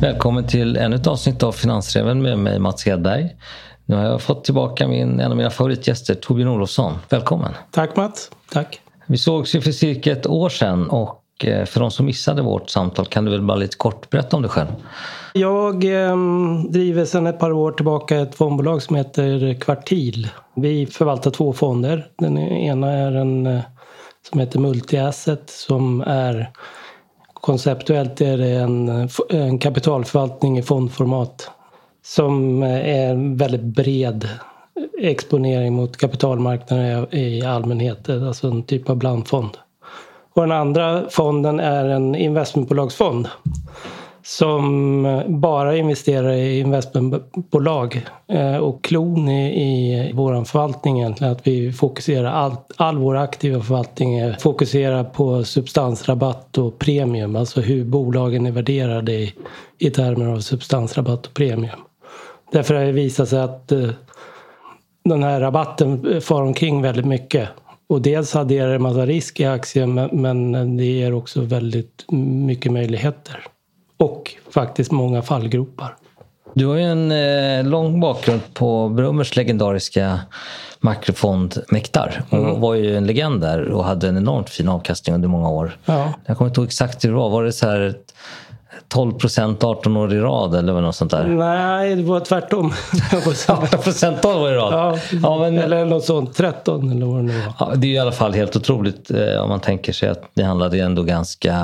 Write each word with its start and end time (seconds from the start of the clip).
Välkommen 0.00 0.46
till 0.46 0.76
ännu 0.76 0.96
ett 0.96 1.06
avsnitt 1.06 1.42
av 1.42 1.52
Finansräven 1.52 2.22
med 2.22 2.38
mig 2.38 2.58
Mats 2.58 2.86
Hedberg. 2.86 3.36
Nu 3.86 3.96
har 3.96 4.04
jag 4.04 4.22
fått 4.22 4.44
tillbaka 4.44 4.88
min, 4.88 5.20
en 5.20 5.30
av 5.30 5.36
mina 5.36 5.50
favoritgäster, 5.50 6.14
Torbjörn 6.14 6.48
Olofsson. 6.48 6.92
Välkommen! 7.08 7.52
Tack 7.70 7.96
Mats! 7.96 8.30
Tack! 8.52 8.80
Vi 9.06 9.18
sågs 9.18 9.54
ju 9.54 9.60
för 9.60 9.72
cirka 9.72 10.12
ett 10.12 10.26
år 10.26 10.48
sedan 10.48 10.90
och 10.90 11.24
eh, 11.44 11.64
för 11.64 11.80
de 11.80 11.90
som 11.90 12.06
missade 12.06 12.42
vårt 12.42 12.70
samtal 12.70 13.06
kan 13.06 13.24
du 13.24 13.30
väl 13.30 13.42
bara 13.42 13.56
lite 13.56 13.76
kort 13.76 14.10
berätta 14.10 14.36
om 14.36 14.42
dig 14.42 14.50
själv? 14.50 14.68
Jag 15.32 15.84
eh, 15.84 16.16
driver 16.70 17.04
sedan 17.04 17.26
ett 17.26 17.38
par 17.38 17.52
år 17.52 17.72
tillbaka 17.72 18.16
ett 18.16 18.34
fondbolag 18.34 18.82
som 18.82 18.96
heter 18.96 19.60
Kvartil. 19.60 20.28
Vi 20.56 20.86
förvaltar 20.86 21.30
två 21.30 21.52
fonder. 21.52 22.06
Den 22.18 22.38
ena 22.38 22.92
är 22.92 23.12
en 23.12 23.46
eh, 23.46 23.60
som 24.30 24.40
heter 24.40 24.58
Multi-Asset 24.58 25.42
som 25.46 26.00
är 26.00 26.50
konceptuellt 27.40 28.20
är 28.20 28.38
det 28.38 28.50
en, 28.50 29.08
en 29.28 29.58
kapitalförvaltning 29.58 30.58
i 30.58 30.62
fondformat 30.62 31.50
som 32.04 32.62
är 32.62 33.10
en 33.10 33.36
väldigt 33.36 33.62
bred 33.62 34.28
exponering 35.00 35.72
mot 35.72 35.96
kapitalmarknaden 35.96 37.14
i 37.14 37.42
allmänhet, 37.42 38.08
alltså 38.08 38.46
en 38.46 38.62
typ 38.62 38.90
av 38.90 38.96
blandfond. 38.96 39.58
Och 40.32 40.42
den 40.42 40.52
andra 40.52 41.10
fonden 41.10 41.60
är 41.60 41.84
en 41.84 42.14
investmentbolagsfond 42.14 43.28
som 44.22 45.06
eh, 45.06 45.28
bara 45.28 45.76
investerar 45.76 46.32
i 46.32 46.58
investmentbolag. 46.58 48.06
Eh, 48.28 48.56
och 48.56 48.84
klon 48.84 49.28
i, 49.28 49.62
i 49.62 50.12
vår 50.14 50.44
förvaltning 50.44 51.00
egentligen 51.00 51.32
att 51.32 51.46
vi 51.46 51.72
fokuserar 51.72 52.30
all, 52.30 52.56
all 52.76 52.98
vår 52.98 53.16
aktiva 53.16 53.62
förvaltning 53.62 54.34
fokuserar 54.38 55.04
på 55.04 55.44
substansrabatt 55.44 56.58
och 56.58 56.78
premium. 56.78 57.36
Alltså 57.36 57.60
hur 57.60 57.84
bolagen 57.84 58.46
är 58.46 58.50
värderade 58.50 59.12
i, 59.12 59.34
i 59.78 59.90
termer 59.90 60.26
av 60.26 60.40
substansrabatt 60.40 61.26
och 61.26 61.34
premium. 61.34 61.80
Därför 62.52 62.74
har 62.74 62.84
det 62.84 62.92
visat 62.92 63.28
sig 63.28 63.40
att 63.40 63.72
eh, 63.72 63.90
den 65.04 65.22
här 65.22 65.40
rabatten 65.40 66.20
far 66.20 66.42
omkring 66.42 66.82
väldigt 66.82 67.06
mycket. 67.06 67.48
Och 67.86 68.02
dels 68.02 68.36
adderar 68.36 68.68
det 68.68 68.74
en 68.74 68.82
massa 68.82 69.06
risk 69.06 69.40
i 69.40 69.44
aktien 69.44 70.08
men 70.12 70.76
det 70.76 70.84
ger 70.84 71.14
också 71.14 71.40
väldigt 71.40 72.04
mycket 72.46 72.72
möjligheter 72.72 73.49
och 74.00 74.36
faktiskt 74.50 74.92
många 74.92 75.22
fallgropar. 75.22 75.96
Du 76.54 76.66
har 76.66 76.76
ju 76.76 76.82
en 76.82 77.12
eh, 77.12 77.70
lång 77.70 78.00
bakgrund 78.00 78.40
på 78.54 78.88
Brummers 78.88 79.36
legendariska 79.36 80.20
makrofond 80.80 81.62
Mektar. 81.68 82.22
Hon 82.30 82.40
mm. 82.40 82.60
var 82.60 82.74
ju 82.74 82.96
en 82.96 83.06
legend 83.06 83.40
där 83.40 83.68
och 83.68 83.84
hade 83.84 84.08
en 84.08 84.16
enormt 84.16 84.50
fin 84.50 84.68
avkastning 84.68 85.14
under 85.14 85.28
många 85.28 85.48
år. 85.48 85.78
Ja. 85.84 86.12
Jag 86.26 86.38
kommer 86.38 86.48
inte 86.48 86.60
ihåg 86.60 86.68
exakt 86.68 87.04
hur 87.04 87.08
det 87.08 87.16
var. 87.16 87.30
Var 87.30 87.44
det 87.44 87.52
så 87.52 87.66
här 87.66 87.94
12 88.90 89.12
procent 89.12 89.64
18 89.64 89.96
år 89.96 90.12
i 90.12 90.18
rad 90.18 90.54
eller 90.54 90.80
något 90.80 90.96
sånt 90.96 91.10
där? 91.10 91.24
Nej, 91.24 91.96
det 91.96 92.02
var 92.02 92.20
tvärtom. 92.20 92.72
18 93.48 93.80
procent 93.80 94.22
12 94.22 94.42
år 94.42 94.52
i 94.52 94.54
rad? 94.54 94.72
Ja, 94.72 94.98
ja 95.22 95.38
men... 95.38 95.58
eller 95.58 95.84
något 95.84 96.04
sånt. 96.04 96.34
13 96.34 96.90
eller 96.90 97.06
vad 97.06 97.16
det 97.16 97.22
nu 97.22 97.40
var. 97.40 97.54
Ja, 97.58 97.72
det 97.76 97.86
är 97.86 97.90
i 97.90 97.98
alla 97.98 98.12
fall 98.12 98.34
helt 98.34 98.56
otroligt 98.56 99.10
eh, 99.10 99.42
om 99.42 99.48
man 99.48 99.60
tänker 99.60 99.92
sig 99.92 100.08
att 100.08 100.30
det 100.34 100.42
handlade 100.42 100.78
ändå 100.80 101.02
ganska... 101.02 101.54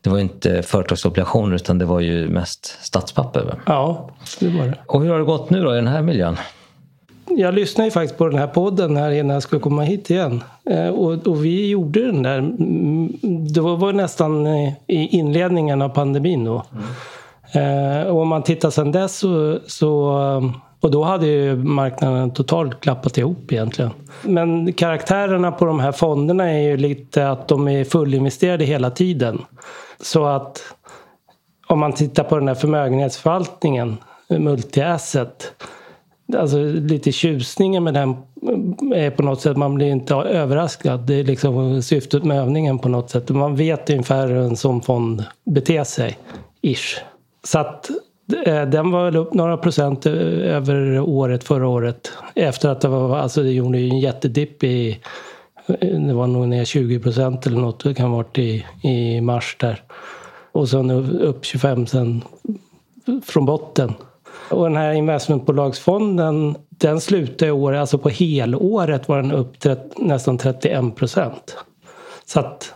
Det 0.00 0.10
var 0.10 0.16
ju 0.16 0.22
inte 0.22 0.62
företagsobligationer 0.62 1.56
utan 1.56 1.78
det 1.78 1.84
var 1.84 2.00
ju 2.00 2.28
mest 2.28 2.78
statspapper. 2.82 3.54
Ja, 3.66 4.10
det 4.40 4.48
var 4.48 4.66
det. 4.66 4.74
Och 4.86 5.02
hur 5.02 5.10
har 5.10 5.18
det 5.18 5.24
gått 5.24 5.50
nu 5.50 5.62
då 5.62 5.72
i 5.72 5.76
den 5.76 5.86
här 5.86 6.02
miljön? 6.02 6.36
Jag 7.28 7.54
lyssnade 7.54 7.86
ju 7.86 7.90
faktiskt 7.90 8.18
på 8.18 8.28
den 8.28 8.38
här 8.38 8.46
podden 8.46 8.96
här 8.96 9.10
innan 9.10 9.34
jag 9.34 9.42
skulle 9.42 9.60
komma 9.60 9.82
hit 9.82 10.10
igen. 10.10 10.44
Eh, 10.70 10.88
och, 10.88 11.26
och 11.26 11.44
vi 11.44 11.68
gjorde 11.68 12.06
den 12.06 12.22
där, 12.22 12.40
det 13.54 13.60
var, 13.60 13.76
var 13.76 13.92
nästan 13.92 14.46
i 14.46 14.76
inledningen 14.86 15.82
av 15.82 15.88
pandemin 15.88 16.44
då. 16.44 16.62
Mm. 16.72 18.06
Och 18.06 18.20
om 18.20 18.28
man 18.28 18.42
tittar 18.42 18.70
sedan 18.70 18.92
dess 18.92 19.18
så, 19.18 19.58
så 19.66 20.12
och 20.84 20.90
då 20.90 21.04
hade 21.04 21.26
ju 21.26 21.56
marknaden 21.56 22.30
totalt 22.30 22.80
klappat 22.80 23.18
ihop 23.18 23.52
egentligen. 23.52 23.90
Men 24.22 24.72
karaktärerna 24.72 25.52
på 25.52 25.64
de 25.64 25.80
här 25.80 25.92
fonderna 25.92 26.50
är 26.50 26.58
ju 26.58 26.76
lite 26.76 27.28
att 27.28 27.48
de 27.48 27.68
är 27.68 27.84
fullinvesterade 27.84 28.64
hela 28.64 28.90
tiden. 28.90 29.44
Så 30.00 30.24
att 30.24 30.62
om 31.66 31.78
man 31.78 31.92
tittar 31.92 32.24
på 32.24 32.38
den 32.38 32.48
här 32.48 32.54
förmögenhetsförvaltningen, 32.54 33.96
multi-asset, 34.28 35.52
Alltså 36.32 36.58
lite 36.64 37.12
tjusningen 37.12 37.84
med 37.84 37.94
den 37.94 38.16
är 38.94 39.10
på 39.10 39.22
något 39.22 39.40
sätt, 39.40 39.56
man 39.56 39.74
blir 39.74 39.86
inte 39.86 40.14
överraskad. 40.14 41.00
Det 41.00 41.14
är 41.14 41.24
liksom 41.24 41.82
syftet 41.82 42.24
med 42.24 42.40
övningen 42.40 42.78
på 42.78 42.88
något 42.88 43.10
sätt. 43.10 43.28
Man 43.28 43.56
vet 43.56 43.90
ungefär 43.90 44.28
hur 44.28 44.36
en 44.36 44.56
sån 44.56 44.82
fond 44.82 45.24
beter 45.44 45.84
sig. 45.84 46.18
Ish. 46.62 47.00
Så 47.44 47.58
att 47.58 47.90
eh, 48.46 48.62
den 48.62 48.90
var 48.90 49.04
väl 49.04 49.16
upp 49.16 49.34
några 49.34 49.56
procent 49.56 50.06
eh, 50.06 50.12
över 50.56 51.00
året 51.00 51.44
förra 51.44 51.68
året. 51.68 52.12
Efter 52.34 52.68
att 52.68 52.80
det 52.80 52.88
var, 52.88 53.18
alltså 53.18 53.42
det 53.42 53.52
gjorde 53.52 53.78
ju 53.78 53.90
en 53.90 54.00
jättedipp 54.00 54.64
i, 54.64 54.98
det 55.80 56.14
var 56.14 56.26
nog 56.26 56.48
ner 56.48 56.64
20 56.64 56.98
procent 56.98 57.46
eller 57.46 57.60
något, 57.60 57.84
det 57.84 57.94
kan 57.94 58.10
ha 58.10 58.16
varit 58.16 58.38
i, 58.38 58.64
i 58.82 59.20
mars 59.20 59.56
där. 59.60 59.82
Och 60.52 60.68
sen 60.68 60.90
upp 61.20 61.44
25 61.44 61.86
sen 61.86 62.22
från 63.24 63.46
botten. 63.46 63.94
Och 64.54 64.64
den 64.64 64.76
här 64.76 64.92
investmentbolagsfonden 64.92 66.56
den 66.68 67.00
slutade 67.00 67.48
i 67.48 67.50
år, 67.50 67.72
alltså 67.72 67.98
på 67.98 68.08
helåret 68.08 69.08
var 69.08 69.16
den 69.16 69.32
upp 69.32 69.56
nästan 69.96 70.38
31 70.38 70.96
procent. 70.96 71.56
Så 72.26 72.40
att 72.40 72.74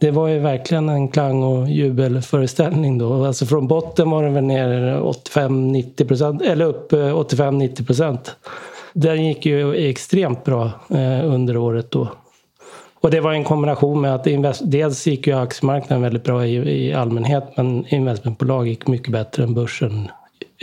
det 0.00 0.10
var 0.10 0.28
ju 0.28 0.38
verkligen 0.38 0.88
en 0.88 1.08
klang 1.08 1.42
och 1.42 1.68
jubelföreställning 1.68 2.98
då. 2.98 3.24
Alltså 3.24 3.46
från 3.46 3.68
botten 3.68 4.10
var 4.10 4.22
den 4.22 4.34
väl 4.34 4.44
ner 4.44 5.00
85-90 5.00 6.08
procent, 6.08 6.42
eller 6.42 6.64
upp 6.64 6.92
eh, 6.92 6.98
85-90 6.98 7.86
procent. 7.86 8.36
Den 8.92 9.26
gick 9.26 9.46
ju 9.46 9.88
extremt 9.88 10.44
bra 10.44 10.64
eh, 10.90 11.34
under 11.34 11.56
året 11.56 11.90
då. 11.90 12.08
Och 13.00 13.10
det 13.10 13.20
var 13.20 13.32
en 13.32 13.44
kombination 13.44 14.00
med 14.00 14.14
att 14.14 14.26
invest, 14.26 14.62
dels 14.64 15.06
gick 15.06 15.26
ju 15.26 15.32
aktiemarknaden 15.32 16.02
väldigt 16.02 16.24
bra 16.24 16.46
i, 16.46 16.86
i 16.86 16.94
allmänhet 16.94 17.44
men 17.56 17.86
investmentbolag 17.86 18.68
gick 18.68 18.86
mycket 18.86 19.12
bättre 19.12 19.42
än 19.42 19.54
börsen 19.54 20.08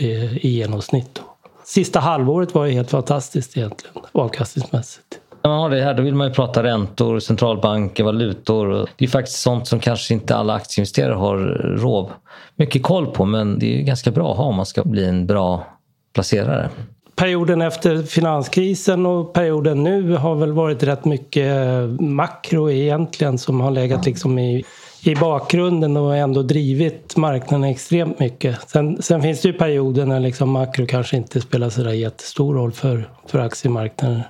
i 0.00 0.48
genomsnitt. 0.48 1.20
Sista 1.64 2.00
halvåret 2.00 2.54
var 2.54 2.64
ju 2.64 2.72
helt 2.72 2.90
fantastiskt 2.90 3.56
egentligen 3.56 3.96
avkastningsmässigt. 4.12 5.20
När 5.42 5.50
man 5.50 5.60
har 5.60 5.70
det 5.70 5.82
här 5.82 5.94
då 5.94 6.02
vill 6.02 6.14
man 6.14 6.28
ju 6.28 6.34
prata 6.34 6.62
räntor, 6.62 7.18
centralbanker, 7.18 8.04
valutor. 8.04 8.88
Det 8.96 9.04
är 9.04 9.08
faktiskt 9.08 9.40
sånt 9.40 9.68
som 9.68 9.80
kanske 9.80 10.14
inte 10.14 10.36
alla 10.36 10.54
aktieinvesterare 10.54 11.14
har 11.14 11.38
rov 11.78 12.10
mycket 12.56 12.82
koll 12.82 13.06
på 13.06 13.24
men 13.24 13.58
det 13.58 13.66
är 13.66 13.76
ju 13.76 13.82
ganska 13.82 14.10
bra 14.10 14.30
att 14.30 14.36
ha 14.36 14.44
om 14.44 14.54
man 14.54 14.66
ska 14.66 14.84
bli 14.84 15.04
en 15.04 15.26
bra 15.26 15.66
placerare. 16.14 16.70
Perioden 17.16 17.62
efter 17.62 18.02
finanskrisen 18.02 19.06
och 19.06 19.32
perioden 19.32 19.82
nu 19.82 20.16
har 20.16 20.34
väl 20.34 20.52
varit 20.52 20.82
rätt 20.82 21.04
mycket 21.04 21.54
makro 22.00 22.70
egentligen 22.70 23.38
som 23.38 23.60
har 23.60 23.70
legat 23.70 24.06
liksom 24.06 24.38
i 24.38 24.64
i 25.02 25.14
bakgrunden 25.14 25.96
och 25.96 26.16
ändå 26.16 26.42
drivit 26.42 27.16
marknaden 27.16 27.64
extremt 27.64 28.18
mycket. 28.18 28.70
Sen, 28.70 29.02
sen 29.02 29.22
finns 29.22 29.42
det 29.42 29.48
ju 29.48 29.54
perioder 29.54 30.06
när 30.06 30.20
liksom 30.20 30.50
makro 30.50 30.86
kanske 30.86 31.16
inte 31.16 31.40
spelar 31.40 31.70
så 31.70 31.90
jättestor 31.90 32.54
roll 32.54 32.72
för, 32.72 33.10
för 33.26 33.38
aktiemarknaden. 33.38 34.22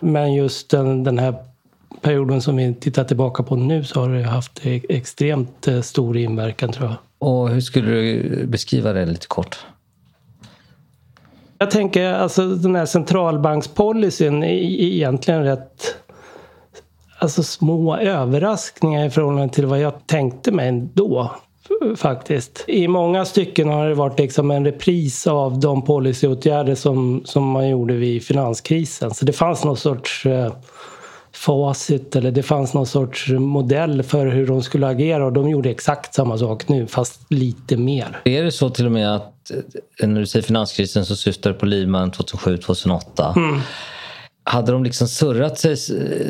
Men 0.00 0.34
just 0.34 0.70
den, 0.70 1.04
den 1.04 1.18
här 1.18 1.34
perioden 2.00 2.42
som 2.42 2.56
vi 2.56 2.74
tittar 2.74 3.04
tillbaka 3.04 3.42
på 3.42 3.56
nu 3.56 3.84
så 3.84 4.00
har 4.00 4.08
det 4.08 4.22
haft 4.22 4.66
e-, 4.66 4.80
extremt 4.88 5.68
eh, 5.68 5.80
stor 5.80 6.16
inverkan 6.16 6.72
tror 6.72 6.88
jag. 6.88 6.96
Och 7.18 7.50
hur 7.50 7.60
skulle 7.60 7.90
du 7.90 8.46
beskriva 8.46 8.92
det 8.92 9.06
lite 9.06 9.26
kort? 9.26 9.58
Jag 11.58 11.70
tänker 11.70 12.12
alltså 12.12 12.46
den 12.46 12.74
här 12.74 12.86
centralbankspolicyn 12.86 14.42
är 14.42 14.48
egentligen 14.48 15.44
rätt 15.44 15.96
alltså 17.18 17.42
små 17.42 17.96
överraskningar 17.96 19.06
i 19.06 19.10
förhållande 19.10 19.54
till 19.54 19.66
vad 19.66 19.80
jag 19.80 20.06
tänkte 20.06 20.52
mig 20.52 20.88
då. 20.94 21.30
Faktiskt. 21.96 22.64
I 22.66 22.88
många 22.88 23.24
stycken 23.24 23.68
har 23.68 23.88
det 23.88 23.94
varit 23.94 24.18
liksom 24.18 24.50
en 24.50 24.64
repris 24.64 25.26
av 25.26 25.60
de 25.60 25.84
policyåtgärder 25.84 26.74
som, 26.74 27.22
som 27.24 27.44
man 27.44 27.68
gjorde 27.68 27.94
vid 27.94 28.22
finanskrisen. 28.22 29.14
Så 29.14 29.24
det 29.24 29.32
fanns 29.32 29.64
någon 29.64 29.76
sorts 29.76 30.26
eh, 30.26 30.52
facit 31.32 32.16
eller 32.16 32.30
det 32.30 32.42
fanns 32.42 32.74
någon 32.74 32.86
sorts 32.86 33.28
modell 33.28 34.02
för 34.02 34.26
hur 34.26 34.46
de 34.46 34.62
skulle 34.62 34.86
agera 34.86 35.26
och 35.26 35.32
de 35.32 35.50
gjorde 35.50 35.70
exakt 35.70 36.14
samma 36.14 36.38
sak 36.38 36.68
nu 36.68 36.86
fast 36.86 37.20
lite 37.28 37.76
mer. 37.76 38.20
Är 38.24 38.42
det 38.42 38.52
så 38.52 38.70
till 38.70 38.86
och 38.86 38.92
med 38.92 39.16
att 39.16 39.50
eh, 40.00 40.08
när 40.08 40.20
du 40.20 40.26
säger 40.26 40.42
finanskrisen 40.46 41.06
så 41.06 41.16
syftar 41.16 41.50
du 41.50 41.56
på 41.56 41.66
Lehman 41.66 42.12
2007-2008? 42.12 43.36
Mm 43.36 43.60
hade 44.48 44.72
de 44.72 44.84
liksom 44.84 45.08
surrat 45.08 45.58
sig 45.58 45.76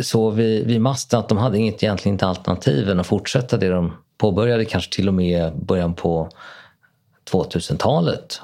så 0.02 0.30
vid, 0.30 0.66
vid 0.66 0.80
masten 0.80 1.20
att 1.20 1.28
de 1.28 1.38
hade 1.38 1.58
inget 1.58 1.82
egentligen 1.82 2.14
inte 2.14 2.26
alternativ 2.26 2.90
än 2.90 3.00
att 3.00 3.06
fortsätta 3.06 3.56
det 3.56 3.68
de 3.68 3.92
påbörjade 4.18 4.64
kanske 4.64 4.94
till 4.94 5.08
och 5.08 5.14
med 5.14 5.52
början 5.56 5.94
på 5.94 6.28
2000-talet. 7.32 8.40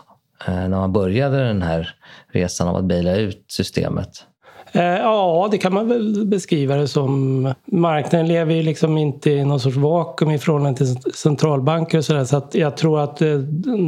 Eh, 0.46 0.54
när 0.54 0.68
man 0.68 0.92
började 0.92 1.46
den 1.46 1.62
här 1.62 1.94
resan 2.32 2.68
av 2.68 2.76
att 2.76 2.84
baila 2.84 3.16
ut 3.16 3.44
systemet. 3.48 4.24
Eh, 4.72 4.82
ja, 4.82 5.48
det 5.50 5.58
kan 5.58 5.74
man 5.74 5.88
väl 5.88 6.26
beskriva 6.26 6.76
det 6.76 6.88
som. 6.88 7.54
Marknaden 7.64 8.28
lever 8.28 8.54
ju 8.54 8.62
liksom 8.62 8.98
inte 8.98 9.30
i 9.30 9.44
någon 9.44 9.60
sorts 9.60 9.76
vakuum 9.76 10.30
i 10.30 10.38
förhållande 10.38 10.78
till 10.78 10.96
centralbanker 11.14 11.98
och 11.98 12.04
sådär. 12.04 12.24
Så 12.24 12.36
att 12.36 12.54
jag 12.54 12.76
tror 12.76 13.00
att 13.00 13.22
eh, 13.22 13.36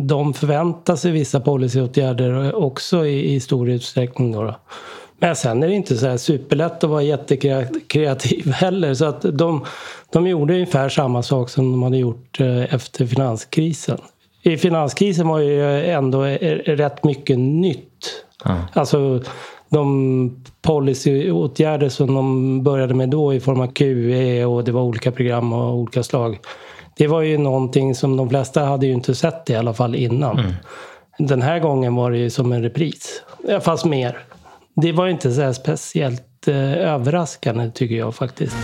de 0.02 0.34
förväntar 0.34 0.96
sig 0.96 1.12
vissa 1.12 1.40
policyåtgärder 1.40 2.54
också 2.54 3.06
i, 3.06 3.34
i 3.34 3.40
stor 3.40 3.70
utsträckning. 3.70 4.32
Då, 4.32 4.42
då. 4.42 4.54
Men 5.18 5.36
sen 5.36 5.62
är 5.62 5.68
det 5.68 5.74
inte 5.74 5.96
så 5.96 6.06
här 6.06 6.16
superlätt 6.16 6.84
att 6.84 6.90
vara 6.90 7.02
jättekreativ 7.02 8.50
heller. 8.52 8.94
Så 8.94 9.04
att 9.04 9.22
de, 9.22 9.64
de 10.12 10.26
gjorde 10.26 10.54
ungefär 10.54 10.88
samma 10.88 11.22
sak 11.22 11.50
som 11.50 11.72
de 11.72 11.82
hade 11.82 11.96
gjort 11.96 12.40
eh, 12.40 12.74
efter 12.74 13.06
finanskrisen. 13.06 13.98
I 14.42 14.56
finanskrisen 14.56 15.28
var 15.28 15.38
ju 15.38 15.86
ändå 15.86 16.22
rätt 16.22 17.04
mycket 17.04 17.38
nytt. 17.38 18.24
Mm. 18.44 18.58
Alltså 18.72 19.22
de 19.68 20.44
policyåtgärder 20.62 21.88
som 21.88 22.14
de 22.14 22.62
började 22.62 22.94
med 22.94 23.08
då 23.08 23.34
i 23.34 23.40
form 23.40 23.60
av 23.60 23.66
QE 23.66 24.44
och 24.44 24.64
det 24.64 24.72
var 24.72 24.82
olika 24.82 25.12
program 25.12 25.52
av 25.52 25.74
olika 25.74 26.02
slag. 26.02 26.38
Det 26.96 27.06
var 27.06 27.22
ju 27.22 27.38
någonting 27.38 27.94
som 27.94 28.16
de 28.16 28.28
flesta 28.28 28.64
hade 28.64 28.86
ju 28.86 28.92
inte 28.92 29.14
sett 29.14 29.50
i 29.50 29.54
alla 29.54 29.74
fall 29.74 29.94
innan. 29.94 30.38
Mm. 30.38 30.52
Den 31.18 31.42
här 31.42 31.58
gången 31.58 31.94
var 31.94 32.10
det 32.10 32.18
ju 32.18 32.30
som 32.30 32.52
en 32.52 32.62
repris. 32.62 33.22
Fast 33.60 33.84
mer. 33.84 34.18
Det 34.82 34.92
var 34.92 35.08
inte 35.08 35.32
så 35.32 35.54
speciellt 35.54 36.48
eh, 36.48 36.72
överraskande 36.72 37.70
tycker 37.70 37.94
jag 37.94 38.14
faktiskt. 38.14 38.56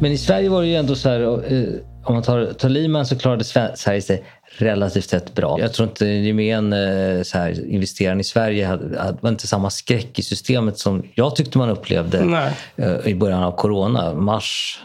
Men 0.00 0.12
i 0.12 0.18
Sverige 0.18 0.48
var 0.48 0.62
det 0.62 0.68
ju 0.68 0.74
ändå 0.74 0.94
så 0.94 1.08
här, 1.08 1.20
eh, 1.52 1.62
om 2.04 2.14
man 2.14 2.22
tar, 2.22 2.52
tar 2.52 2.68
Lehman 2.68 3.06
så 3.06 3.18
klarade 3.18 3.44
Sverige 3.44 4.02
sig 4.02 4.24
relativt 4.58 5.08
sett 5.08 5.34
bra. 5.34 5.60
Jag 5.60 5.72
tror 5.72 5.88
inte 5.88 6.06
gemen 6.06 6.72
eh, 6.72 7.22
så 7.22 7.38
här, 7.38 7.68
investeraren 7.68 8.20
i 8.20 8.24
Sverige 8.24 8.66
hade, 8.66 9.00
hade, 9.00 9.18
var 9.20 9.30
inte 9.30 9.46
samma 9.46 9.70
skräck 9.70 10.18
i 10.18 10.22
systemet 10.22 10.78
som 10.78 11.02
jag 11.14 11.36
tyckte 11.36 11.58
man 11.58 11.70
upplevde 11.70 12.24
Nej. 12.24 12.52
i 13.04 13.14
början 13.14 13.42
av 13.42 13.52
corona. 13.52 14.14
Mars 14.14 14.80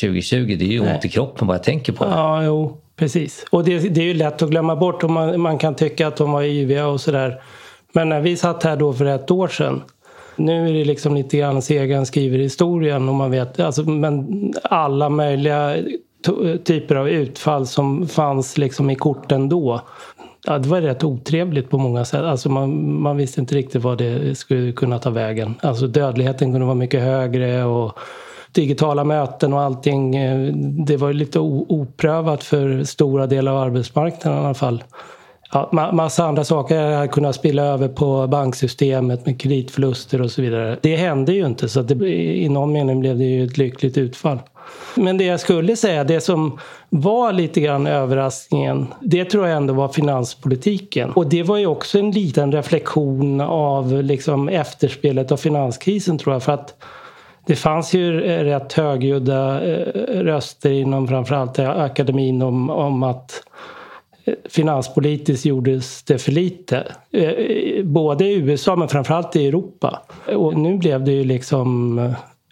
2020, 0.00 0.56
det 0.58 0.64
är 0.64 0.68
ju 0.68 0.80
ont 0.80 1.04
i 1.04 1.08
kroppen 1.08 1.46
vad 1.46 1.56
jag 1.56 1.64
tänker 1.64 1.92
på. 1.92 2.04
Ja, 2.04 2.44
jo. 2.44 2.80
Precis. 2.96 3.46
Och 3.50 3.64
det, 3.64 3.78
det 3.78 4.00
är 4.00 4.04
ju 4.04 4.14
lätt 4.14 4.42
att 4.42 4.50
glömma 4.50 4.76
bort. 4.76 5.04
Och 5.04 5.10
man, 5.10 5.40
man 5.40 5.58
kan 5.58 5.74
tycka 5.74 6.08
att 6.08 6.16
de 6.16 6.32
var 6.32 6.42
yviga 6.42 6.86
och 6.86 7.00
sådär. 7.00 7.42
Men 7.92 8.08
när 8.08 8.20
vi 8.20 8.36
satt 8.36 8.62
här 8.62 8.76
då 8.76 8.92
för 8.92 9.04
ett 9.04 9.30
år 9.30 9.48
sedan. 9.48 9.82
Nu 10.36 10.68
är 10.68 10.72
det 10.72 10.84
liksom 10.84 11.14
lite 11.14 11.38
grann 11.38 11.62
segern 11.62 12.06
skriver 12.06 12.38
historien. 12.38 13.08
Och 13.08 13.14
man 13.14 13.30
vet, 13.30 13.60
alltså, 13.60 13.82
men 13.82 14.52
alla 14.62 15.08
möjliga 15.08 15.76
typer 16.64 16.94
av 16.94 17.08
utfall 17.08 17.66
som 17.66 18.08
fanns 18.08 18.58
liksom 18.58 18.90
i 18.90 18.94
korten 18.94 19.48
då. 19.48 19.80
Ja, 20.46 20.58
det 20.58 20.68
var 20.68 20.80
rätt 20.80 21.04
otrevligt 21.04 21.70
på 21.70 21.78
många 21.78 22.04
sätt. 22.04 22.22
Alltså 22.22 22.48
man, 22.48 23.00
man 23.00 23.16
visste 23.16 23.40
inte 23.40 23.54
riktigt 23.54 23.82
vad 23.82 23.98
det 23.98 24.38
skulle 24.38 24.72
kunna 24.72 24.98
ta 24.98 25.10
vägen. 25.10 25.54
Alltså 25.60 25.86
dödligheten 25.86 26.52
kunde 26.52 26.66
vara 26.66 26.74
mycket 26.74 27.00
högre. 27.00 27.64
och 27.64 27.98
digitala 28.54 29.04
möten 29.04 29.52
och 29.52 29.60
allting. 29.60 30.16
Eh, 30.16 30.52
det 30.86 30.96
var 30.96 31.12
lite 31.12 31.38
oprövat 31.38 32.44
för 32.44 32.84
stora 32.84 33.26
delar 33.26 33.52
av 33.52 33.58
arbetsmarknaden 33.58 34.42
i 34.42 34.44
alla 34.44 34.54
fall. 34.54 34.84
Ja, 35.52 35.90
massa 35.92 36.24
andra 36.24 36.44
saker 36.44 36.92
hade 36.92 37.08
kunnat 37.08 37.34
spilla 37.34 37.62
över 37.62 37.88
på 37.88 38.26
banksystemet 38.26 39.26
med 39.26 39.40
kreditförluster 39.40 40.20
och 40.20 40.30
så 40.30 40.42
vidare. 40.42 40.78
Det 40.82 40.96
hände 40.96 41.32
ju 41.32 41.46
inte 41.46 41.68
så 41.68 41.82
det, 41.82 42.06
i 42.36 42.48
någon 42.48 42.72
mening 42.72 43.00
blev 43.00 43.18
det 43.18 43.24
ju 43.24 43.44
ett 43.44 43.58
lyckligt 43.58 43.98
utfall. 43.98 44.38
Men 44.94 45.18
det 45.18 45.24
jag 45.24 45.40
skulle 45.40 45.76
säga, 45.76 46.04
det 46.04 46.20
som 46.20 46.58
var 46.90 47.32
lite 47.32 47.60
grann 47.60 47.86
överraskningen, 47.86 48.86
det 49.00 49.24
tror 49.24 49.46
jag 49.46 49.56
ändå 49.56 49.74
var 49.74 49.88
finanspolitiken. 49.88 51.10
Och 51.10 51.26
det 51.26 51.42
var 51.42 51.56
ju 51.56 51.66
också 51.66 51.98
en 51.98 52.10
liten 52.10 52.52
reflektion 52.52 53.40
av 53.40 54.02
liksom 54.02 54.48
efterspelet 54.48 55.32
av 55.32 55.36
finanskrisen 55.36 56.18
tror 56.18 56.34
jag. 56.34 56.42
För 56.42 56.52
att 56.52 56.74
det 57.46 57.56
fanns 57.56 57.94
ju 57.94 58.20
rätt 58.20 58.72
högljudda 58.72 59.64
eh, 59.64 59.86
röster 60.22 60.70
inom 60.70 61.08
framförallt 61.08 61.58
akademin 61.58 62.42
om, 62.42 62.70
om 62.70 63.02
att 63.02 63.42
eh, 64.24 64.34
finanspolitiskt 64.48 65.46
gjordes 65.46 66.02
det 66.02 66.18
för 66.18 66.32
lite. 66.32 66.86
Eh, 67.10 67.84
både 67.84 68.24
i 68.24 68.34
USA 68.34 68.76
men 68.76 68.88
framförallt 68.88 69.36
i 69.36 69.46
Europa. 69.48 70.02
Och 70.34 70.58
nu 70.58 70.78
blev 70.78 71.04
det 71.04 71.12
ju 71.12 71.24
liksom 71.24 71.98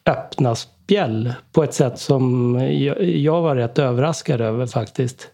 öppna 0.06 0.54
spjäll 0.54 1.32
på 1.52 1.62
ett 1.62 1.74
sätt 1.74 1.98
som 1.98 2.54
jag 3.00 3.42
var 3.42 3.56
rätt 3.56 3.78
överraskad 3.78 4.40
över 4.40 4.66
faktiskt 4.66 5.28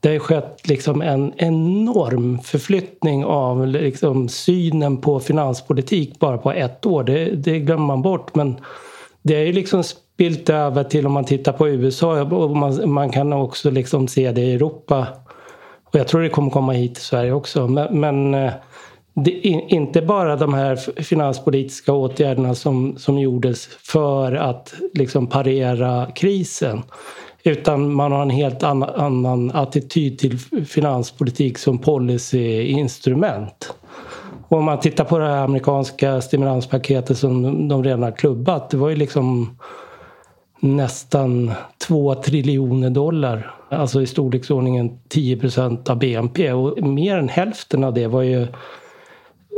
det 0.00 0.08
har 0.08 0.18
skett 0.18 0.68
liksom 0.68 1.02
en 1.02 1.32
enorm 1.36 2.38
förflyttning 2.38 3.24
av 3.24 3.66
liksom 3.66 4.28
synen 4.28 4.96
på 4.96 5.20
finanspolitik 5.20 6.18
bara 6.18 6.38
på 6.38 6.52
ett 6.52 6.86
år. 6.86 7.04
Det, 7.04 7.24
det 7.24 7.58
glömmer 7.58 7.86
man 7.86 8.02
bort. 8.02 8.34
Men 8.34 8.60
det 9.22 9.36
är 9.36 9.46
ju 9.46 9.52
liksom 9.52 9.84
spilt 9.84 10.50
över 10.50 10.84
till 10.84 11.06
om 11.06 11.12
man 11.12 11.24
tittar 11.24 11.52
på 11.52 11.68
USA 11.68 12.22
och 12.22 12.56
man, 12.56 12.90
man 12.90 13.10
kan 13.10 13.32
också 13.32 13.70
liksom 13.70 14.08
se 14.08 14.32
det 14.32 14.40
i 14.40 14.54
Europa. 14.54 15.06
Och 15.84 15.94
jag 15.94 16.08
tror 16.08 16.20
det 16.20 16.28
kommer 16.28 16.50
komma 16.50 16.72
hit 16.72 16.94
till 16.94 17.04
Sverige 17.04 17.32
också. 17.32 17.68
Men, 17.68 18.00
men 18.00 18.34
eh, 18.34 18.52
det, 19.14 19.30
inte 19.30 20.02
bara 20.02 20.36
de 20.36 20.54
här 20.54 21.02
finanspolitiska 21.02 21.92
åtgärderna 21.92 22.54
som, 22.54 22.96
som 22.98 23.18
gjordes 23.18 23.66
för 23.66 24.32
att 24.32 24.74
liksom 24.94 25.26
parera 25.26 26.06
krisen. 26.14 26.82
Utan 27.42 27.94
man 27.94 28.12
har 28.12 28.22
en 28.22 28.30
helt 28.30 28.62
annan, 28.62 28.90
annan 28.94 29.50
attityd 29.50 30.18
till 30.18 30.38
finanspolitik 30.66 31.58
som 31.58 31.78
policyinstrument. 31.78 33.74
Och 34.48 34.58
om 34.58 34.64
man 34.64 34.80
tittar 34.80 35.04
på 35.04 35.18
det 35.18 35.26
här 35.26 35.44
amerikanska 35.44 36.20
stimulanspaketet 36.20 37.18
som 37.18 37.68
de 37.68 37.84
redan 37.84 38.02
har 38.02 38.10
klubbat. 38.10 38.70
Det 38.70 38.76
var 38.76 38.88
ju 38.88 38.96
liksom 38.96 39.58
nästan 40.60 41.52
två 41.86 42.14
triljoner 42.14 42.90
dollar. 42.90 43.54
Alltså 43.68 44.02
i 44.02 44.06
storleksordningen 44.06 44.98
10 45.08 45.36
procent 45.36 45.90
av 45.90 45.98
BNP. 45.98 46.52
Och 46.52 46.82
mer 46.82 47.16
än 47.16 47.28
hälften 47.28 47.84
av 47.84 47.94
det 47.94 48.06
var 48.06 48.22
ju 48.22 48.46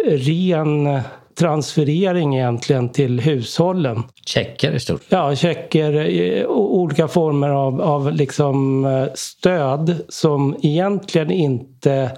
ren 0.06 1.00
transferering 1.40 2.36
egentligen 2.36 2.88
till 2.88 3.20
hushållen. 3.20 4.02
Checker 4.26 4.72
i 4.72 4.80
stort? 4.80 5.02
Ja, 5.08 5.36
checker. 5.36 6.46
Olika 6.46 7.08
former 7.08 7.48
av, 7.48 7.80
av 7.80 8.12
liksom 8.12 8.84
eh, 8.84 9.06
stöd 9.14 9.96
som 10.08 10.56
egentligen 10.62 11.30
inte 11.30 12.10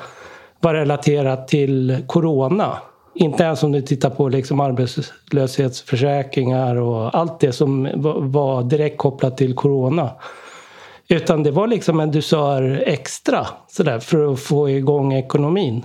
var 0.61 0.75
relaterat 0.75 1.49
till 1.49 2.05
corona. 2.07 2.77
Inte 3.15 3.43
ens 3.43 3.63
om 3.63 3.73
du 3.73 3.83
tittar 3.83 4.11
på 4.11 4.29
liksom 4.29 4.61
arbetslöshetsförsäkringar 4.61 6.77
och 6.77 7.19
allt 7.19 7.41
det 7.41 7.53
som 7.53 7.89
var 8.33 8.63
direkt 8.63 8.99
kopplat 8.99 9.37
till 9.37 9.55
corona. 9.55 10.11
Utan 11.09 11.43
det 11.43 11.51
var 11.51 11.67
liksom 11.67 12.01
en 12.01 12.11
dusör 12.11 12.83
extra 12.87 13.47
sådär, 13.69 13.99
för 13.99 14.33
att 14.33 14.41
få 14.41 14.71
igång 14.71 15.13
ekonomin. 15.13 15.85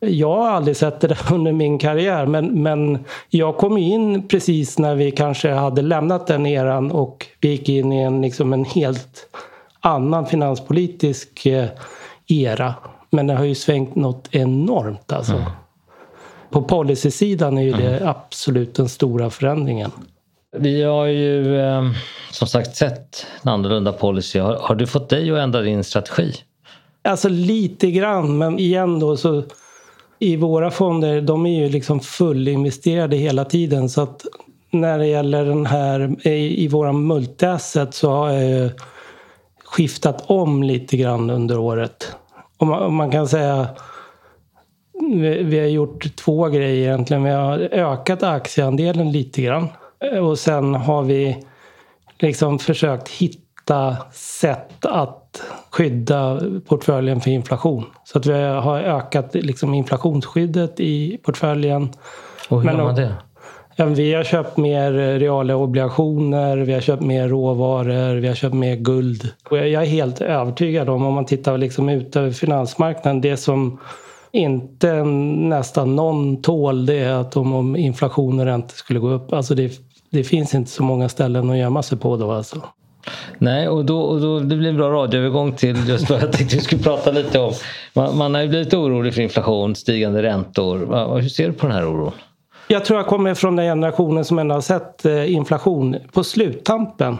Jag 0.00 0.36
har 0.36 0.48
aldrig 0.48 0.76
sett 0.76 1.00
det 1.00 1.16
under 1.32 1.52
min 1.52 1.78
karriär 1.78 2.26
men, 2.26 2.62
men 2.62 3.04
jag 3.28 3.56
kom 3.56 3.78
in 3.78 4.28
precis 4.28 4.78
när 4.78 4.94
vi 4.94 5.10
kanske 5.10 5.50
hade 5.50 5.82
lämnat 5.82 6.26
den 6.26 6.46
eran 6.46 6.90
och 6.90 7.26
vi 7.40 7.48
gick 7.48 7.68
in 7.68 7.92
i 7.92 8.02
en, 8.02 8.22
liksom 8.22 8.52
en 8.52 8.64
helt 8.64 9.28
annan 9.80 10.26
finanspolitisk 10.26 11.46
eh, 11.46 11.68
era. 12.26 12.74
Men 13.10 13.26
det 13.26 13.34
har 13.34 13.44
ju 13.44 13.54
svängt 13.54 13.94
något 13.94 14.28
enormt 14.30 15.12
alltså. 15.12 15.32
Mm. 15.32 15.50
På 16.50 16.62
policysidan 16.62 17.58
är 17.58 17.62
ju 17.62 17.72
det 17.72 17.96
mm. 17.96 18.08
absolut 18.08 18.74
den 18.74 18.88
stora 18.88 19.30
förändringen. 19.30 19.90
Vi 20.56 20.82
har 20.82 21.06
ju 21.06 21.60
eh, 21.60 21.82
som 22.30 22.48
sagt 22.48 22.76
sett 22.76 23.26
en 23.42 23.48
annorlunda 23.48 23.92
policy. 23.92 24.38
Har, 24.38 24.56
har, 24.56 24.74
du 24.74 24.86
fått 24.86 25.08
dig 25.08 25.30
att 25.30 25.38
ändra 25.38 25.60
din 25.60 25.84
strategi? 25.84 26.34
Alltså 27.04 27.28
lite 27.28 27.90
grann 27.90 28.38
men 28.38 28.58
igen 28.58 29.00
då 29.00 29.16
så 29.16 29.42
i 30.18 30.36
våra 30.36 30.70
fonder, 30.70 31.20
de 31.20 31.46
är 31.46 31.60
ju 31.60 31.68
liksom 31.68 32.00
fullinvesterade 32.00 33.16
hela 33.16 33.44
tiden 33.44 33.88
så 33.88 34.00
att 34.00 34.26
när 34.70 34.98
det 34.98 35.06
gäller 35.06 35.44
den 35.44 35.66
här 35.66 36.26
i, 36.26 36.64
i 36.64 36.68
våra 36.68 36.92
multiasset 36.92 37.94
så 37.94 38.10
har 38.10 38.30
jag 38.30 38.50
ju 38.50 38.70
skiftat 39.64 40.24
om 40.26 40.62
lite 40.62 40.96
grann 40.96 41.30
under 41.30 41.58
året. 41.58 42.12
Och 42.58 42.66
man, 42.66 42.82
och 42.82 42.92
man 42.92 43.10
kan 43.10 43.28
säga 43.28 43.68
vi, 45.00 45.42
vi 45.42 45.58
har 45.58 45.66
gjort 45.66 46.16
två 46.16 46.48
grejer 46.48 46.88
egentligen. 46.88 47.24
Vi 47.24 47.30
har 47.30 47.58
ökat 47.58 48.22
aktieandelen 48.22 49.12
lite 49.12 49.42
grann 49.42 49.68
och 50.22 50.38
sen 50.38 50.74
har 50.74 51.02
vi 51.02 51.44
liksom 52.18 52.58
försökt 52.58 53.08
hitta 53.08 53.47
sätt 54.12 54.84
att 54.86 55.42
skydda 55.70 56.40
portföljen 56.68 57.20
för 57.20 57.30
inflation. 57.30 57.84
Så 58.04 58.18
att 58.18 58.26
vi 58.26 58.32
har 58.32 58.78
ökat 58.78 59.34
liksom 59.34 59.74
inflationsskyddet 59.74 60.80
i 60.80 61.18
portföljen. 61.22 61.88
Och 62.48 62.62
hur 62.62 62.70
gör 62.70 62.84
man 62.84 62.94
det? 62.94 63.14
Ja, 63.76 63.84
vi 63.84 64.14
har 64.14 64.24
köpt 64.24 64.56
mer 64.56 64.92
reala 65.18 65.56
obligationer, 65.56 66.56
vi 66.56 66.72
har 66.72 66.80
köpt 66.80 67.02
mer 67.02 67.28
råvaror, 67.28 68.14
vi 68.14 68.28
har 68.28 68.34
köpt 68.34 68.54
mer 68.54 68.76
guld. 68.76 69.30
Och 69.50 69.58
jag 69.58 69.82
är 69.82 69.86
helt 69.86 70.20
övertygad 70.20 70.88
om, 70.88 71.06
om 71.06 71.14
man 71.14 71.26
tittar 71.26 71.58
liksom 71.58 71.88
ut 71.88 72.16
över 72.16 72.30
finansmarknaden, 72.30 73.20
det 73.20 73.36
som 73.36 73.80
inte 74.32 75.04
nästan 75.04 75.96
någon 75.96 76.42
tål 76.42 76.86
det 76.86 77.20
att 77.20 77.36
om, 77.36 77.52
om 77.52 77.76
inflation 77.76 78.40
och 78.40 78.46
räntor 78.46 78.74
skulle 78.74 79.00
gå 79.00 79.08
upp. 79.08 79.32
Alltså 79.32 79.54
det, 79.54 79.72
det 80.10 80.24
finns 80.24 80.54
inte 80.54 80.70
så 80.70 80.82
många 80.82 81.08
ställen 81.08 81.50
att 81.50 81.58
gömma 81.58 81.82
sig 81.82 81.98
på 81.98 82.16
då 82.16 82.32
alltså. 82.32 82.62
Nej, 83.38 83.68
och, 83.68 83.84
då, 83.84 84.00
och 84.00 84.20
då, 84.20 84.38
det 84.40 84.56
blir 84.56 84.68
en 84.68 84.76
bra 84.76 84.90
radioövergång 84.90 85.52
till 85.52 85.88
just 85.88 86.10
vad 86.10 86.22
jag 86.22 86.32
tänkte 86.32 86.56
vi 86.56 86.62
skulle 86.62 86.82
prata 86.82 87.10
lite 87.10 87.38
om. 87.38 87.52
Man, 87.92 88.16
man 88.16 88.34
har 88.34 88.42
ju 88.42 88.48
blivit 88.48 88.74
orolig 88.74 89.14
för 89.14 89.22
inflation, 89.22 89.74
stigande 89.74 90.22
räntor. 90.22 91.20
Hur 91.20 91.28
ser 91.28 91.46
du 91.46 91.52
på 91.52 91.66
den 91.66 91.76
här 91.76 91.88
oron? 91.88 92.12
Jag 92.68 92.84
tror 92.84 92.98
jag 92.98 93.06
kommer 93.06 93.34
från 93.34 93.56
den 93.56 93.66
generationen 93.66 94.24
som 94.24 94.38
ändå 94.38 94.54
har 94.54 94.60
sett 94.60 95.04
eh, 95.04 95.32
inflation 95.32 95.96
på 96.12 96.24
sluttampen. 96.24 97.18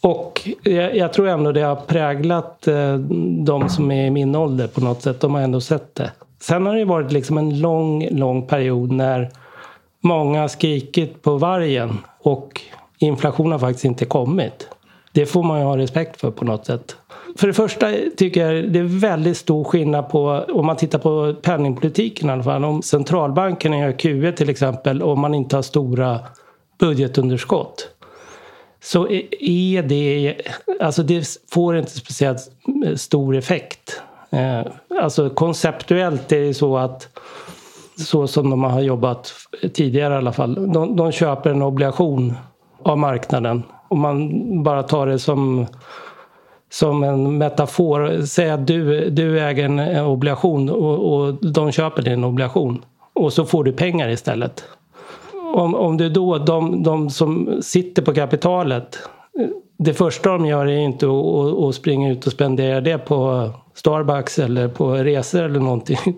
Och 0.00 0.48
jag, 0.62 0.96
jag 0.96 1.12
tror 1.12 1.28
ändå 1.28 1.52
det 1.52 1.60
har 1.60 1.76
präglat 1.76 2.68
eh, 2.68 2.94
de 3.44 3.68
som 3.68 3.90
är 3.90 4.06
i 4.06 4.10
min 4.10 4.34
ålder 4.34 4.66
på 4.66 4.80
något 4.80 5.02
sätt. 5.02 5.20
De 5.20 5.34
har 5.34 5.40
ändå 5.40 5.60
sett 5.60 5.94
det. 5.94 6.10
Sen 6.40 6.66
har 6.66 6.74
det 6.74 6.84
varit 6.84 7.12
liksom 7.12 7.38
en 7.38 7.60
lång, 7.60 8.08
lång 8.10 8.46
period 8.46 8.92
när 8.92 9.30
många 10.00 10.40
har 10.40 10.48
skrikit 10.48 11.22
på 11.22 11.36
vargen 11.36 11.98
och 12.22 12.60
inflation 12.98 13.52
har 13.52 13.58
faktiskt 13.58 13.84
inte 13.84 14.04
kommit. 14.04 14.68
Det 15.16 15.26
får 15.26 15.42
man 15.42 15.58
ju 15.58 15.64
ha 15.64 15.76
respekt 15.76 16.20
för 16.20 16.30
på 16.30 16.44
något 16.44 16.66
sätt. 16.66 16.96
För 17.36 17.46
det 17.46 17.52
första 17.52 17.92
tycker 18.16 18.46
jag 18.46 18.72
det 18.72 18.78
är 18.78 19.00
väldigt 19.00 19.36
stor 19.36 19.64
skillnad 19.64 20.08
på, 20.08 20.44
om 20.52 20.66
man 20.66 20.76
tittar 20.76 20.98
på 20.98 21.34
penningpolitiken 21.42 22.28
i 22.28 22.32
alla 22.32 22.42
fall, 22.42 22.64
om 22.64 22.82
centralbanken 22.82 23.78
gör 23.78 23.92
QE 23.92 24.32
till 24.32 24.50
exempel 24.50 25.02
och 25.02 25.18
man 25.18 25.34
inte 25.34 25.56
har 25.56 25.62
stora 25.62 26.20
budgetunderskott. 26.78 27.88
Så 28.82 29.08
är 29.40 29.82
det, 29.82 30.34
alltså 30.80 31.02
det 31.02 31.38
får 31.50 31.78
inte 31.78 31.90
speciellt 31.90 32.50
stor 32.96 33.36
effekt. 33.36 34.02
Eh, 34.30 34.60
alltså 35.00 35.30
konceptuellt 35.30 36.32
är 36.32 36.40
det 36.40 36.54
så 36.54 36.76
att 36.76 37.08
så 37.98 38.26
som 38.26 38.50
de 38.50 38.64
har 38.64 38.80
jobbat 38.80 39.32
tidigare 39.74 40.14
i 40.14 40.16
alla 40.16 40.32
fall. 40.32 40.72
De, 40.72 40.96
de 40.96 41.12
köper 41.12 41.50
en 41.50 41.62
obligation 41.62 42.34
av 42.82 42.98
marknaden. 42.98 43.62
Om 43.88 44.00
man 44.00 44.62
bara 44.62 44.82
tar 44.82 45.06
det 45.06 45.18
som, 45.18 45.66
som 46.70 47.02
en 47.02 47.38
metafor. 47.38 48.26
Säg 48.26 48.50
att 48.50 48.66
du, 48.66 49.10
du 49.10 49.40
äger 49.40 49.64
en 49.64 50.04
obligation 50.04 50.70
och, 50.70 51.14
och 51.14 51.34
de 51.34 51.72
köper 51.72 52.02
din 52.02 52.24
obligation. 52.24 52.84
Och 53.12 53.32
så 53.32 53.44
får 53.44 53.64
du 53.64 53.72
pengar 53.72 54.08
istället. 54.08 54.64
Om, 55.54 55.74
om 55.74 55.96
du 55.96 56.08
då, 56.08 56.38
de, 56.38 56.82
de 56.82 57.10
som 57.10 57.58
sitter 57.62 58.02
på 58.02 58.14
kapitalet. 58.14 58.98
Det 59.78 59.94
första 59.94 60.30
de 60.30 60.46
gör 60.46 60.66
är 60.66 60.78
inte 60.78 61.06
att, 61.06 61.64
att 61.64 61.74
springa 61.74 62.10
ut 62.10 62.26
och 62.26 62.32
spendera 62.32 62.80
det 62.80 62.98
på 62.98 63.50
Starbucks 63.74 64.38
eller 64.38 64.68
på 64.68 64.94
resor 64.94 65.42
eller 65.42 65.60
någonting. 65.60 65.98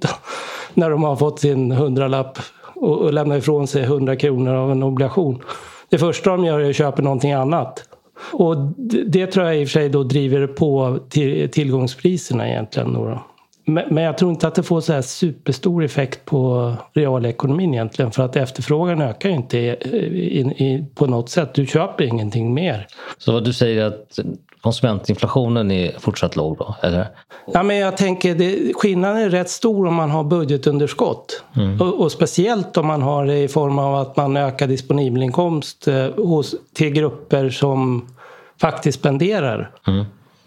när 0.74 0.90
de 0.90 1.02
har 1.02 1.16
fått 1.16 1.40
sin 1.40 1.72
hundralapp 1.72 2.38
och, 2.74 2.98
och 2.98 3.12
lämnar 3.12 3.36
ifrån 3.36 3.66
sig 3.66 3.84
hundra 3.84 4.16
kronor 4.16 4.54
av 4.54 4.70
en 4.70 4.82
obligation. 4.82 5.42
Det 5.90 5.98
första 5.98 6.30
de 6.30 6.44
gör 6.44 6.60
är 6.60 6.70
att 6.70 6.76
köpa 6.76 7.02
någonting 7.02 7.32
annat. 7.32 7.84
Och 8.32 8.56
det, 8.76 9.04
det 9.04 9.26
tror 9.26 9.46
jag 9.46 9.60
i 9.60 9.64
och 9.64 9.68
för 9.68 9.72
sig 9.72 9.88
då 9.88 10.02
driver 10.02 10.46
på 10.46 10.98
till, 11.08 11.50
tillgångspriserna 11.50 12.48
egentligen. 12.48 12.92
Då. 12.92 13.22
Men, 13.64 13.84
men 13.94 14.04
jag 14.04 14.18
tror 14.18 14.30
inte 14.30 14.48
att 14.48 14.54
det 14.54 14.62
får 14.62 14.80
så 14.80 14.92
här 14.92 15.02
superstor 15.02 15.84
effekt 15.84 16.24
på 16.24 16.72
realekonomin 16.92 17.74
egentligen 17.74 18.10
för 18.10 18.22
att 18.22 18.36
efterfrågan 18.36 19.02
ökar 19.02 19.28
ju 19.28 19.34
inte 19.34 19.58
i, 19.58 19.68
i, 19.68 20.40
i, 20.40 20.86
på 20.94 21.06
något 21.06 21.30
sätt. 21.30 21.54
Du 21.54 21.66
köper 21.66 22.04
ingenting 22.04 22.54
mer. 22.54 22.86
Så 23.18 23.32
vad 23.32 23.44
du 23.44 23.52
säger 23.52 23.84
att 23.84 24.18
konsumentinflationen 24.62 25.70
är 25.70 25.98
fortsatt 25.98 26.36
låg 26.36 26.58
då? 26.58 26.74
Eller? 26.80 27.06
Ja, 27.52 27.62
men 27.62 27.76
jag 27.76 27.96
tänker 27.96 28.34
det, 28.34 28.72
skillnaden 28.74 29.16
är 29.16 29.30
rätt 29.30 29.50
stor 29.50 29.86
om 29.86 29.94
man 29.94 30.10
har 30.10 30.24
budgetunderskott. 30.24 31.42
Mm. 31.56 31.80
Och, 31.80 32.00
och, 32.00 32.12
speciellt 32.12 32.76
om 32.76 32.86
man 32.86 33.02
har 33.02 33.26
det 33.26 33.38
i 33.38 33.48
form 33.48 33.78
av 33.78 33.94
att 33.94 34.16
man 34.16 34.36
ökar 34.36 34.66
disponibelinkomst 34.66 35.88
eh, 35.88 36.06
hos, 36.16 36.54
till 36.74 36.90
grupper 36.90 37.50
som 37.50 38.08
faktiskt 38.60 38.98
spenderar. 38.98 39.70
Mm. 39.86 40.04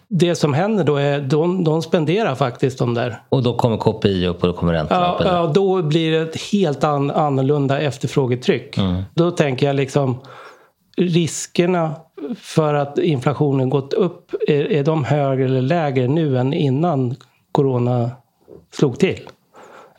Det 0.08 0.36
som 0.36 0.53
händer 0.53 0.84
då 0.84 0.96
är 0.96 1.18
att 1.18 1.30
de, 1.30 1.63
de 1.63 1.82
spenderar 1.82 2.36
faktiskt 2.36 2.80
de 2.80 2.94
där. 2.94 3.22
Och 3.30 3.44
då 3.44 3.53
kommer 3.53 3.77
KPI 3.77 4.27
upp 4.27 4.41
och 4.41 4.48
då 4.48 4.53
kommer 4.53 4.74
räntorna 4.74 5.01
ja, 5.01 5.18
upp? 5.20 5.25
Ja, 5.25 5.51
då 5.53 5.82
blir 5.82 6.12
det 6.12 6.18
ett 6.18 6.41
helt 6.41 6.84
an, 6.84 7.12
annorlunda 7.12 7.80
efterfrågetryck. 7.80 8.77
Mm. 8.77 9.03
Då 9.13 9.32
tänker 9.32 9.65
jag 9.68 9.75
liksom 9.75 10.20
riskerna 11.01 11.96
för 12.36 12.74
att 12.74 12.98
inflationen 12.98 13.70
gått 13.70 13.93
upp, 13.93 14.34
är, 14.48 14.72
är 14.72 14.84
de 14.84 15.03
högre 15.03 15.46
eller 15.46 15.62
lägre 15.62 16.08
nu 16.08 16.38
än 16.38 16.53
innan 16.53 17.15
corona 17.51 18.12
slog 18.72 19.00
till? 19.00 19.29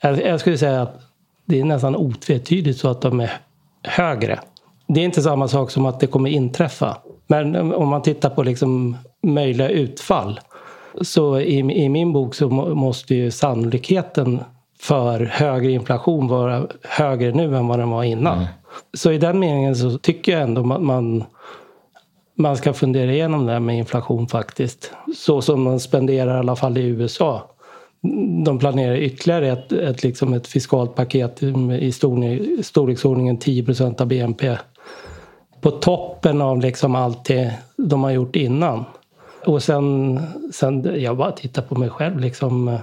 Jag, 0.00 0.26
jag 0.26 0.40
skulle 0.40 0.58
säga 0.58 0.82
att 0.82 1.00
det 1.44 1.60
är 1.60 1.64
nästan 1.64 1.96
otvetydigt 1.96 2.78
så 2.78 2.88
att 2.88 3.00
de 3.00 3.20
är 3.20 3.32
högre. 3.82 4.40
Det 4.86 5.00
är 5.00 5.04
inte 5.04 5.22
samma 5.22 5.48
sak 5.48 5.70
som 5.70 5.86
att 5.86 6.00
det 6.00 6.06
kommer 6.06 6.30
inträffa. 6.30 6.96
Men 7.26 7.72
om 7.74 7.88
man 7.88 8.02
tittar 8.02 8.30
på 8.30 8.42
liksom 8.42 8.96
möjliga 9.22 9.68
utfall 9.68 10.40
så 11.00 11.40
i, 11.40 11.58
i 11.58 11.88
min 11.88 12.12
bok 12.12 12.34
så 12.34 12.48
måste 12.50 13.14
ju 13.14 13.30
sannolikheten 13.30 14.40
för 14.80 15.20
högre 15.20 15.70
inflation 15.70 16.28
vara 16.28 16.66
högre 16.82 17.32
nu 17.32 17.56
än 17.56 17.66
vad 17.66 17.78
den 17.78 17.90
var 17.90 18.04
innan. 18.04 18.38
Mm. 18.38 18.48
Så 18.94 19.12
i 19.12 19.18
den 19.18 19.38
meningen 19.38 19.76
så 19.76 19.98
tycker 19.98 20.32
jag 20.32 20.42
ändå 20.42 20.72
att 20.74 20.82
man 20.82 21.24
man 22.34 22.56
ska 22.56 22.72
fundera 22.72 23.12
igenom 23.12 23.46
det 23.46 23.52
här 23.52 23.60
med 23.60 23.78
inflation 23.78 24.28
faktiskt. 24.28 24.92
Så 25.16 25.42
som 25.42 25.62
man 25.62 25.80
spenderar 25.80 26.36
i 26.36 26.38
alla 26.38 26.56
fall 26.56 26.78
i 26.78 26.82
USA. 26.82 27.42
De 28.44 28.58
planerar 28.58 28.96
ytterligare 28.96 29.48
ett, 29.52 29.72
ett, 29.72 30.02
liksom 30.02 30.32
ett 30.32 30.46
fiskalt 30.46 30.94
paket 30.94 31.42
i 31.80 31.92
storleksordningen 32.62 33.36
10 33.36 33.94
av 33.98 34.06
BNP. 34.06 34.56
På 35.60 35.70
toppen 35.70 36.40
av 36.40 36.60
liksom 36.60 36.94
allt 36.94 37.24
det 37.24 37.54
de 37.76 38.04
har 38.04 38.10
gjort 38.10 38.36
innan. 38.36 38.84
Och 39.46 39.62
sen, 39.62 40.20
sen 40.52 41.02
jag 41.02 41.16
bara 41.16 41.32
tittar 41.32 41.62
på 41.62 41.74
mig 41.74 41.90
själv 41.90 42.18
liksom 42.18 42.68
eh, 42.68 42.80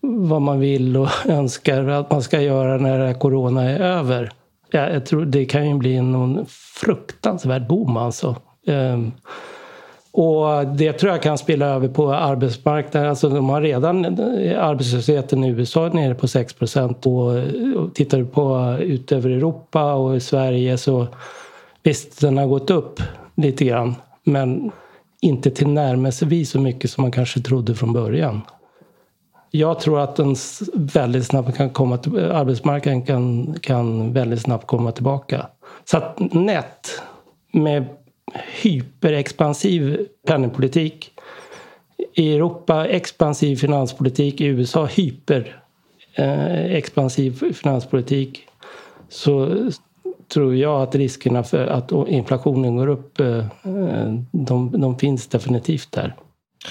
vad 0.00 0.42
man 0.42 0.60
vill 0.60 0.96
och 0.96 1.08
önskar 1.26 1.88
att 1.88 2.10
man 2.10 2.22
ska 2.22 2.40
göra 2.40 2.76
när 2.76 3.14
corona 3.14 3.62
är 3.70 3.80
över. 3.80 4.32
Jag 4.70 5.06
tror 5.06 5.24
det 5.24 5.44
kan 5.44 5.68
ju 5.68 5.74
bli 5.74 6.00
någon 6.00 6.46
fruktansvärd 6.48 7.66
boom 7.66 7.96
alltså. 7.96 8.36
Ehm, 8.66 9.12
och 10.12 10.66
det 10.66 10.92
tror 10.92 11.12
jag 11.12 11.22
kan 11.22 11.38
spela 11.38 11.66
över 11.66 11.88
på 11.88 12.14
arbetsmarknaden. 12.14 13.10
Alltså 13.10 13.28
de 13.28 13.48
har 13.48 13.60
redan 13.60 14.04
eh, 14.04 14.64
arbetslösheten 14.64 15.44
i 15.44 15.48
USA 15.48 15.88
nere 15.88 16.14
på 16.14 16.28
6 16.28 16.52
procent. 16.52 17.06
Och 17.06 17.32
tittar 17.94 18.18
du 18.18 18.26
på 18.26 18.76
utöver 18.80 19.30
Europa 19.30 19.94
och 19.94 20.16
i 20.16 20.20
Sverige 20.20 20.78
så 20.78 21.06
visst, 21.82 22.20
den 22.20 22.38
har 22.38 22.46
gått 22.46 22.70
upp 22.70 23.00
lite 23.34 23.64
grann. 23.64 23.94
Men 24.24 24.70
inte 25.20 25.50
tillnärmelsevis 25.50 26.50
så 26.50 26.60
mycket 26.60 26.90
som 26.90 27.02
man 27.02 27.12
kanske 27.12 27.40
trodde 27.40 27.74
från 27.74 27.92
början. 27.92 28.40
Jag 29.50 29.80
tror 29.80 30.00
att 30.00 30.16
den 30.16 30.36
väldigt 30.74 31.26
snabbt 31.26 31.56
kan 31.56 31.70
komma 31.70 31.98
till, 31.98 32.18
arbetsmarknaden 32.18 33.02
kan, 33.02 33.54
kan 33.60 34.12
väldigt 34.12 34.42
snabbt 34.42 34.66
komma 34.66 34.92
tillbaka. 34.92 35.46
Så 35.84 35.96
att 35.96 36.18
nätt 36.32 37.02
med 37.52 37.84
hyperexpansiv 38.62 40.06
penningpolitik. 40.26 41.10
I 42.14 42.34
Europa 42.34 42.86
expansiv 42.86 43.56
finanspolitik, 43.56 44.40
i 44.40 44.44
USA 44.44 44.84
hyperexpansiv 44.84 47.44
eh, 47.44 47.52
finanspolitik. 47.52 48.44
Så 49.08 49.56
tror 50.28 50.56
jag 50.56 50.82
att 50.82 50.94
riskerna 50.94 51.42
för 51.42 51.66
att 51.66 51.92
inflationen 52.08 52.76
går 52.76 52.86
upp, 52.86 53.20
eh, 53.20 53.38
eh, 53.38 54.14
de, 54.30 54.80
de 54.80 54.98
finns 54.98 55.26
definitivt 55.26 55.92
där. 55.92 56.14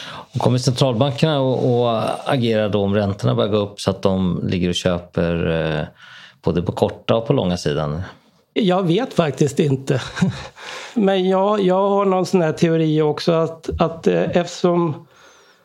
Och 0.05 0.39
kommer 0.39 0.57
centralbankerna 0.57 1.39
att 1.39 2.27
agera 2.27 2.69
då 2.69 2.83
om 2.83 2.95
räntorna 2.95 3.35
börjar 3.35 3.51
gå 3.51 3.57
upp 3.57 3.81
så 3.81 3.89
att 3.89 4.01
de 4.01 4.41
ligger 4.47 4.69
och 4.69 4.75
köper 4.75 5.51
eh, 5.79 5.85
både 6.41 6.61
på 6.61 6.71
korta 6.71 7.15
och 7.15 7.27
på 7.27 7.33
långa 7.33 7.57
sidan? 7.57 8.01
Jag 8.53 8.87
vet 8.87 9.13
faktiskt 9.13 9.59
inte. 9.59 10.01
Men 10.93 11.29
jag, 11.29 11.61
jag 11.61 11.89
har 11.89 12.05
någon 12.05 12.25
sån 12.25 12.41
här 12.41 12.51
teori 12.51 13.01
också 13.01 13.31
att, 13.31 13.69
att 13.81 14.07
eh, 14.07 14.37
eftersom 14.37 15.07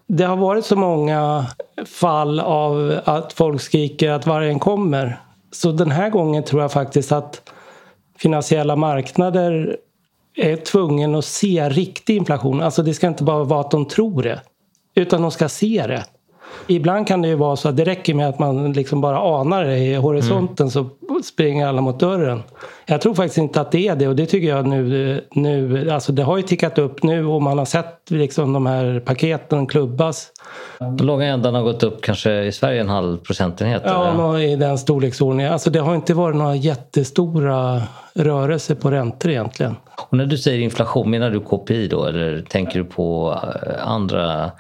det 0.07 0.25
har 0.25 0.37
varit 0.37 0.65
så 0.65 0.77
många 0.77 1.47
fall 1.87 2.41
av 2.41 3.01
att 3.05 3.33
folk 3.33 3.63
skriker 3.63 4.11
att 4.11 4.27
vargen 4.27 4.59
kommer. 4.59 5.21
Så 5.53 5.73
den 5.73 5.91
här 5.91 6.11
gången 6.11 6.43
tror 6.43 6.63
jag 6.63 6.73
faktiskt 6.73 7.13
att 7.13 7.43
finansiella 8.19 8.77
marknader 8.77 9.77
är 10.37 10.57
tvungen 10.57 11.15
att 11.15 11.25
se 11.25 11.69
riktig 11.69 12.17
inflation. 12.17 12.63
Alltså 12.63 12.83
det 12.83 12.95
ska 12.95 13.07
inte 13.07 13.25
bara 13.25 13.45
vara 13.45 13.61
att 13.61 13.71
de 13.71 13.89
tror 13.89 14.23
det. 14.23 14.41
Utan 14.95 15.23
de 15.23 15.31
ska 15.31 15.49
se 15.49 15.85
det. 15.87 16.05
Ibland 16.67 17.07
kan 17.07 17.23
det 17.23 17.29
ju 17.29 17.35
vara 17.35 17.57
så 17.57 17.69
att 17.69 17.77
det 17.77 17.85
räcker 17.85 18.15
med 18.15 18.29
att 18.29 18.39
man 18.39 18.73
liksom 18.73 19.01
bara 19.01 19.41
anar 19.41 19.65
det 19.65 19.79
i 19.79 19.95
horisonten 19.95 20.65
mm. 20.67 20.71
så 20.71 20.89
springer 21.25 21.67
alla 21.67 21.81
mot 21.81 22.01
dörren. 22.01 22.43
Jag 22.87 23.01
tror 23.01 23.15
faktiskt 23.15 23.39
inte 23.39 23.61
att 23.61 23.73
det 23.73 23.89
är 23.89 23.97
det 23.97 24.09
och 24.09 24.17
det 24.17 24.27
tycker 24.27 24.49
jag 24.49 24.67
nu, 24.67 25.25
nu 25.31 25.91
alltså 25.91 26.13
det 26.13 26.23
har 26.23 26.37
ju 26.37 26.43
tickat 26.43 26.79
upp 26.79 27.03
nu 27.03 27.27
och 27.27 27.43
man 27.43 27.59
har 27.59 27.65
sett 27.65 28.11
liksom 28.11 28.53
de 28.53 28.67
här 28.67 29.01
paketen 29.01 29.67
klubbas. 29.67 30.29
Den 30.79 30.97
långa 30.97 31.27
ändan 31.27 31.55
har 31.55 31.63
gått 31.63 31.83
upp 31.83 32.03
kanske 32.03 32.43
i 32.43 32.53
Sverige 32.53 32.81
en 32.81 32.89
halv 32.89 33.19
procentenhet? 33.19 33.83
Ja, 33.85 34.41
i 34.41 34.57
den 34.57 34.79
storleksordningen. 34.79 35.53
Alltså 35.53 35.71
det 35.71 35.81
har 35.81 35.95
inte 35.95 36.15
varit 36.15 36.37
några 36.37 36.57
jättestora 36.57 37.83
rörelser 38.15 38.75
på 38.75 38.91
räntor 38.91 39.31
egentligen. 39.31 39.77
Och 40.11 40.17
när 40.17 40.27
du 40.27 40.39
säger 40.39 40.59
inflation, 40.59 41.11
menar 41.11 41.31
du 41.31 41.41
KPI 41.41 41.89
då 41.89 42.05
eller 42.05 42.43
tänker 42.43 42.79
du 42.79 42.85
på 42.85 43.39
eh, 43.43 43.89
andra 43.89 44.51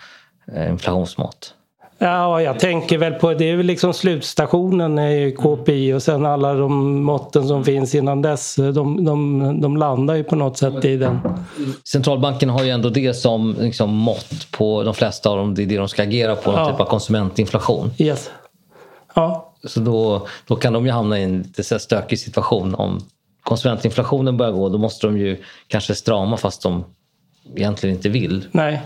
eh, 0.55 0.71
inflationsmått? 0.71 1.55
Ja, 2.03 2.43
jag 2.43 2.59
tänker 2.59 2.99
väl 2.99 3.13
på 3.13 3.35
det 3.35 3.51
är 3.51 3.57
väl 3.57 3.67
liksom 3.67 3.95
slutstationen 3.95 4.99
är 4.99 5.31
KPI 5.31 5.93
och 5.93 6.03
sen 6.03 6.27
alla 6.27 6.55
de 6.55 7.03
måtten 7.03 7.49
som 7.49 7.65
finns 7.65 7.95
innan 7.95 8.23
dess 8.23 8.57
de, 8.57 9.05
de, 9.05 9.61
de 9.61 9.77
landar 9.77 10.15
ju 10.15 10.25
på 10.25 10.37
något 10.37 10.59
sätt 10.59 10.85
i 10.85 10.97
den. 10.97 11.19
Centralbanken 11.85 12.51
har 12.51 12.65
ju 12.65 12.71
ändå 12.71 12.89
det 12.89 13.15
som 13.15 13.57
liksom 13.61 13.91
mått 13.91 14.51
på 14.51 14.83
de 14.83 14.95
flesta 14.95 15.31
av 15.31 15.37
dem. 15.37 15.55
Det 15.55 15.63
är 15.63 15.67
det 15.67 15.77
de 15.77 15.89
ska 15.89 16.03
agera 16.03 16.37
på, 16.37 16.53
någon 16.53 16.61
ja. 16.61 16.71
typ 16.71 16.81
av 16.81 16.85
konsumentinflation. 16.85 17.91
Yes. 17.99 18.31
Ja. 19.15 19.55
Så 19.65 19.81
då, 19.81 20.27
då 20.47 20.57
kan 20.57 20.73
de 20.73 20.87
ju 20.87 20.93
hamna 20.93 21.19
i 21.19 21.23
en 21.23 21.43
lite 21.43 21.79
stökig 21.79 22.19
situation. 22.19 22.75
Om 22.75 23.01
konsumentinflationen 23.43 24.37
börjar 24.37 24.53
gå 24.53 24.69
då 24.69 24.79
måste 24.79 25.07
de 25.07 25.19
ju 25.19 25.43
kanske 25.69 25.95
strama 25.95 26.37
fast 26.37 26.63
de 26.63 26.85
egentligen 27.57 27.97
inte 27.97 28.09
vill. 28.09 28.45
Nej. 28.53 28.83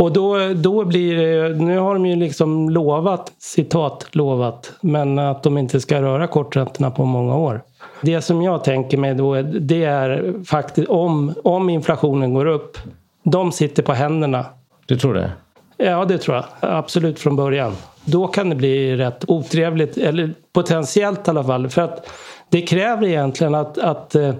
Och 0.00 0.12
då, 0.12 0.38
då 0.54 0.84
blir 0.84 1.16
det, 1.16 1.54
nu 1.54 1.78
har 1.78 1.94
de 1.94 2.06
ju 2.06 2.16
liksom 2.16 2.70
lovat, 2.70 3.32
citat 3.38 4.06
lovat, 4.12 4.72
men 4.80 5.18
att 5.18 5.42
de 5.42 5.58
inte 5.58 5.80
ska 5.80 6.02
röra 6.02 6.26
korträntorna 6.26 6.90
på 6.90 7.04
många 7.04 7.36
år. 7.36 7.62
Det 8.02 8.22
som 8.22 8.42
jag 8.42 8.64
tänker 8.64 8.98
mig 8.98 9.14
då, 9.14 9.42
det 9.42 9.84
är 9.84 10.34
faktiskt 10.44 10.88
om, 10.88 11.34
om 11.44 11.70
inflationen 11.70 12.34
går 12.34 12.46
upp, 12.46 12.78
de 13.22 13.52
sitter 13.52 13.82
på 13.82 13.92
händerna. 13.92 14.46
Du 14.86 14.96
tror 14.96 15.14
det? 15.14 15.32
Ja, 15.76 16.04
det 16.04 16.18
tror 16.18 16.36
jag. 16.36 16.44
Absolut 16.60 17.18
från 17.18 17.36
början. 17.36 17.72
Då 18.04 18.26
kan 18.26 18.50
det 18.50 18.56
bli 18.56 18.96
rätt 18.96 19.24
otrevligt, 19.28 19.96
eller 19.96 20.34
potentiellt 20.52 21.28
i 21.28 21.30
alla 21.30 21.44
fall. 21.44 21.68
För 21.68 21.82
att 21.82 22.10
det 22.48 22.62
kräver 22.62 23.06
egentligen 23.06 23.54
att, 23.54 23.78
att 23.78 24.14
eh, 24.14 24.34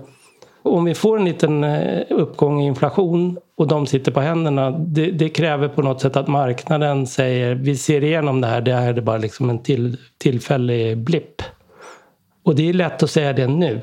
om 0.62 0.84
vi 0.84 0.94
får 0.94 1.18
en 1.18 1.24
liten 1.24 1.64
eh, 1.64 2.02
uppgång 2.10 2.62
i 2.62 2.66
inflation 2.66 3.38
och 3.60 3.68
de 3.68 3.86
sitter 3.86 4.12
på 4.12 4.20
händerna. 4.20 4.70
Det, 4.70 5.10
det, 5.10 5.28
kräver 5.28 5.68
på 5.68 5.82
något 5.82 6.00
sätt 6.00 6.16
att 6.16 6.28
marknaden 6.28 7.06
säger 7.06 7.54
vi 7.54 7.76
ser 7.76 8.04
igenom 8.04 8.40
det 8.40 8.46
här. 8.46 8.60
Det 8.60 8.74
här 8.74 8.94
är 8.94 9.00
bara 9.00 9.18
liksom 9.18 9.50
en 9.50 9.62
till, 9.62 9.96
tillfällig 10.18 10.98
blipp. 10.98 11.42
Och 12.44 12.54
det 12.54 12.68
är 12.68 12.72
lätt 12.72 13.02
att 13.02 13.10
säga 13.10 13.32
det 13.32 13.46
nu. 13.46 13.80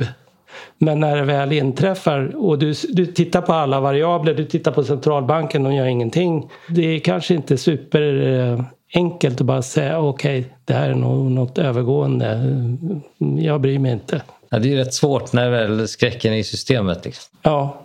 Men 0.77 1.00
när 1.00 1.15
det 1.15 1.24
väl 1.24 1.51
inträffar 1.51 2.36
och 2.36 2.60
du, 2.60 2.74
du 2.89 3.05
tittar 3.05 3.41
på 3.41 3.53
alla 3.53 3.79
variabler, 3.79 4.34
du 4.34 4.46
tittar 4.46 4.72
på 4.72 4.84
centralbanken, 4.84 5.63
de 5.63 5.74
gör 5.74 5.86
ingenting. 5.86 6.50
Det 6.69 6.96
är 6.96 7.00
kanske 7.00 7.34
inte 7.34 7.57
super 7.57 8.27
eh, 8.27 8.62
enkelt 8.93 9.41
att 9.41 9.48
bara 9.48 9.62
säga 9.62 10.00
okej, 10.00 10.39
okay, 10.39 10.51
det 10.65 10.74
här 10.74 10.89
är 10.89 10.96
nog 10.96 11.31
något 11.31 11.57
övergående. 11.57 12.39
Jag 13.17 13.62
bryr 13.62 13.79
mig 13.79 13.91
inte. 13.91 14.22
Ja, 14.50 14.60
det 14.60 14.74
är 14.74 14.77
rätt 14.77 14.93
svårt 14.93 15.34
när 15.34 15.50
väl 15.50 15.88
skräcken 15.88 16.34
är 16.34 16.38
i 16.38 16.43
systemet. 16.43 17.05
Liksom. 17.05 17.38
Ja. 17.41 17.81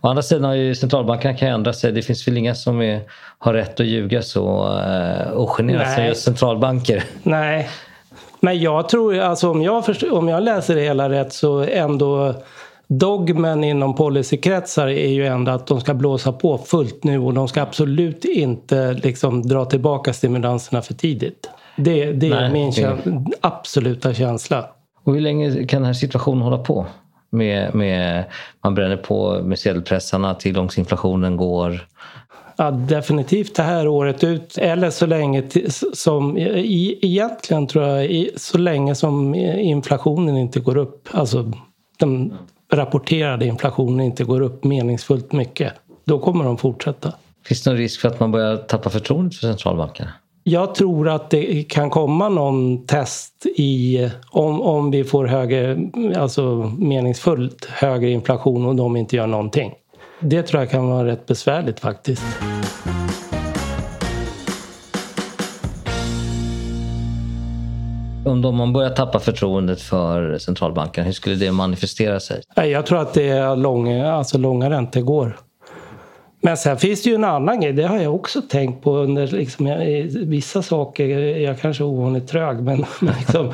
Å 0.00 0.08
andra 0.08 0.22
sidan 0.22 0.44
har 0.44 0.54
ju 0.54 0.74
centralbankerna 0.74 1.34
kan 1.34 1.48
ändra 1.48 1.72
sig. 1.72 1.92
Det 1.92 2.02
finns 2.02 2.28
väl 2.28 2.36
inga 2.36 2.54
som 2.54 2.82
är, 2.82 3.00
har 3.38 3.54
rätt 3.54 3.80
att 3.80 3.86
ljuga 3.86 4.22
så 4.22 4.68
uh, 4.68 5.38
ogenerat 5.38 5.94
som 5.94 6.04
just 6.04 6.22
centralbanker. 6.22 7.04
Nej, 7.22 7.68
men 8.40 8.60
jag 8.60 8.88
tror, 8.88 9.18
alltså 9.18 9.50
om 9.50 9.62
jag, 9.62 9.86
förstår, 9.86 10.12
om 10.12 10.28
jag 10.28 10.42
läser 10.42 10.74
det 10.74 10.80
hela 10.80 11.10
rätt 11.10 11.32
så 11.32 11.60
ändå 11.62 12.34
Dogmen 12.88 13.64
inom 13.64 13.94
policykretsar 13.94 14.86
är 14.86 15.08
ju 15.08 15.26
ändå 15.26 15.52
att 15.52 15.66
de 15.66 15.80
ska 15.80 15.94
blåsa 15.94 16.32
på 16.32 16.58
fullt 16.58 17.04
nu 17.04 17.18
och 17.18 17.34
de 17.34 17.48
ska 17.48 17.62
absolut 17.62 18.24
inte 18.24 18.92
liksom 18.92 19.42
dra 19.42 19.64
tillbaka 19.64 20.12
stimulanserna 20.12 20.82
för 20.82 20.94
tidigt. 20.94 21.50
Det, 21.76 22.12
det 22.12 22.26
är 22.26 22.40
Nej, 22.40 22.52
min 22.52 22.72
känsla, 22.72 23.12
absoluta 23.40 24.14
känsla. 24.14 24.66
Och 25.04 25.14
hur 25.14 25.20
länge 25.20 25.66
kan 25.66 25.82
den 25.82 25.86
här 25.86 25.92
situationen 25.92 26.42
hålla 26.42 26.58
på? 26.58 26.86
Med, 27.36 27.74
med, 27.74 28.24
man 28.64 28.74
bränner 28.74 28.96
på 28.96 29.42
med 29.42 29.58
sedelpressarna, 29.58 30.34
tillgångsinflationen 30.34 31.36
går. 31.36 31.86
Ja, 32.56 32.70
definitivt 32.70 33.56
det 33.56 33.62
här 33.62 33.88
året 33.88 34.24
ut. 34.24 34.58
Eller 34.58 34.90
så 34.90 35.06
länge 35.06 35.42
som, 35.92 36.36
egentligen 36.38 37.66
tror 37.66 37.84
jag, 37.86 38.26
så 38.36 38.58
länge 38.58 38.94
som 38.94 39.34
inflationen 39.34 40.36
inte 40.36 40.60
går 40.60 40.76
upp. 40.76 41.08
Alltså 41.12 41.52
den 41.98 42.34
rapporterade 42.72 43.46
inflationen 43.46 44.00
inte 44.00 44.24
går 44.24 44.40
upp 44.40 44.64
meningsfullt 44.64 45.32
mycket. 45.32 45.72
Då 46.04 46.18
kommer 46.18 46.44
de 46.44 46.58
fortsätta. 46.58 47.12
Finns 47.44 47.62
det 47.62 47.70
någon 47.70 47.78
risk 47.78 48.00
för 48.00 48.08
att 48.08 48.20
man 48.20 48.32
börjar 48.32 48.56
tappa 48.56 48.90
förtroendet 48.90 49.34
för 49.34 49.46
centralbankerna? 49.46 50.10
Jag 50.48 50.74
tror 50.74 51.08
att 51.08 51.30
det 51.30 51.62
kan 51.62 51.90
komma 51.90 52.28
någon 52.28 52.86
test 52.86 53.46
i 53.46 54.10
om, 54.30 54.60
om 54.60 54.90
vi 54.90 55.04
får 55.04 55.26
högre, 55.26 55.78
alltså 56.16 56.72
meningsfullt 56.78 57.64
högre 57.64 58.10
inflation 58.10 58.66
och 58.66 58.76
de 58.76 58.96
inte 58.96 59.16
gör 59.16 59.26
någonting. 59.26 59.72
Det 60.20 60.42
tror 60.42 60.62
jag 60.62 60.70
kan 60.70 60.88
vara 60.88 61.06
rätt 61.06 61.26
besvärligt 61.26 61.80
faktiskt. 61.80 62.22
Om 68.24 68.56
man 68.56 68.72
börjar 68.72 68.90
tappa 68.90 69.18
förtroendet 69.18 69.80
för 69.80 70.38
centralbanken, 70.38 71.04
hur 71.04 71.12
skulle 71.12 71.36
det 71.36 71.52
manifestera 71.52 72.20
sig? 72.20 72.42
Jag 72.56 72.86
tror 72.86 72.98
att 72.98 73.14
det 73.14 73.28
är 73.28 73.56
långa, 73.56 74.12
alltså 74.12 74.38
långa 74.38 74.70
räntor 74.70 75.00
går. 75.00 75.36
Men 76.40 76.56
sen 76.56 76.78
finns 76.78 77.02
det 77.02 77.10
ju 77.10 77.14
en 77.14 77.24
annan 77.24 77.60
grej, 77.60 77.72
det 77.72 77.86
har 77.86 77.98
jag 77.98 78.14
också 78.14 78.42
tänkt 78.42 78.82
på 78.84 78.96
under 78.96 79.26
liksom, 79.26 79.66
eh, 79.66 80.04
vissa 80.12 80.62
saker. 80.62 81.08
Jag 81.18 81.60
kanske 81.60 81.84
är 81.84 81.86
ovanligt 81.86 82.28
trög 82.28 82.62
men, 82.62 82.84
men 83.00 83.14
liksom, 83.14 83.52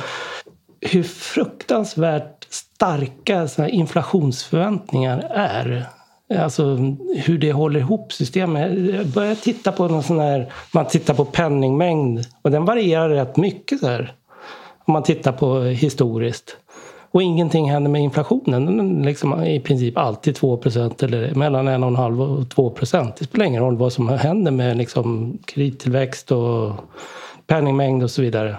hur 0.81 1.03
fruktansvärt 1.03 2.47
starka 2.51 3.49
såna 3.49 3.69
inflationsförväntningar 3.69 5.27
är. 5.35 5.87
Alltså 6.39 6.77
hur 7.17 7.39
det 7.39 7.53
håller 7.53 7.81
ihop 7.81 8.13
systemet. 8.13 8.95
Jag 8.95 9.07
börjar 9.07 9.35
titta 9.35 9.73
på 9.73 9.89
någon 9.89 10.03
sån 10.03 10.19
här, 10.19 10.53
man 10.73 10.87
tittar 10.87 11.15
på 11.15 11.25
penningmängd 11.25 12.27
och 12.43 12.51
den 12.51 12.65
varierar 12.65 13.09
rätt 13.09 13.37
mycket 13.37 13.81
så 13.81 13.87
här. 13.87 14.15
Om 14.85 14.93
man 14.93 15.03
tittar 15.03 15.33
på 15.33 15.61
historiskt. 15.61 16.57
Och 17.13 17.23
ingenting 17.23 17.71
händer 17.71 17.91
med 17.91 18.03
inflationen. 18.03 18.67
Den 18.67 19.01
är 19.01 19.05
liksom 19.05 19.45
i 19.45 19.61
princip 19.61 19.99
alltid 19.99 20.37
2% 20.37 21.05
eller 21.05 21.35
mellan 21.35 21.69
1,5 21.69 22.39
och 22.39 22.75
2% 22.79 23.13
Det 23.19 23.25
spelar 23.25 23.47
ingen 23.47 23.63
roll 23.63 23.77
vad 23.77 23.93
som 23.93 24.09
händer 24.09 24.51
med 24.51 24.77
liksom 24.77 25.39
kredittillväxt 25.45 26.33
och 26.33 26.73
penningmängd 27.47 28.03
och 28.03 28.11
så 28.11 28.23
vidare. 28.23 28.57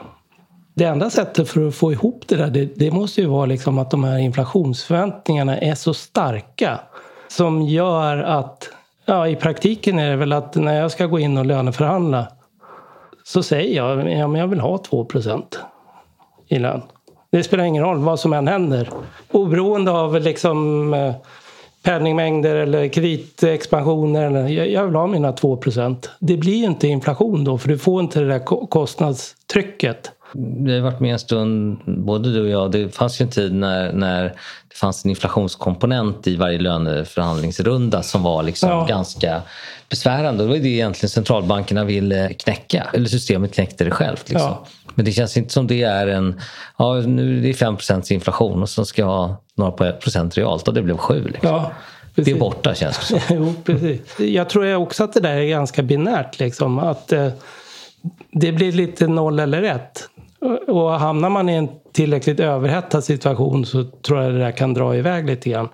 Det 0.74 0.84
enda 0.84 1.10
sättet 1.10 1.50
för 1.50 1.68
att 1.68 1.76
få 1.76 1.92
ihop 1.92 2.24
det 2.28 2.36
där 2.36 2.50
det, 2.50 2.66
det 2.76 2.92
måste 2.92 3.22
ju 3.22 3.28
vara 3.28 3.46
liksom 3.46 3.78
att 3.78 3.92
de 3.92 4.04
här 4.04 4.18
inflationsförväntningarna 4.18 5.58
är 5.58 5.76
så 5.76 5.94
starka 5.94 6.80
som 7.28 7.62
gör 7.62 8.18
att 8.18 8.70
ja, 9.06 9.28
i 9.28 9.36
praktiken 9.36 10.00
är 10.00 10.10
det 10.10 10.16
väl 10.16 10.34
att 10.34 10.56
när 10.56 10.82
jag 10.82 10.92
ska 10.92 11.06
gå 11.06 11.20
in 11.20 11.38
och 11.38 11.46
löneförhandla 11.46 12.28
så 13.24 13.44
säger 13.44 13.76
jag 13.76 14.00
att 14.00 14.12
ja, 14.12 14.38
jag 14.38 14.48
vill 14.48 14.60
ha 14.60 14.78
2 14.78 15.08
i 16.48 16.60
lön. 16.60 16.82
Det 17.34 17.44
spelar 17.44 17.64
ingen 17.64 17.84
roll 17.84 18.00
vad 18.00 18.20
som 18.20 18.34
än 18.34 18.48
händer. 18.48 18.90
Oberoende 19.32 19.92
av 19.92 20.22
liksom 20.22 20.94
eh, 20.94 21.16
penningmängder 21.84 22.56
eller 22.56 22.88
kreditexpansioner. 22.88 24.50
jag 24.50 24.86
vill 24.86 24.96
ha 24.96 25.08
mina 25.08 25.32
2% 25.32 26.08
Det 26.20 26.38
blir 26.38 26.64
inte 26.64 26.88
inflation 26.88 27.44
då 27.44 27.58
för 27.58 27.70
du 27.70 27.78
får 27.78 28.02
inte 28.02 28.20
det 28.20 28.28
där 28.28 28.68
kostnadstrycket. 28.68 30.12
Vi 30.36 30.74
har 30.74 30.82
varit 30.82 31.00
med 31.00 31.14
en 31.14 31.20
stund, 31.20 31.80
både 31.86 32.34
du 32.34 32.42
och 32.42 32.50
jag. 32.50 32.72
Det 32.72 32.96
fanns 32.96 33.22
ju 33.22 33.24
en 33.24 33.30
tid 33.30 33.54
när, 33.54 33.94
när 33.94 34.24
det 34.70 34.76
fanns 34.76 35.06
en 35.06 35.10
inflationskomponent 35.10 36.28
i 36.28 36.36
varje 36.36 36.60
löneförhandlingsrunda 36.60 38.04
som 38.04 38.24
var 38.24 38.44
liksom 38.44 38.70
ja. 38.70 38.86
ganska 38.86 39.42
besvärande. 39.90 40.44
Det 40.44 40.50
var 40.50 40.58
det 40.58 40.68
egentligen 40.68 41.10
centralbankerna 41.10 41.84
ville 41.84 42.34
knäcka. 42.34 42.88
Eller 42.94 43.06
systemet 43.06 43.54
knäckte 43.54 43.84
det 43.84 43.92
självt. 43.92 44.30
Liksom. 44.30 44.50
Ja. 44.50 44.66
Men 44.96 45.06
det 45.06 45.12
känns 45.12 45.38
inte 45.38 45.54
som 45.54 45.68
det 45.68 45.84
är 45.84 46.08
en... 46.08 46.42
Ja, 46.78 46.94
nu 46.94 47.38
är 47.38 47.42
det 47.42 47.52
5% 47.52 48.14
inflation 48.14 48.62
och 48.62 48.70
så 48.70 48.86
ska 48.86 49.02
jag 49.02 49.08
ha 49.08 49.42
några 49.56 49.92
procent 49.92 50.38
realt 50.38 50.68
och 50.68 50.74
det 50.74 50.82
blev 50.82 50.98
7. 50.98 51.24
Liksom. 51.24 51.50
Ja, 51.50 51.72
det 52.16 52.32
är 52.32 52.36
borta 52.36 52.76
känns 52.76 53.00
det 53.00 53.06
som. 53.06 53.20
jo, 53.38 53.54
precis. 53.64 54.20
Jag 54.20 54.50
tror 54.50 54.76
också 54.76 55.04
att 55.04 55.14
det 55.14 55.20
där 55.20 55.36
är 55.36 55.46
ganska 55.46 55.84
binärt. 55.84 56.40
Liksom. 56.40 56.80
Att 56.80 57.12
eh, 57.12 57.28
Det 58.32 58.52
blir 58.52 58.72
lite 58.72 59.08
noll 59.08 59.40
eller 59.40 59.64
ett. 59.64 60.10
Och 60.68 60.92
hamnar 60.92 61.30
man 61.30 61.50
i 61.50 61.54
en 61.54 61.70
tillräckligt 61.94 62.40
överhettad 62.40 63.02
situation 63.02 63.66
så 63.66 63.84
tror 63.84 64.22
jag 64.24 64.34
det 64.34 64.40
där 64.40 64.52
kan 64.52 64.74
dra 64.74 64.96
iväg 64.96 65.26
lite 65.26 65.50
grann. 65.50 65.70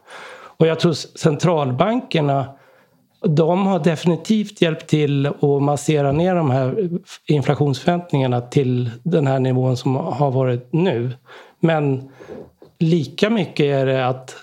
Och 0.58 0.68
jag 0.68 0.80
tror 0.80 0.94
centralbankerna 0.94 2.46
de 3.22 3.68
har 3.68 3.80
definitivt 3.80 4.62
hjälpt 4.62 4.88
till 4.88 5.26
att 5.28 5.62
massera 5.62 6.12
ner 6.12 6.36
de 6.36 6.52
här 6.52 6.90
inflationsförväntningarna 7.28 8.42
till 8.42 8.92
den 9.04 9.28
här 9.28 9.40
nivån 9.40 9.78
som 9.78 9.96
har 9.96 10.32
varit 10.32 10.74
nu. 10.74 11.12
Men 11.60 12.10
lika 12.80 13.30
mycket 13.30 13.66
är 13.66 13.86
det 13.86 14.08
att 14.08 14.36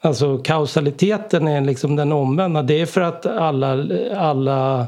alltså 0.00 0.38
kausaliteten 0.38 1.48
är 1.48 1.60
liksom 1.60 1.96
den 1.96 2.12
omvända. 2.12 2.62
Det 2.62 2.80
är 2.80 2.86
för 2.86 3.00
att 3.00 3.26
alla, 3.26 3.86
alla 4.16 4.86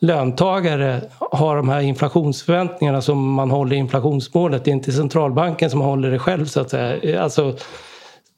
löntagare 0.00 1.00
har 1.18 1.56
de 1.56 1.68
här 1.68 1.80
inflationsförväntningarna 1.80 3.00
som 3.00 3.32
man 3.32 3.50
håller 3.50 3.76
inflationsmålet. 3.76 4.64
Det 4.64 4.70
är 4.70 4.72
inte 4.72 4.92
centralbanken 4.92 5.70
som 5.70 5.80
håller 5.80 6.10
det 6.10 6.18
själv 6.18 6.46
så 6.46 6.60
att 6.60 6.70
säga. 6.70 7.22
Alltså, 7.22 7.56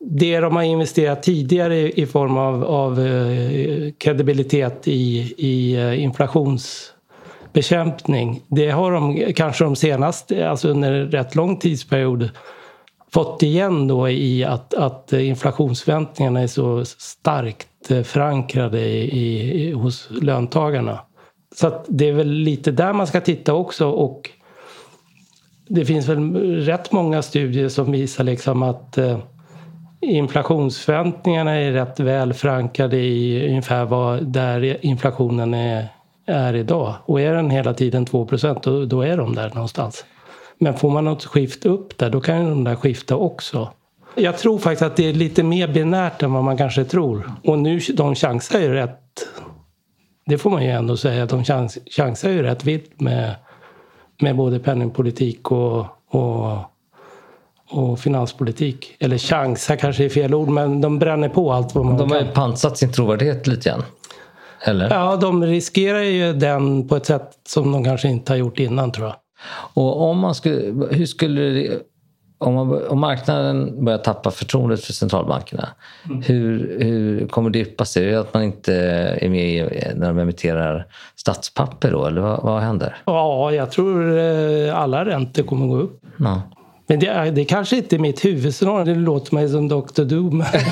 det 0.06 0.40
de 0.40 0.56
har 0.56 0.62
investerat 0.62 1.22
tidigare 1.22 1.92
i 1.92 2.06
form 2.06 2.36
av, 2.36 2.64
av 2.64 3.00
eh, 3.00 3.92
kredibilitet 3.98 4.88
i, 4.88 5.34
i 5.38 5.76
eh, 5.76 6.02
inflationsbekämpning. 6.02 8.42
Det 8.48 8.70
har 8.70 8.92
de 8.92 9.32
kanske 9.32 9.64
de 9.64 9.76
senaste, 9.76 10.50
alltså 10.50 10.68
under 10.68 10.92
en 10.92 11.10
rätt 11.10 11.34
lång 11.34 11.56
tidsperiod 11.56 12.30
fått 13.12 13.42
igen 13.42 13.88
då 13.88 14.08
i 14.08 14.44
att, 14.44 14.74
att 14.74 15.12
inflationsförväntningarna 15.12 16.40
är 16.40 16.46
så 16.46 16.84
starkt 16.84 17.90
eh, 17.90 18.02
förankrade 18.02 18.80
i, 18.80 19.62
i, 19.62 19.72
hos 19.72 20.08
löntagarna. 20.10 21.00
Så 21.54 21.66
att 21.66 21.84
det 21.88 22.08
är 22.08 22.12
väl 22.12 22.30
lite 22.30 22.70
där 22.70 22.92
man 22.92 23.06
ska 23.06 23.20
titta 23.20 23.54
också 23.54 23.88
och 23.88 24.30
det 25.68 25.84
finns 25.84 26.08
väl 26.08 26.34
rätt 26.56 26.92
många 26.92 27.22
studier 27.22 27.68
som 27.68 27.92
visar 27.92 28.24
liksom 28.24 28.62
att 28.62 28.98
eh, 28.98 29.18
inflationsförväntningarna 30.04 31.54
är 31.54 31.72
rätt 31.72 32.00
väl 32.00 32.32
förankrade 32.32 32.96
i 32.96 33.48
ungefär 33.48 33.84
vad, 33.84 34.26
där 34.26 34.86
inflationen 34.86 35.54
är, 35.54 35.88
är 36.26 36.54
idag. 36.54 36.94
Och 37.04 37.20
är 37.20 37.34
den 37.34 37.50
hela 37.50 37.74
tiden 37.74 38.06
2 38.06 38.28
då, 38.62 38.84
då 38.84 39.02
är 39.02 39.16
de 39.16 39.34
där 39.34 39.50
någonstans. 39.54 40.04
Men 40.58 40.74
får 40.74 40.90
man 40.90 41.04
något 41.04 41.24
skift 41.24 41.66
upp 41.66 41.98
där, 41.98 42.10
då 42.10 42.20
kan 42.20 42.48
de 42.48 42.64
där 42.64 42.74
skifta 42.74 43.16
också. 43.16 43.68
Jag 44.14 44.38
tror 44.38 44.58
faktiskt 44.58 44.82
att 44.82 44.96
det 44.96 45.08
är 45.08 45.12
lite 45.12 45.42
mer 45.42 45.68
binärt 45.68 46.22
än 46.22 46.32
vad 46.32 46.44
man 46.44 46.56
kanske 46.56 46.84
tror. 46.84 47.32
Och 47.44 47.58
nu, 47.58 47.80
de 47.94 48.14
chansar 48.14 48.60
ju 48.60 48.72
rätt 48.72 49.00
det 50.26 50.38
får 50.38 50.50
man 50.50 50.64
ju 50.64 50.70
ändå 50.70 50.96
säga 50.96 51.22
att 51.22 51.30
de 51.30 51.44
chans, 51.44 51.78
chansar 51.90 52.30
ju 52.30 52.42
rätt 52.42 52.64
vitt 52.64 53.00
med, 53.00 53.34
med 54.22 54.36
både 54.36 54.58
penningpolitik 54.58 55.50
och, 55.50 55.86
och, 56.08 56.58
och 57.70 57.98
finanspolitik. 57.98 58.96
Eller 58.98 59.18
chansa 59.18 59.76
kanske 59.76 60.04
är 60.04 60.08
fel 60.08 60.34
ord, 60.34 60.48
men 60.48 60.80
de 60.80 60.98
bränner 60.98 61.28
på 61.28 61.52
allt 61.52 61.74
vad 61.74 61.84
man 61.84 61.96
De 61.96 62.10
har 62.10 62.20
ju 62.20 62.26
pansat 62.26 62.78
sin 62.78 62.92
trovärdighet 62.92 63.46
lite 63.46 63.68
grann. 63.70 63.82
Eller? 64.60 64.90
Ja, 64.90 65.16
de 65.16 65.44
riskerar 65.44 66.00
ju 66.00 66.32
den 66.32 66.88
på 66.88 66.96
ett 66.96 67.06
sätt 67.06 67.30
som 67.48 67.72
de 67.72 67.84
kanske 67.84 68.08
inte 68.08 68.32
har 68.32 68.36
gjort 68.36 68.58
innan 68.58 68.92
tror 68.92 69.06
jag. 69.06 69.16
Och 69.74 70.00
om 70.00 70.18
man 70.18 70.34
skulle, 70.34 70.86
hur 70.90 71.06
skulle 71.06 71.40
det, 71.40 71.78
om, 72.38 72.54
man, 72.54 72.86
om 72.88 73.00
marknaden 73.00 73.84
börjar 73.84 73.98
tappa 73.98 74.30
förtroendet 74.30 74.84
för 74.84 74.92
centralbankerna, 74.92 75.68
mm. 76.06 76.22
hur, 76.22 76.76
hur 76.80 77.28
kommer 77.28 77.50
det 77.50 77.58
yppa 77.58 77.84
sig? 77.84 78.08
Är 78.08 78.12
det 78.12 78.20
att 78.20 78.34
man 78.34 78.42
inte 78.42 78.74
är 79.20 79.28
med 79.28 79.92
när 79.96 80.06
de 80.06 80.18
emitterar 80.18 80.86
statspapper 81.16 81.90
då, 81.90 82.06
eller 82.06 82.20
vad, 82.20 82.42
vad 82.42 82.62
händer? 82.62 82.96
Ja, 83.04 83.52
jag 83.52 83.70
tror 83.70 84.18
eh, 84.18 84.78
alla 84.78 85.04
räntor 85.04 85.42
kommer 85.42 85.66
gå 85.66 85.76
upp. 85.76 86.00
Ja. 86.16 86.42
Men 86.86 87.00
det, 87.00 87.06
är, 87.06 87.30
det 87.30 87.44
kanske 87.44 87.76
inte 87.76 87.96
är 87.96 87.98
mitt 87.98 88.24
huvudscenario, 88.24 88.84
det 88.84 89.00
låter 89.00 89.34
mig 89.34 89.48
som 89.48 89.68
Dr. 89.68 90.02
Doom. 90.02 90.38
Nej, 90.52 90.64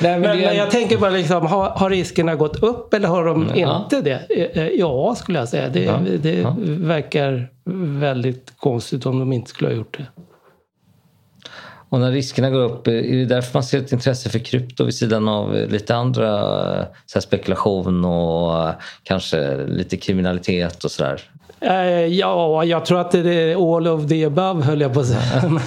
men, 0.00 0.20
men, 0.20 0.40
men, 0.40 0.56
jag 0.56 0.70
tänker 0.70 0.98
bara, 0.98 1.10
liksom, 1.10 1.46
har, 1.46 1.70
har, 1.70 1.90
riskerna 1.90 2.34
gått 2.34 2.62
upp 2.62 2.94
eller 2.94 3.08
har 3.08 3.24
de 3.24 3.50
ja. 3.54 3.82
inte 3.82 4.00
det? 4.00 4.22
Eh, 4.30 4.62
eh, 4.62 4.68
ja, 4.68 5.14
skulle 5.14 5.38
jag 5.38 5.48
säga. 5.48 5.68
Det, 5.68 5.84
ja. 5.84 6.00
det 6.22 6.34
ja. 6.34 6.56
verkar 6.64 7.48
väldigt 8.00 8.52
konstigt 8.56 9.06
om 9.06 9.18
de 9.18 9.32
inte 9.32 9.50
skulle 9.50 9.70
ha 9.70 9.76
gjort 9.76 9.98
det. 9.98 10.06
Och 11.90 12.00
när 12.00 12.12
riskerna 12.12 12.50
går 12.50 12.60
upp, 12.60 12.86
är 12.86 13.16
det 13.16 13.24
därför 13.24 13.54
man 13.54 13.64
ser 13.64 13.78
ett 13.78 13.92
intresse 13.92 14.30
för 14.30 14.38
krypto 14.38 14.84
vid 14.84 14.94
sidan 14.94 15.28
av 15.28 15.54
lite 15.54 15.94
andra 15.94 16.86
så 17.06 17.20
spekulation 17.20 18.04
och 18.04 18.72
kanske 19.02 19.56
lite 19.66 19.96
kriminalitet 19.96 20.84
och 20.84 20.90
sådär? 20.90 21.20
Eh, 21.60 22.06
ja, 22.06 22.64
jag 22.64 22.84
tror 22.84 23.00
att 23.00 23.10
det 23.10 23.34
är 23.34 23.76
all 23.76 23.88
of 23.88 24.08
the 24.08 24.24
above 24.24 24.64
höll 24.64 24.80
jag 24.80 24.94
på 24.94 25.00
att 25.00 25.06
säga. 25.06 25.60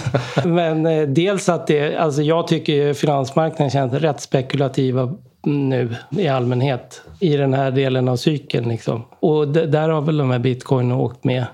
Men 0.46 0.86
eh, 0.86 1.08
dels 1.08 1.50
att 1.50 1.68
det, 1.68 1.96
alltså 1.96 2.22
jag 2.22 2.48
tycker 2.48 2.94
finansmarknaden 2.94 3.70
känns 3.70 3.94
rätt 3.94 4.22
spekulativa 4.22 5.14
nu 5.44 5.96
i 6.10 6.28
allmänhet 6.28 7.02
i 7.20 7.38
den 7.38 7.54
här 7.54 7.72
delen 7.72 8.08
av 8.08 8.16
cykeln. 8.16 8.70
Liksom. 8.70 9.04
Och 9.20 9.48
där 9.48 9.90
har 9.90 10.02
väl 10.02 10.18
de 10.18 10.32
här 10.32 10.40
bitcoin 10.40 10.92
åkt 10.92 11.24
med. 11.24 11.46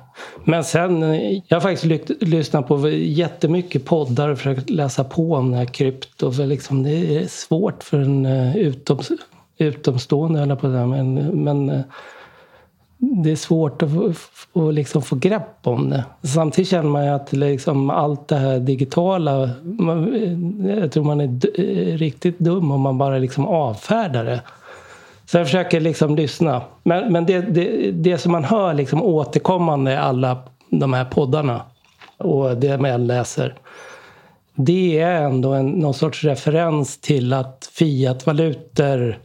Men 0.44 0.64
sen, 0.64 1.02
jag 1.48 1.56
har 1.56 1.62
faktiskt 1.62 2.10
lyssnat 2.22 2.68
på 2.68 2.90
jättemycket 2.90 3.86
poddar 3.86 4.30
och 4.30 4.38
försökt 4.38 4.70
läsa 4.70 5.04
på 5.04 5.34
om 5.34 5.52
det 5.52 5.58
här 5.58 5.66
krypto. 5.66 6.32
För 6.32 6.46
liksom, 6.46 6.84
det 6.84 7.18
är 7.18 7.28
svårt 7.28 7.84
för 7.84 8.00
en 8.00 8.26
eh, 8.26 8.58
utom, 8.58 9.00
utomstående, 9.58 10.42
eller 10.42 10.56
på 10.56 10.68
det, 10.68 10.86
men, 10.86 11.14
men 11.44 11.70
eh, 11.70 11.82
det 12.98 13.32
är 13.32 13.36
svårt 13.36 13.82
att, 13.82 13.90
få, 14.18 14.68
att 14.68 14.74
liksom 14.74 15.02
få 15.02 15.16
grepp 15.16 15.58
om 15.64 15.90
det. 15.90 16.06
Samtidigt 16.24 16.70
känner 16.70 16.90
man 16.90 17.06
ju 17.06 17.12
att 17.12 17.34
liksom 17.34 17.90
allt 17.90 18.28
det 18.28 18.36
här 18.36 18.60
digitala, 18.60 19.50
man, 19.64 20.76
jag 20.80 20.92
tror 20.92 21.04
man 21.04 21.22
är 21.22 21.98
riktigt 21.98 22.40
dum 22.40 22.72
om 22.72 22.82
man 22.82 22.98
bara 22.98 23.18
liksom 23.18 23.48
avfärdar 23.48 24.26
det. 24.26 24.42
Så 25.26 25.38
jag 25.38 25.46
försöker 25.48 25.80
liksom 25.80 26.16
lyssna. 26.16 26.62
Men, 26.84 27.14
men 27.14 27.26
det, 27.26 27.42
det, 27.42 27.92
det 27.92 28.18
som 28.18 28.32
man 28.32 28.44
hör 28.44 28.74
liksom 28.74 29.04
återkommande 29.04 29.92
i 29.92 29.96
alla 29.96 30.38
de 30.70 30.94
här 30.94 31.06
poddarna 31.06 31.62
och 32.18 32.58
det 32.58 32.78
man 32.78 33.08
läser. 33.08 33.56
Det 34.56 35.00
är 35.00 35.22
ändå 35.22 35.54
en, 35.54 35.68
någon 35.68 35.94
sorts 35.94 36.24
referens 36.24 36.98
till 36.98 37.34
att 37.34 37.70
fiatvalutor 37.74 39.20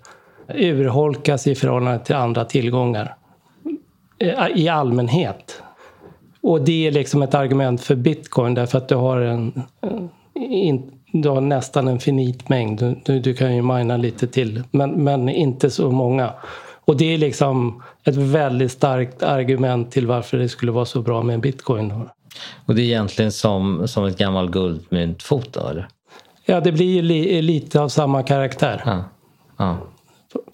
urholkas 0.55 1.47
i 1.47 1.55
förhållande 1.55 2.05
till 2.05 2.15
andra 2.15 2.45
tillgångar. 2.45 3.17
Eh, 4.23 4.47
I 4.55 4.69
allmänhet. 4.69 5.63
Och 6.43 6.61
det 6.61 6.87
är 6.87 6.93
liksom 6.93 7.23
ett 7.23 7.35
argument 7.35 7.81
för 7.81 7.95
bitcoin 7.95 8.55
därför 8.55 8.79
att 8.79 8.89
du 8.89 8.95
har 8.95 9.21
en, 9.21 9.63
in, 10.35 10.93
du 11.13 11.29
har 11.29 11.41
nästan 11.41 11.89
en 11.89 12.01
finit 12.01 12.49
mängd. 12.49 12.97
Du, 13.05 13.21
du 13.21 13.35
kan 13.35 13.57
ju 13.57 13.63
mina 13.63 13.97
lite 13.97 14.27
till, 14.27 14.63
men, 14.71 14.91
men 14.91 15.29
inte 15.29 15.71
så 15.71 15.91
många. 15.91 16.33
Och 16.85 16.97
det 16.97 17.15
är 17.15 17.19
liksom 17.19 17.83
ett 18.05 18.17
väldigt 18.17 18.73
starkt 18.73 19.23
argument 19.23 19.91
till 19.91 20.07
varför 20.07 20.39
det 20.39 20.49
skulle 20.49 20.73
vara 20.73 20.85
så 20.85 21.03
bra 21.03 21.23
med 21.23 21.41
bitcoin. 21.41 21.93
Och 22.67 22.75
det 22.75 22.83
är 22.83 22.85
egentligen 22.85 23.33
som, 23.33 23.89
som 23.89 24.05
ett 24.05 24.19
gammalt 24.19 24.51
guldmyntfot 24.51 25.53
då, 25.53 25.69
eller? 25.69 25.89
Ja, 26.45 26.61
det 26.61 26.73
blir 26.73 27.03
li, 27.03 27.43
lite 27.43 27.81
av 27.81 27.89
samma 27.89 28.23
karaktär. 28.23 28.83
Ja. 28.85 29.05
Ja. 29.57 29.77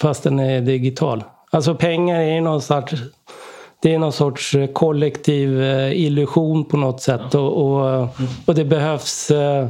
Fast 0.01 0.23
den 0.23 0.39
är 0.39 0.61
digital. 0.61 1.25
Alltså 1.51 1.75
pengar 1.75 2.21
är 2.21 2.41
någon 2.41 2.63
sorts, 2.63 2.95
det 3.83 3.95
är 3.95 3.99
någon 3.99 4.13
sorts 4.13 4.57
kollektiv 4.73 5.63
eh, 5.63 6.01
illusion 6.01 6.65
på 6.65 6.77
något 6.77 7.01
sätt. 7.01 7.35
Och, 7.35 7.57
och, 7.57 8.09
och 8.47 8.55
det 8.55 8.65
behövs 8.65 9.31
eh, 9.31 9.69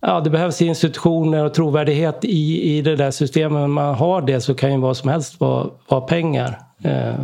ja, 0.00 0.20
det 0.20 0.30
behövs 0.30 0.62
institutioner 0.62 1.44
och 1.44 1.54
trovärdighet 1.54 2.24
i, 2.24 2.76
i 2.76 2.82
det 2.82 2.96
där 2.96 3.10
systemet. 3.10 3.64
Om 3.64 3.72
man 3.72 3.94
har 3.94 4.22
det 4.22 4.40
så 4.40 4.54
kan 4.54 4.72
ju 4.72 4.78
vad 4.78 4.96
som 4.96 5.10
helst 5.10 5.40
vara, 5.40 5.66
vara 5.88 6.00
pengar. 6.00 6.58
Eh, 6.82 7.14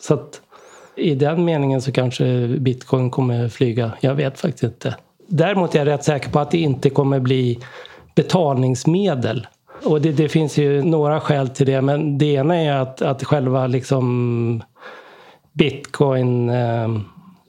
så 0.00 0.14
att 0.14 0.40
i 0.96 1.14
den 1.14 1.44
meningen 1.44 1.82
så 1.82 1.92
kanske 1.92 2.48
bitcoin 2.48 3.10
kommer 3.10 3.48
flyga. 3.48 3.92
Jag 4.00 4.14
vet 4.14 4.40
faktiskt 4.40 4.64
inte. 4.64 4.96
Däremot 5.26 5.74
är 5.74 5.78
jag 5.78 5.86
rätt 5.86 6.04
säker 6.04 6.30
på 6.30 6.38
att 6.38 6.50
det 6.50 6.58
inte 6.58 6.90
kommer 6.90 7.20
bli 7.20 7.58
betalningsmedel. 8.14 9.46
Och 9.84 10.00
det, 10.00 10.12
det 10.12 10.28
finns 10.28 10.58
ju 10.58 10.82
några 10.82 11.20
skäl 11.20 11.48
till 11.48 11.66
det. 11.66 11.80
Men 11.80 12.18
det 12.18 12.26
ena 12.26 12.56
är 12.56 12.72
att, 12.72 13.02
att 13.02 13.24
själva 13.24 13.66
liksom 13.66 14.62
bitcoin 15.52 16.50
eh, 16.50 16.84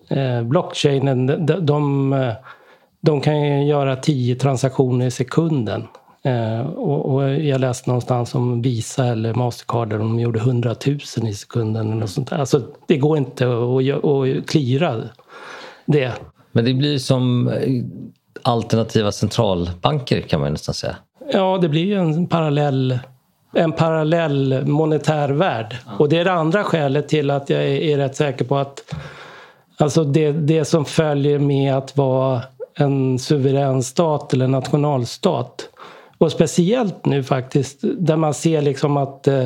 eh 0.10 0.44
blockchainen, 0.44 1.46
de, 1.46 1.66
de 1.66 2.13
de 3.06 3.22
kan 3.22 3.42
ju 3.42 3.63
göra 3.63 3.96
tio 3.96 4.36
transaktioner 4.36 5.06
i 5.06 5.12
sekunden. 5.12 5.88
Eh, 6.24 6.62
och, 6.62 7.13
och, 7.13 7.30
jag 7.30 7.62
läste 7.62 7.89
någonstans 7.89 8.36
om 8.36 8.62
Visa 8.62 9.06
eller 9.06 9.34
Mastercard 9.34 9.89
där 9.89 9.98
de 9.98 10.20
gjorde 10.20 10.39
100 10.39 10.76
000 10.86 10.98
i 11.30 11.34
sekunden. 11.34 11.92
Eller 11.92 12.06
sånt 12.06 12.30
där. 12.30 12.38
Alltså, 12.38 12.62
det 12.88 12.98
går 12.98 13.18
inte 13.18 13.46
att, 13.48 14.06
att 14.06 14.48
klira 14.48 15.02
det. 15.86 16.12
Men 16.52 16.66
det 16.66 16.74
blir 16.74 16.98
som 16.98 17.52
alternativa 18.42 19.12
centralbanker 19.12 20.22
kan 20.22 20.42
man 20.42 20.52
nästan 20.52 20.74
säga. 20.74 20.96
Ja, 21.34 21.58
det 21.62 21.70
blir 21.70 21.86
ju 21.86 22.00
en 22.00 22.28
parallell 22.28 23.00
en 23.54 23.72
parallell 23.72 24.66
monetär 24.66 25.30
värld. 25.30 25.78
Och 26.00 26.10
det 26.10 26.20
är 26.20 26.26
det 26.26 26.34
andra 26.34 26.63
skälet 26.63 27.08
till 27.08 27.32
att 27.32 27.50
jag 27.50 27.63
är, 27.63 27.82
är 27.82 27.98
rätt 27.98 28.16
säker 28.16 28.46
på 28.46 28.58
att 28.58 28.94
Alltså 29.78 30.04
det, 30.04 30.32
det 30.32 30.66
som 30.66 30.86
följer 30.86 31.39
med 31.39 31.76
att 31.76 31.98
vara 31.98 32.42
en 32.78 33.20
suverän 33.20 33.84
stat 33.84 34.34
eller 34.34 34.48
nationalstat. 34.48 35.70
Och 36.18 36.32
speciellt 36.32 37.06
nu 37.06 37.24
faktiskt 37.24 37.80
där 37.82 38.16
man 38.16 38.34
ser 38.34 38.62
liksom 38.62 38.98
att 38.98 39.28
eh, 39.28 39.46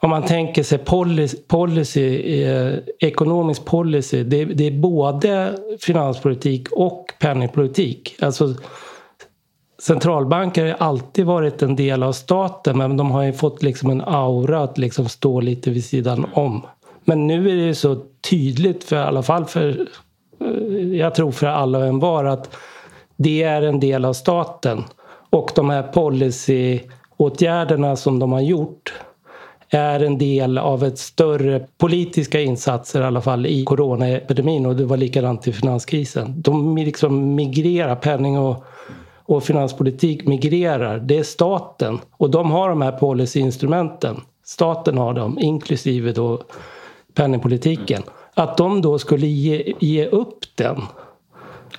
om 0.00 0.10
man 0.10 0.22
tänker 0.22 0.62
sig 0.62 0.78
policy, 0.78 1.36
policy 1.48 2.42
eh, 2.42 2.74
ekonomisk 3.00 3.64
policy, 3.64 4.22
det, 4.22 4.44
det, 4.44 4.66
är 4.66 4.70
både 4.70 5.58
finanspolitik 5.80 6.72
och 6.72 7.12
penningpolitik. 7.20 8.16
Alltså, 8.20 8.54
centralbanker 9.80 10.66
har 10.66 10.88
alltid 10.88 11.26
varit 11.26 11.62
en 11.62 11.76
del 11.76 12.02
av 12.02 12.12
staten 12.12 12.78
men 12.78 12.96
de 12.96 13.10
har 13.10 13.22
ju 13.22 13.32
fått 13.32 13.62
liksom 13.62 13.90
en 13.90 14.00
aura 14.00 14.62
att 14.62 14.78
liksom 14.78 15.08
stå 15.08 15.40
lite 15.40 15.70
vid 15.70 15.84
sidan 15.84 16.26
om. 16.32 16.66
Men 17.04 17.26
nu 17.26 17.50
är 17.50 17.56
det 17.66 17.74
så 17.74 18.02
tydligt, 18.30 18.84
för 18.84 18.96
i 18.96 18.98
alla 18.98 19.22
fall 19.22 19.44
för, 19.44 19.86
eh, 20.40 20.96
jag 20.96 21.14
tror 21.14 21.32
för 21.32 21.46
alla 21.46 21.78
och 21.78 21.86
en 21.86 21.98
var 21.98 22.24
att 22.24 22.56
det 23.16 23.42
är 23.42 23.62
en 23.62 23.80
del 23.80 24.04
av 24.04 24.12
staten. 24.12 24.84
Och 25.30 25.50
de 25.54 25.70
här 25.70 25.82
policyåtgärderna 25.82 27.96
som 27.96 28.18
de 28.18 28.32
har 28.32 28.40
gjort 28.40 28.92
är 29.70 30.00
en 30.00 30.18
del 30.18 30.58
av 30.58 30.84
ett 30.84 30.98
större 30.98 31.66
politiska 31.78 32.40
insatser 32.40 33.00
i 33.00 33.04
alla 33.04 33.20
fall 33.20 33.46
i 33.46 33.64
coronaepidemin 33.64 34.66
och 34.66 34.76
det 34.76 34.84
var 34.84 34.96
likadant 34.96 35.48
i 35.48 35.52
finanskrisen. 35.52 36.42
De 36.42 36.76
liksom 36.76 37.34
migrerar, 37.34 37.96
penning 37.96 38.38
och, 38.38 38.64
och 39.30 39.42
finanspolitik 39.44 40.26
migrerar. 40.26 40.98
Det 40.98 41.18
är 41.18 41.22
staten 41.22 41.98
och 42.16 42.30
de 42.30 42.50
har 42.50 42.68
de 42.68 42.82
här 42.82 42.92
policyinstrumenten. 42.92 44.20
Staten 44.44 44.98
har 44.98 45.14
dem, 45.14 45.38
inklusive 45.38 46.12
då 46.12 46.42
penningpolitiken. 47.14 48.02
Att 48.34 48.56
de 48.56 48.82
då 48.82 48.98
skulle 48.98 49.26
ge, 49.26 49.74
ge 49.80 50.06
upp 50.06 50.38
den 50.54 50.82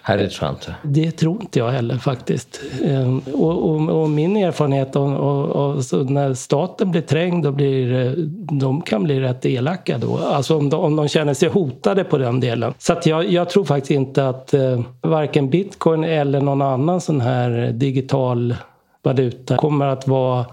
Nej, 0.08 0.18
det 0.18 0.30
tror 0.30 0.48
jag 0.48 0.56
inte. 0.56 0.76
Det 0.84 1.12
tror 1.12 1.42
inte 1.42 1.60
jag 1.60 1.72
heller 1.72 1.98
faktiskt. 1.98 2.62
Ehm, 2.86 3.20
och, 3.20 3.70
och, 3.70 4.02
och 4.02 4.10
min 4.10 4.38
erfarenhet 4.38 4.96
av, 4.96 5.22
av, 5.52 5.76
när 6.10 6.34
staten 6.34 6.92
blir 6.92 7.02
trängd 7.02 7.44
då 7.44 7.52
blir, 7.52 8.06
eh, 8.06 8.12
de 8.58 8.82
kan 8.82 9.04
bli 9.04 9.20
rätt 9.20 9.46
elaka 9.46 9.98
då. 9.98 10.18
Alltså 10.18 10.58
om 10.58 10.70
de, 10.70 10.80
om 10.80 10.96
de 10.96 11.08
känner 11.08 11.34
sig 11.34 11.50
hotade 11.50 12.04
på 12.04 12.18
den 12.18 12.40
delen. 12.40 12.74
Så 12.78 12.94
att 12.94 13.06
jag, 13.06 13.32
jag 13.32 13.50
tror 13.50 13.66
faktiskt 13.66 13.92
inte 13.92 14.28
att 14.28 14.54
eh, 14.54 14.82
varken 15.02 15.50
bitcoin 15.50 16.04
eller 16.04 16.42
någon 16.42 16.62
annan 16.62 17.02
sån 17.02 17.22
här 17.22 17.72
digital 17.72 18.56
valuta 19.04 19.58
kommer 19.58 19.86
att 19.86 20.08
vara 20.08 20.46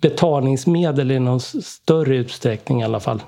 betalningsmedel 0.00 1.10
i 1.10 1.18
någon 1.18 1.40
större 1.40 2.16
utsträckning 2.16 2.80
i 2.80 2.84
alla 2.84 3.00
fall. 3.00 3.20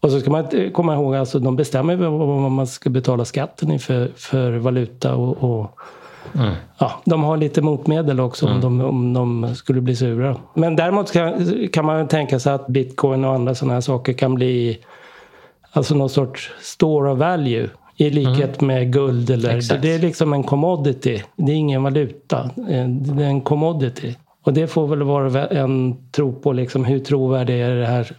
Och 0.00 0.10
så 0.10 0.20
ska 0.20 0.30
man 0.30 0.70
komma 0.72 0.94
ihåg 0.94 1.14
att 1.14 1.20
alltså, 1.20 1.38
de 1.38 1.56
bestämmer 1.56 1.96
vad 1.96 2.50
man 2.50 2.66
ska 2.66 2.90
betala 2.90 3.24
skatten 3.24 3.70
i 3.70 3.78
för, 3.78 4.10
för 4.16 4.52
valuta. 4.52 5.14
Och, 5.14 5.44
och 5.44 5.78
mm. 6.34 6.52
ja, 6.78 6.92
de 7.04 7.24
har 7.24 7.36
lite 7.36 7.62
motmedel 7.62 8.20
också 8.20 8.46
mm. 8.46 8.64
om, 8.64 8.78
de, 8.78 8.80
om 8.80 9.12
de 9.12 9.54
skulle 9.54 9.80
bli 9.80 9.96
sura. 9.96 10.36
Men 10.54 10.76
däremot 10.76 11.12
kan, 11.12 11.68
kan 11.72 11.84
man 11.84 12.08
tänka 12.08 12.38
sig 12.38 12.52
att 12.52 12.66
bitcoin 12.66 13.24
och 13.24 13.34
andra 13.34 13.54
sådana 13.54 13.74
här 13.74 13.80
saker 13.80 14.12
kan 14.12 14.34
bli 14.34 14.78
alltså 15.72 15.94
någon 15.94 16.10
sorts 16.10 16.50
store 16.60 17.12
of 17.12 17.18
value. 17.18 17.68
I 17.98 18.10
likhet 18.10 18.62
mm. 18.62 18.66
med 18.66 18.92
guld. 18.92 19.30
Eller, 19.30 19.56
Exakt. 19.56 19.82
det 19.82 19.94
är 19.94 19.98
liksom 19.98 20.32
en 20.32 20.42
commodity. 20.42 21.22
Det 21.36 21.52
är 21.52 21.56
ingen 21.56 21.82
valuta. 21.82 22.50
Det 22.54 22.74
är 22.74 23.28
en 23.28 23.40
commodity. 23.40 24.14
Och 24.42 24.52
det 24.52 24.66
får 24.66 24.86
väl 24.86 25.02
vara 25.02 25.46
en 25.46 25.96
tro 26.12 26.32
på 26.32 26.52
liksom 26.52 26.84
hur 26.84 26.98
trovärdig 26.98 27.60
är 27.60 27.74
det 27.74 27.86
här 27.86 28.12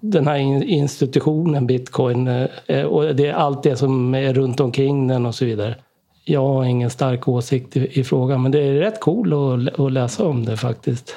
den 0.00 0.26
här 0.26 0.36
institutionen 0.64 1.66
bitcoin 1.66 2.28
eh, 2.28 2.46
eh, 2.66 2.84
och 2.84 3.16
det 3.16 3.26
är 3.26 3.32
allt 3.32 3.62
det 3.62 3.76
som 3.76 4.14
är 4.14 4.34
runt 4.34 4.60
omkring 4.60 5.08
den 5.08 5.26
och 5.26 5.34
så 5.34 5.44
vidare. 5.44 5.76
Jag 6.24 6.46
har 6.46 6.64
ingen 6.64 6.90
stark 6.90 7.28
åsikt 7.28 7.76
i, 7.76 8.00
i 8.00 8.04
frågan 8.04 8.42
men 8.42 8.52
det 8.52 8.62
är 8.62 8.72
rätt 8.72 9.00
cool 9.00 9.32
att, 9.32 9.80
att 9.80 9.92
läsa 9.92 10.24
om 10.24 10.44
det 10.44 10.56
faktiskt. 10.56 11.16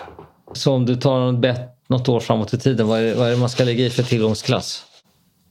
Så 0.53 0.73
om 0.73 0.85
du 0.85 0.95
tar 0.95 1.19
något, 1.19 1.41
bett 1.41 1.77
något 1.87 2.09
år 2.09 2.19
framåt 2.19 2.53
i 2.53 2.57
tiden, 2.57 2.87
vad 2.87 2.99
är, 2.99 3.15
vad 3.15 3.27
är 3.27 3.31
det 3.31 3.37
man 3.37 3.49
ska 3.49 3.63
lägga 3.63 3.85
i 3.85 3.89
för 3.89 4.03
tillgångsklass? 4.03 4.85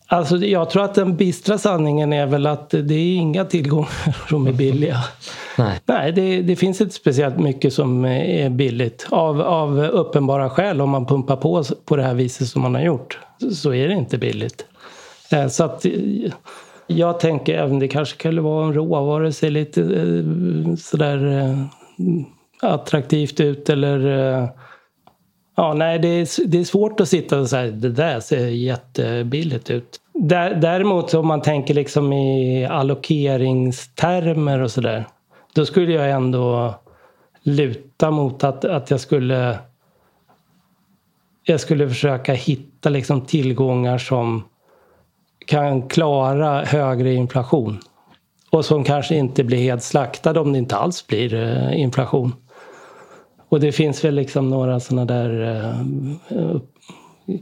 Alltså 0.09 0.37
jag 0.37 0.71
tror 0.71 0.85
att 0.85 0.95
den 0.95 1.17
bistra 1.17 1.59
sanningen 1.59 2.13
är 2.13 2.27
väl 2.27 2.47
att 2.47 2.71
det 2.71 2.95
är 2.95 3.17
inga 3.17 3.45
tillgångar 3.45 4.29
som 4.29 4.47
är 4.47 4.53
billiga. 4.53 4.97
Nej, 5.59 5.81
Nej 5.85 6.13
det, 6.13 6.43
det, 6.43 6.57
finns 6.57 6.81
inte 6.81 6.95
speciellt 6.95 7.39
mycket 7.39 7.73
som 7.73 8.05
är 8.05 8.51
billigt. 8.51 9.07
Av, 9.11 9.41
av 9.41 9.81
uppenbara 9.81 10.51
skäl, 10.51 10.81
om 10.81 10.91
man 10.91 11.07
pumpar 11.07 11.37
på 11.37 11.65
på 11.85 11.97
det 11.97 12.03
här 12.03 12.15
viset 12.15 12.49
som 12.49 12.63
man 12.63 12.75
har 12.75 12.83
gjort, 12.83 13.19
så 13.53 13.75
är 13.75 13.89
det 13.89 13.95
inte 13.95 14.19
billigt. 14.19 14.67
Eh, 15.33 15.49
så 15.49 15.65
att 15.65 15.87
jag 16.87 17.21
tänker 17.21 17.59
även 17.59 17.79
det 17.79 17.89
kanske 17.89 18.15
skulle 18.15 18.41
vara 18.41 18.67
en 18.67 18.75
råvara, 18.75 19.33
ser 19.33 19.51
lite 19.51 19.83
eh, 19.83 20.77
sådär 20.77 21.39
eh, 21.39 21.59
attraktivt 22.71 23.41
ut 23.41 23.71
eller 23.71 24.49
Ja, 25.59 25.75
nej, 25.75 25.99
det 25.99 26.09
är, 26.09 26.47
det 26.47 26.59
är 26.59 26.65
svårt 26.65 27.01
att 27.01 27.09
sitta 27.09 27.41
och 27.41 27.49
säga 27.49 27.71
det 27.71 27.89
där 27.89 28.21
ser 28.21 28.47
jättebilligt 28.47 29.71
ut. 29.71 30.01
Däremot 30.61 31.15
om 31.15 31.27
man 31.27 31.43
tänker 31.43 31.75
liksom 31.75 32.13
i 32.13 32.67
allokeringstermer 32.67 34.61
och 34.61 34.71
sådär. 34.71 35.05
Då 35.55 35.67
skulle 35.67 35.93
jag 35.93 36.11
ändå 36.11 36.75
luta 37.43 38.11
mot 38.11 38.45
att, 38.45 38.65
att 38.65 38.91
jag 38.91 39.01
skulle 39.01 39.59
jag 41.43 41.61
skulle 41.61 41.89
försöka 41.89 42.35
hitta 42.35 42.89
liksom 42.89 43.21
tillgångar 43.21 43.99
som 43.99 44.45
kan 45.47 45.89
klara 45.89 46.65
högre 46.65 47.15
inflation. 47.15 47.79
Och 48.51 48.65
som 48.65 48.85
kanske 48.85 49.17
inte 49.17 49.45
blir 49.45 49.59
helt 49.59 49.83
slaktade 49.83 50.41
om 50.41 50.53
det 50.53 50.59
inte 50.59 50.77
alls 50.77 51.07
blir 51.07 51.35
eh, 51.35 51.81
inflation. 51.81 52.33
Och 53.49 53.61
det 53.61 53.73
finns 53.73 54.05
väl 54.05 54.15
liksom 54.15 54.51
några 54.51 54.81
sådana 54.81 55.05
där 55.05 55.57
eh, 56.31 56.61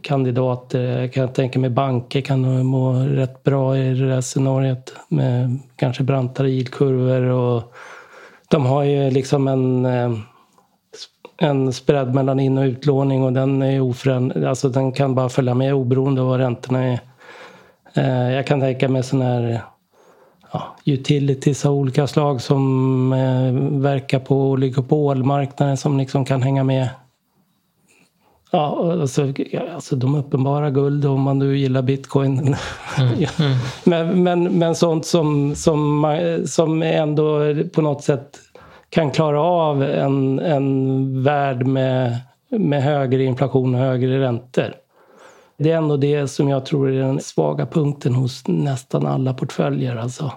kandidater. 0.03 0.81
Jag 0.81 1.13
kan 1.13 1.29
tänka 1.29 1.59
mig 1.59 1.71
banker 1.71 2.21
kan 2.21 2.67
må 2.67 2.93
rätt 2.93 3.43
bra 3.43 3.79
i 3.79 3.95
det 3.95 4.15
här 4.15 4.21
scenariot 4.21 4.97
med 5.09 5.59
kanske 5.77 6.03
brantare 6.03 6.51
yieldkurvor 6.51 7.23
och 7.23 7.75
de 8.49 8.67
har 8.67 8.83
ju 8.83 9.11
liksom 9.11 9.49
en 9.49 9.85
eh, 9.87 10.13
en 11.37 11.73
spread 11.73 12.15
mellan 12.15 12.41
in 12.41 12.59
och 12.59 12.65
utlåning 12.65 13.23
och 13.23 13.33
den 13.33 13.63
är 13.63 13.81
oförändrad. 13.81 14.45
Alltså 14.45 14.69
den 14.69 14.93
kan 14.93 15.15
bara 15.15 15.29
följa 15.29 15.55
med 15.55 15.75
oberoende 15.75 16.21
av 16.21 16.29
vad 16.29 16.41
räntorna 16.41 16.85
är. 16.85 17.01
Eh, 17.95 18.33
jag 18.33 18.47
kan 18.47 18.61
tänka 18.61 18.89
mig 18.89 19.03
sådana 19.03 19.25
här 19.25 19.61
ja, 20.55 20.77
utilities 20.85 21.67
av 21.67 21.75
olika 21.75 22.07
slag 22.07 22.41
som 22.41 23.13
eh, 23.13 23.81
verkar 23.81 24.19
på 24.19 24.51
oligopolmarknaden 24.51 25.77
som 25.77 25.99
liksom 25.99 26.25
kan 26.25 26.43
hänga 26.43 26.65
med. 26.65 26.89
Ja, 28.51 28.93
alltså, 29.01 29.33
alltså 29.75 29.97
de 29.97 30.15
uppenbara 30.15 30.71
guld 30.71 31.05
om 31.05 31.21
man 31.21 31.39
nu 31.39 31.59
gillar 31.59 31.83
bitcoin. 31.83 32.39
Mm. 32.39 32.55
Mm. 33.09 33.25
men, 33.85 34.23
men, 34.23 34.59
men 34.59 34.75
sånt 34.75 35.07
som, 35.07 35.55
som, 35.55 36.17
som 36.47 36.83
ändå 36.83 37.41
på 37.73 37.83
något 37.83 38.05
sätt 38.05 38.39
kan 38.91 39.11
klara 39.11 39.43
av 39.43 39.83
en, 39.83 40.39
en 40.39 41.23
värld 41.23 41.67
med, 41.67 42.21
med 42.49 42.83
högre 42.83 43.25
inflation 43.25 43.75
och 43.75 43.81
högre 43.81 44.21
räntor. 44.21 44.75
Det 45.59 45.71
är 45.71 45.77
ändå 45.77 45.97
det 45.97 46.29
som 46.29 46.49
jag 46.49 46.67
tror 46.67 46.91
är 46.91 47.01
den 47.01 47.21
svaga 47.21 47.67
punkten 47.67 48.15
hos 48.15 48.49
nästan 48.49 49.07
alla 49.07 49.35
portföljer. 49.35 49.97
Alltså 49.97 50.33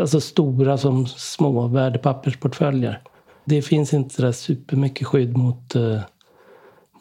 alltså 0.00 0.20
stora 0.20 0.78
som 0.78 1.06
små 1.06 1.66
värdepappersportföljer. 1.66 3.00
Det 3.44 3.62
finns 3.62 3.94
inte 3.94 4.22
där 4.22 4.32
supermycket 4.32 5.06
skydd 5.06 5.36
mot, 5.36 5.74
eh, 5.74 6.00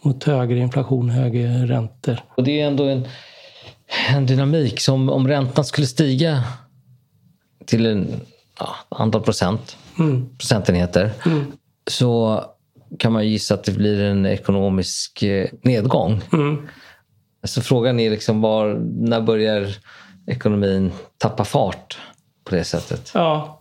mot 0.04 0.24
högre 0.24 0.60
inflation, 0.60 1.10
högre 1.10 1.66
räntor. 1.66 2.20
Och 2.38 2.44
det 2.44 2.62
är 2.62 2.68
ändå 2.68 2.84
en, 2.84 3.08
en 4.10 4.26
dynamik 4.26 4.80
som 4.80 5.10
om 5.10 5.28
räntan 5.28 5.66
skulle 5.66 5.88
stiga 5.88 6.44
till 7.66 7.86
en 7.86 8.22
ja, 8.60 8.76
antal 8.90 9.22
procent, 9.22 9.78
mm. 10.00 10.38
procentenheter 10.38 11.12
mm. 11.26 11.52
så 11.88 12.44
kan 13.00 13.14
man 13.14 13.28
gissa 13.28 13.54
att 13.54 13.64
det 13.64 13.72
blir 13.72 14.02
en 14.02 14.26
ekonomisk 14.26 15.24
eh, 15.24 15.50
nedgång. 15.62 16.22
Mm. 16.34 16.68
Så 17.44 17.62
frågan 17.62 18.00
är 18.00 18.10
liksom 18.10 18.42
var, 18.42 18.74
när 18.84 19.22
börjar 19.22 19.76
ekonomin 20.28 20.92
tappa 21.18 21.46
fart? 21.46 21.98
På 22.52 22.56
det 22.56 22.64
sättet. 22.64 23.12
Ja, 23.14 23.60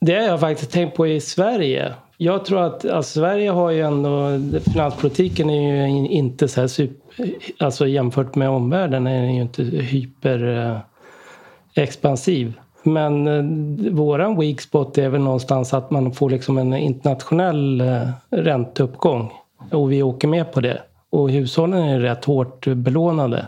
det 0.00 0.14
har 0.14 0.22
jag 0.22 0.40
faktiskt 0.40 0.72
tänkt 0.72 0.96
på 0.96 1.06
i 1.06 1.20
Sverige. 1.20 1.94
Jag 2.16 2.44
tror 2.44 2.62
att 2.62 2.84
alltså, 2.84 3.20
Sverige 3.20 3.50
har 3.50 3.70
ju 3.70 3.80
ändå, 3.80 4.28
finanspolitiken 4.72 5.50
är 5.50 5.86
ju 5.86 6.08
inte 6.08 6.48
så 6.48 6.60
här 6.60 6.68
super, 6.68 7.30
alltså 7.58 7.86
jämfört 7.86 8.34
med 8.34 8.50
omvärlden 8.50 9.06
är 9.06 9.22
den 9.22 9.34
ju 9.34 9.42
inte 9.42 9.62
hyperexpansiv. 9.62 12.46
eh. 12.46 12.52
Men 12.82 13.26
eh, 13.26 13.44
våran 13.92 14.40
weak 14.40 14.60
spot 14.60 14.98
är 14.98 15.08
väl 15.08 15.20
någonstans 15.20 15.74
att 15.74 15.90
man 15.90 16.12
får 16.12 16.30
liksom 16.30 16.58
en 16.58 16.74
internationell 16.74 17.80
eh, 17.80 18.08
ränteuppgång. 18.30 19.32
Och 19.70 19.92
vi 19.92 20.02
åker 20.02 20.28
med 20.28 20.52
på 20.52 20.60
det. 20.60 20.82
Och 21.10 21.30
hushållen 21.30 21.82
är 21.82 22.00
rätt 22.00 22.24
hårt 22.24 22.66
belånade. 22.66 23.46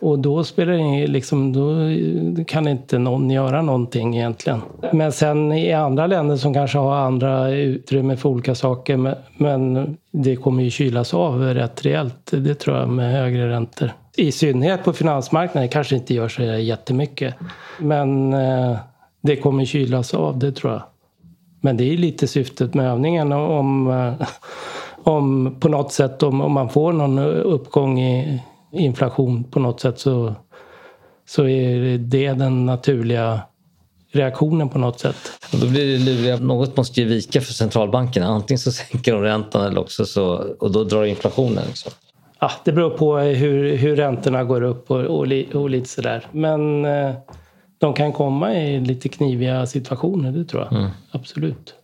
Och 0.00 0.18
då 0.18 0.44
spelar 0.44 0.72
det 0.72 1.06
liksom, 1.06 1.52
då 1.52 2.44
kan 2.44 2.68
inte 2.68 2.98
någon 2.98 3.30
göra 3.30 3.62
någonting 3.62 4.16
egentligen. 4.16 4.60
Men 4.92 5.12
sen 5.12 5.52
i 5.52 5.72
andra 5.72 6.06
länder 6.06 6.36
som 6.36 6.54
kanske 6.54 6.78
har 6.78 6.96
andra 6.96 7.50
utrymme 7.50 8.16
för 8.16 8.28
olika 8.28 8.54
saker 8.54 9.14
men 9.36 9.96
det 10.10 10.36
kommer 10.36 10.62
ju 10.62 10.70
kylas 10.70 11.14
av 11.14 11.40
rätt 11.40 11.86
rejält, 11.86 12.30
det 12.30 12.54
tror 12.54 12.76
jag, 12.76 12.88
med 12.88 13.12
högre 13.12 13.48
räntor. 13.50 13.92
I 14.16 14.32
synnerhet 14.32 14.84
på 14.84 14.92
finansmarknaden 14.92 15.68
kanske 15.68 15.96
inte 15.96 16.14
gör 16.14 16.28
så 16.28 16.42
jättemycket. 16.42 17.34
Men 17.78 18.32
eh, 18.32 18.76
det 19.20 19.36
kommer 19.36 19.64
kylas 19.64 20.14
av, 20.14 20.38
det 20.38 20.52
tror 20.52 20.72
jag. 20.72 20.82
Men 21.60 21.76
det 21.76 21.92
är 21.92 21.96
lite 21.96 22.26
syftet 22.26 22.74
med 22.74 22.90
övningen 22.90 23.32
om, 23.32 23.90
eh, 23.90 24.26
om 25.04 25.56
på 25.60 25.68
något 25.68 25.92
sätt 25.92 26.22
om, 26.22 26.40
om 26.40 26.52
man 26.52 26.68
får 26.68 26.92
någon 26.92 27.18
uppgång 27.28 28.00
i 28.00 28.42
inflation 28.72 29.44
på 29.44 29.60
något 29.60 29.80
sätt 29.80 29.98
så, 29.98 30.34
så 31.28 31.48
är 31.48 31.98
det 31.98 32.32
den 32.32 32.66
naturliga 32.66 33.40
reaktionen 34.12 34.68
på 34.68 34.78
något 34.78 35.00
sätt. 35.00 35.16
Då 35.52 35.66
blir 35.66 35.92
det 35.92 36.04
luriga, 36.04 36.36
något 36.36 36.76
måste 36.76 37.00
ju 37.00 37.06
vika 37.06 37.40
för 37.40 37.52
centralbankerna. 37.52 38.26
Antingen 38.26 38.58
så 38.58 38.72
sänker 38.72 39.12
de 39.12 39.22
räntan 39.22 39.66
eller 39.66 39.80
också 39.80 40.04
så, 40.04 40.26
och 40.58 40.72
då 40.72 40.84
drar 40.84 41.04
inflationen. 41.04 41.64
Liksom. 41.66 41.92
Ja, 42.40 42.50
det 42.64 42.72
beror 42.72 42.90
på 42.90 43.18
hur, 43.18 43.76
hur 43.76 43.96
räntorna 43.96 44.44
går 44.44 44.62
upp 44.62 44.90
och, 44.90 45.00
och, 45.00 45.26
och 45.54 45.70
lite 45.70 45.88
sådär. 45.88 46.26
Men 46.32 46.84
eh, 46.84 47.14
de 47.78 47.94
kan 47.94 48.12
komma 48.12 48.54
i 48.54 48.80
lite 48.80 49.08
kniviga 49.08 49.66
situationer, 49.66 50.32
det 50.32 50.44
tror 50.44 50.62
jag. 50.62 50.72
Mm. 50.80 50.90
Absolut. 51.10 51.74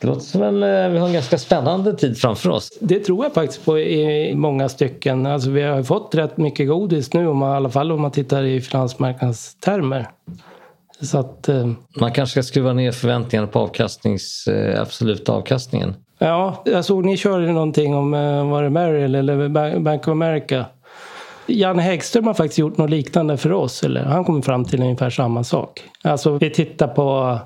Det 0.00 0.06
låter 0.06 0.20
som 0.20 0.42
en, 0.42 0.62
eh, 0.62 0.88
vi 0.88 0.98
har 0.98 1.06
en 1.06 1.12
ganska 1.12 1.38
spännande 1.38 1.96
tid 1.96 2.18
framför 2.18 2.50
oss. 2.50 2.78
Det 2.80 2.98
tror 2.98 3.24
jag 3.24 3.34
faktiskt 3.34 3.64
på 3.64 3.78
i 3.78 4.34
många 4.34 4.68
stycken. 4.68 5.26
Alltså 5.26 5.50
vi 5.50 5.62
har 5.62 5.82
fått 5.82 6.14
rätt 6.14 6.36
mycket 6.36 6.68
godis 6.68 7.14
nu, 7.14 7.26
om 7.26 7.38
man, 7.38 7.52
i 7.52 7.56
alla 7.56 7.70
fall 7.70 7.92
om 7.92 8.02
man 8.02 8.10
tittar 8.10 8.42
i 8.42 8.60
finansmarknadstermer. 8.60 10.08
Så 11.00 11.18
att, 11.18 11.48
eh, 11.48 11.70
man 12.00 12.12
kanske 12.12 12.32
ska 12.32 12.42
skruva 12.42 12.72
ner 12.72 12.92
förväntningarna 12.92 13.48
på 13.48 13.58
avkastnings, 13.58 14.46
eh, 14.46 14.82
absoluta 14.82 15.32
avkastningen. 15.32 15.94
Ja, 16.18 16.62
jag 16.64 16.84
såg 16.84 17.04
ni 17.04 17.16
körde 17.16 17.52
någonting 17.52 17.94
om, 17.94 18.10
var 18.50 18.62
det 18.62 18.70
Merrill 18.70 19.14
eller 19.14 19.48
Bank 19.78 20.08
of 20.08 20.12
America? 20.12 20.64
Janne 21.46 21.82
Häggström 21.82 22.26
har 22.26 22.34
faktiskt 22.34 22.58
gjort 22.58 22.76
något 22.76 22.90
liknande 22.90 23.36
för 23.36 23.52
oss. 23.52 23.82
Eller 23.82 24.04
han 24.04 24.24
kommer 24.24 24.42
fram 24.42 24.64
till 24.64 24.82
ungefär 24.82 25.10
samma 25.10 25.44
sak. 25.44 25.82
Alltså 26.02 26.38
vi 26.38 26.50
tittar 26.50 26.88
på 26.88 27.38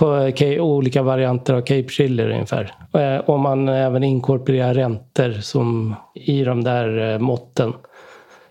på 0.00 0.32
olika 0.58 1.02
varianter 1.02 1.54
av 1.54 1.60
Cape 1.60 1.88
Chiller 1.88 2.30
ungefär. 2.30 2.74
Eh, 2.92 3.30
Om 3.30 3.40
man 3.40 3.68
även 3.68 4.04
inkorporerar 4.04 4.74
räntor 4.74 5.32
som 5.32 5.94
i 6.14 6.44
de 6.44 6.64
där 6.64 7.12
eh, 7.12 7.18
måtten. 7.18 7.72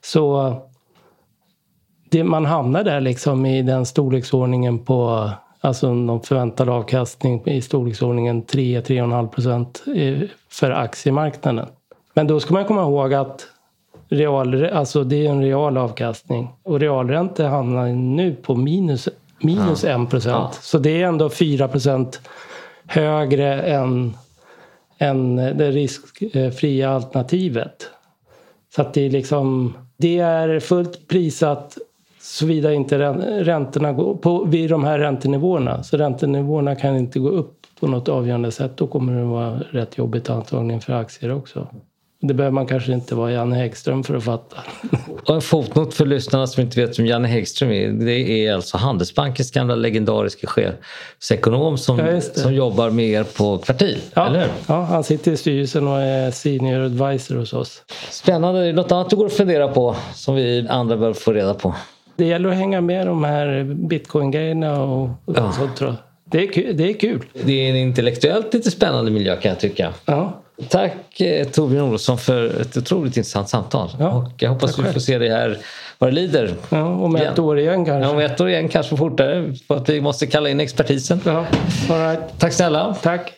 Så 0.01 0.53
det, 2.09 2.23
man 2.23 2.45
hamnar 2.45 2.83
där 2.83 3.01
liksom 3.01 3.45
i 3.45 3.61
den 3.61 3.85
storleksordningen 3.85 4.79
på 4.79 5.29
alltså 5.61 5.93
någon 5.93 6.21
förväntad 6.21 6.69
avkastning 6.69 7.43
i 7.45 7.61
storleksordningen 7.61 8.43
3-3,5 8.43 9.27
procent 9.27 9.83
eh, 9.95 10.29
för 10.49 10.71
aktiemarknaden. 10.71 11.65
Men 12.13 12.27
då 12.27 12.39
ska 12.39 12.53
man 12.53 12.65
komma 12.65 12.81
ihåg 12.81 13.13
att 13.13 13.47
real, 14.09 14.65
alltså 14.65 15.03
det 15.03 15.25
är 15.25 15.29
en 15.29 15.41
real 15.41 15.77
avkastning 15.77 16.49
och 16.63 16.79
realräntor 16.79 17.43
hamnar 17.43 17.87
nu 17.87 18.35
på 18.35 18.55
minus 18.55 19.09
minus 19.41 19.83
ja. 19.83 20.03
1 20.03 20.09
procent. 20.09 20.33
Ja. 20.33 20.51
Så 20.61 20.77
det 20.77 21.01
är 21.01 21.07
ändå 21.07 21.29
4 21.29 21.67
procent 21.67 22.21
högre 22.85 23.61
än, 23.61 24.17
än 24.97 25.35
det 25.35 25.71
riskfria 25.71 26.89
alternativet. 26.89 27.89
Så 28.75 28.81
att 28.81 28.93
det 28.93 29.05
är 29.05 29.09
liksom, 29.09 29.73
det 29.97 30.19
är 30.19 30.59
fullt 30.59 31.07
prisat 31.07 31.77
såvida 32.21 32.73
inte 32.73 32.97
räntorna 33.43 33.93
går 33.93 34.15
på 34.15 34.43
vid 34.43 34.69
de 34.69 34.83
här 34.83 34.99
räntenivåerna. 34.99 35.83
Så 35.83 35.97
räntenivåerna 35.97 36.75
kan 36.75 36.97
inte 36.97 37.19
gå 37.19 37.29
upp 37.29 37.55
på 37.79 37.87
något 37.87 38.09
avgörande 38.09 38.51
sätt. 38.51 38.77
Då 38.77 38.87
kommer 38.87 39.13
det 39.13 39.23
vara 39.23 39.59
rätt 39.59 39.97
jobbigt 39.97 40.29
antagligen 40.29 40.81
för 40.81 40.93
aktier 40.93 41.31
också. 41.31 41.67
Det 42.21 42.33
behöver 42.33 42.53
man 42.53 42.67
kanske 42.67 42.93
inte 42.93 43.15
vara 43.15 43.31
Janne 43.31 43.55
Häggström 43.55 44.03
för 44.03 44.15
att 44.15 44.23
fatta. 44.23 44.57
Och 45.25 45.35
en 45.35 45.41
fotnot 45.41 45.93
för 45.93 46.05
lyssnarna 46.05 46.47
som 46.47 46.63
inte 46.63 46.81
vet 46.81 46.99
vem 46.99 47.05
Janne 47.05 47.27
Häggström 47.27 47.71
är. 47.71 47.89
Det 47.89 48.45
är 48.45 48.53
alltså 48.53 48.77
Handelsbankens 48.77 49.51
gamla 49.51 49.75
legendariska 49.75 50.47
chefsekonom 50.47 51.77
som, 51.77 51.99
ja, 51.99 52.21
som 52.21 52.53
jobbar 52.53 52.89
med 52.89 53.05
er 53.05 53.23
på 53.23 53.57
Kvartil, 53.57 53.99
ja, 54.13 54.27
eller 54.27 54.39
hur? 54.39 54.49
Ja, 54.67 54.83
han 54.83 55.03
sitter 55.03 55.31
i 55.31 55.37
styrelsen 55.37 55.87
och 55.87 56.01
är 56.01 56.31
senior 56.31 56.81
advisor 56.81 57.35
hos 57.35 57.53
oss. 57.53 57.83
Spännande. 58.09 58.73
Något 58.73 58.91
annat 58.91 59.09
du 59.09 59.15
går 59.15 59.25
att 59.25 59.33
fundera 59.33 59.67
på 59.67 59.95
som 60.13 60.35
vi 60.35 60.67
andra 60.69 60.97
bör 60.97 61.13
få 61.13 61.33
reda 61.33 61.53
på? 61.53 61.75
Det 62.15 62.25
gäller 62.25 62.49
att 62.49 62.55
hänga 62.55 62.81
med 62.81 63.07
de 63.07 63.23
här 63.23 63.63
bitcoin-grejerna 63.63 64.81
och, 64.83 65.03
och 65.03 65.37
ja. 65.37 65.51
sånt 65.51 65.75
tror 65.75 65.89
jag. 65.89 65.97
Det 66.31 66.57
är, 66.57 66.73
det 66.73 66.89
är 66.89 66.93
kul. 66.93 67.25
Det 67.43 67.65
är 67.65 67.69
en 67.69 67.75
intellektuellt 67.75 68.53
lite 68.53 68.71
spännande 68.71 69.11
miljö 69.11 69.35
kan 69.35 69.49
jag 69.49 69.59
tycka. 69.59 69.93
Ja. 70.05 70.41
Tack 70.67 71.21
eh, 71.21 71.47
Torbjörn 71.47 71.83
Olofsson 71.83 72.17
för 72.17 72.61
ett 72.61 72.77
otroligt 72.77 73.17
intressant 73.17 73.49
samtal. 73.49 73.89
Ja, 73.99 74.09
och 74.09 74.31
jag 74.37 74.49
hoppas 74.49 74.79
vi 74.79 74.83
får 74.83 74.99
se 74.99 75.17
dig 75.17 75.29
här 75.29 75.57
vad 75.97 76.09
det 76.09 76.13
lider. 76.15 76.55
Ja, 76.69 76.85
om 76.85 77.15
ett 77.15 77.21
igen. 77.21 77.39
år 77.39 77.59
igen 77.59 77.85
kanske. 77.85 78.07
Ja, 78.07 78.13
om 78.13 78.19
ett 78.19 78.41
år 78.41 78.49
igen, 78.49 78.69
kanske 78.69 78.97
fortare. 78.97 79.53
För 79.67 79.75
att 79.75 79.89
vi 79.89 80.01
måste 80.01 80.27
kalla 80.27 80.49
in 80.49 80.59
expertisen. 80.59 81.19
Ja, 81.25 81.45
all 81.89 81.99
right. 81.99 82.19
Tack 82.39 82.53
snälla. 82.53 82.95
Tack. 83.01 83.33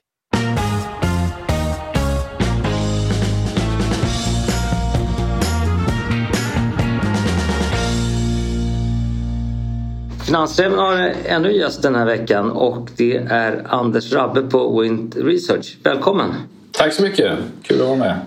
Finansräven 10.25 10.79
har 10.79 11.13
ännu 11.25 11.49
en 11.49 11.55
gäst 11.55 11.81
den 11.81 11.95
här 11.95 12.05
veckan 12.05 12.51
och 12.51 12.89
det 12.97 13.15
är 13.17 13.63
Anders 13.65 14.13
Rabbe 14.13 14.41
på 14.41 14.81
Wint 14.81 15.15
Research. 15.15 15.77
Välkommen! 15.83 16.31
Tack 16.71 16.93
så 16.93 17.03
mycket, 17.03 17.37
kul 17.63 17.81
att 17.81 17.87
vara 17.87 17.97
med. 17.97 18.19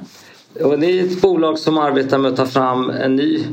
Och 0.61 0.79
ni 0.79 0.99
är 0.99 1.05
ett 1.05 1.21
bolag 1.21 1.59
som 1.59 1.79
arbetar 1.79 2.19
med 2.19 2.31
att 2.31 2.37
ta 2.37 2.47
fram 2.47 2.91
en 2.91 3.17
ny 3.17 3.45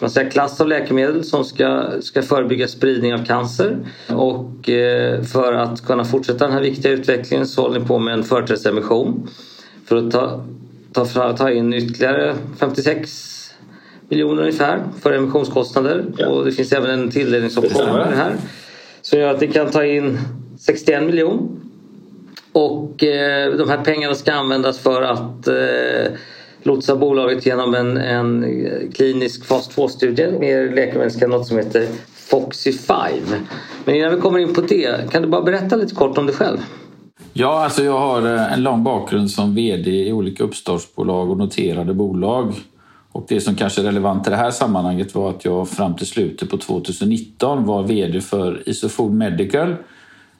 man 0.00 0.10
säga, 0.10 0.30
klass 0.30 0.60
av 0.60 0.68
läkemedel 0.68 1.24
som 1.24 1.44
ska, 1.44 1.90
ska 2.00 2.22
förebygga 2.22 2.68
spridning 2.68 3.14
av 3.14 3.24
cancer. 3.24 3.78
Och 4.08 4.68
eh, 4.68 5.22
för 5.22 5.52
att 5.52 5.86
kunna 5.86 6.04
fortsätta 6.04 6.44
den 6.44 6.52
här 6.52 6.60
viktiga 6.60 6.92
utvecklingen 6.92 7.46
så 7.46 7.62
håller 7.62 7.80
ni 7.80 7.86
på 7.86 7.98
med 7.98 8.14
en 8.14 8.24
företrädesemission 8.24 9.28
för 9.86 9.96
att 9.96 10.10
ta, 10.10 10.44
ta, 10.92 11.32
ta 11.32 11.50
in 11.50 11.74
ytterligare 11.74 12.34
56 12.58 13.34
miljoner 14.08 14.42
ungefär 14.42 14.82
för 15.02 15.12
emissionskostnader. 15.12 16.04
Ja. 16.16 16.28
Och 16.28 16.44
det 16.44 16.52
finns 16.52 16.72
även 16.72 16.90
en 16.90 17.10
tilldelningsoption 17.10 17.86
här. 18.14 18.36
Som 19.02 19.18
gör 19.18 19.34
att 19.34 19.40
ni 19.40 19.48
kan 19.48 19.70
ta 19.70 19.84
in 19.84 20.18
61 20.58 21.02
miljoner. 21.02 21.63
Och 22.54 23.04
eh, 23.04 23.52
de 23.56 23.68
här 23.68 23.84
pengarna 23.84 24.14
ska 24.14 24.32
användas 24.32 24.78
för 24.78 25.02
att 25.02 25.48
eh, 25.48 26.12
lotsa 26.62 26.96
bolaget 26.96 27.46
genom 27.46 27.74
en, 27.74 27.96
en 27.96 28.44
eh, 28.44 28.90
klinisk 28.94 29.44
fas 29.44 29.76
2-studie 29.76 30.38
med 30.40 30.74
läkemedelskandidat 30.74 31.46
som 31.46 31.56
heter 31.56 31.88
Foxy 32.14 32.72
5. 32.72 32.96
Men 33.84 33.94
innan 33.94 34.14
vi 34.14 34.20
kommer 34.20 34.38
in 34.38 34.54
på 34.54 34.60
det, 34.60 35.10
kan 35.10 35.22
du 35.22 35.28
bara 35.28 35.42
berätta 35.42 35.76
lite 35.76 35.94
kort 35.94 36.18
om 36.18 36.26
dig 36.26 36.34
själv? 36.34 36.58
Ja, 37.32 37.64
alltså 37.64 37.84
jag 37.84 37.98
har 37.98 38.34
eh, 38.34 38.52
en 38.52 38.62
lång 38.62 38.84
bakgrund 38.84 39.30
som 39.30 39.54
VD 39.54 39.90
i 39.90 40.12
olika 40.12 40.44
uppstartsbolag 40.44 41.30
och 41.30 41.38
noterade 41.38 41.94
bolag. 41.94 42.54
Och 43.12 43.26
det 43.28 43.40
som 43.40 43.54
kanske 43.54 43.80
är 43.80 43.84
relevant 43.84 44.26
i 44.26 44.30
det 44.30 44.36
här 44.36 44.50
sammanhanget 44.50 45.14
var 45.14 45.30
att 45.30 45.44
jag 45.44 45.68
fram 45.68 45.96
till 45.96 46.06
slutet 46.06 46.50
på 46.50 46.58
2019 46.58 47.64
var 47.64 47.82
VD 47.82 48.20
för 48.20 48.68
Isofood 48.68 49.12
Medical. 49.12 49.74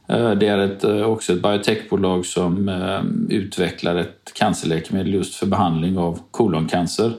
Eh, 0.08 0.30
det 0.30 0.46
är 0.46 0.58
ett, 0.58 0.84
eh, 0.84 1.02
också 1.02 1.32
ett 1.32 1.42
biotechbolag 1.42 2.26
som 2.26 2.68
eh, 2.68 3.02
utvecklar 3.28 3.96
ett 3.96 4.32
cancerläkemedel 4.34 5.14
just 5.14 5.34
för 5.34 5.46
behandling 5.46 5.98
av 5.98 6.18
koloncancer. 6.30 7.12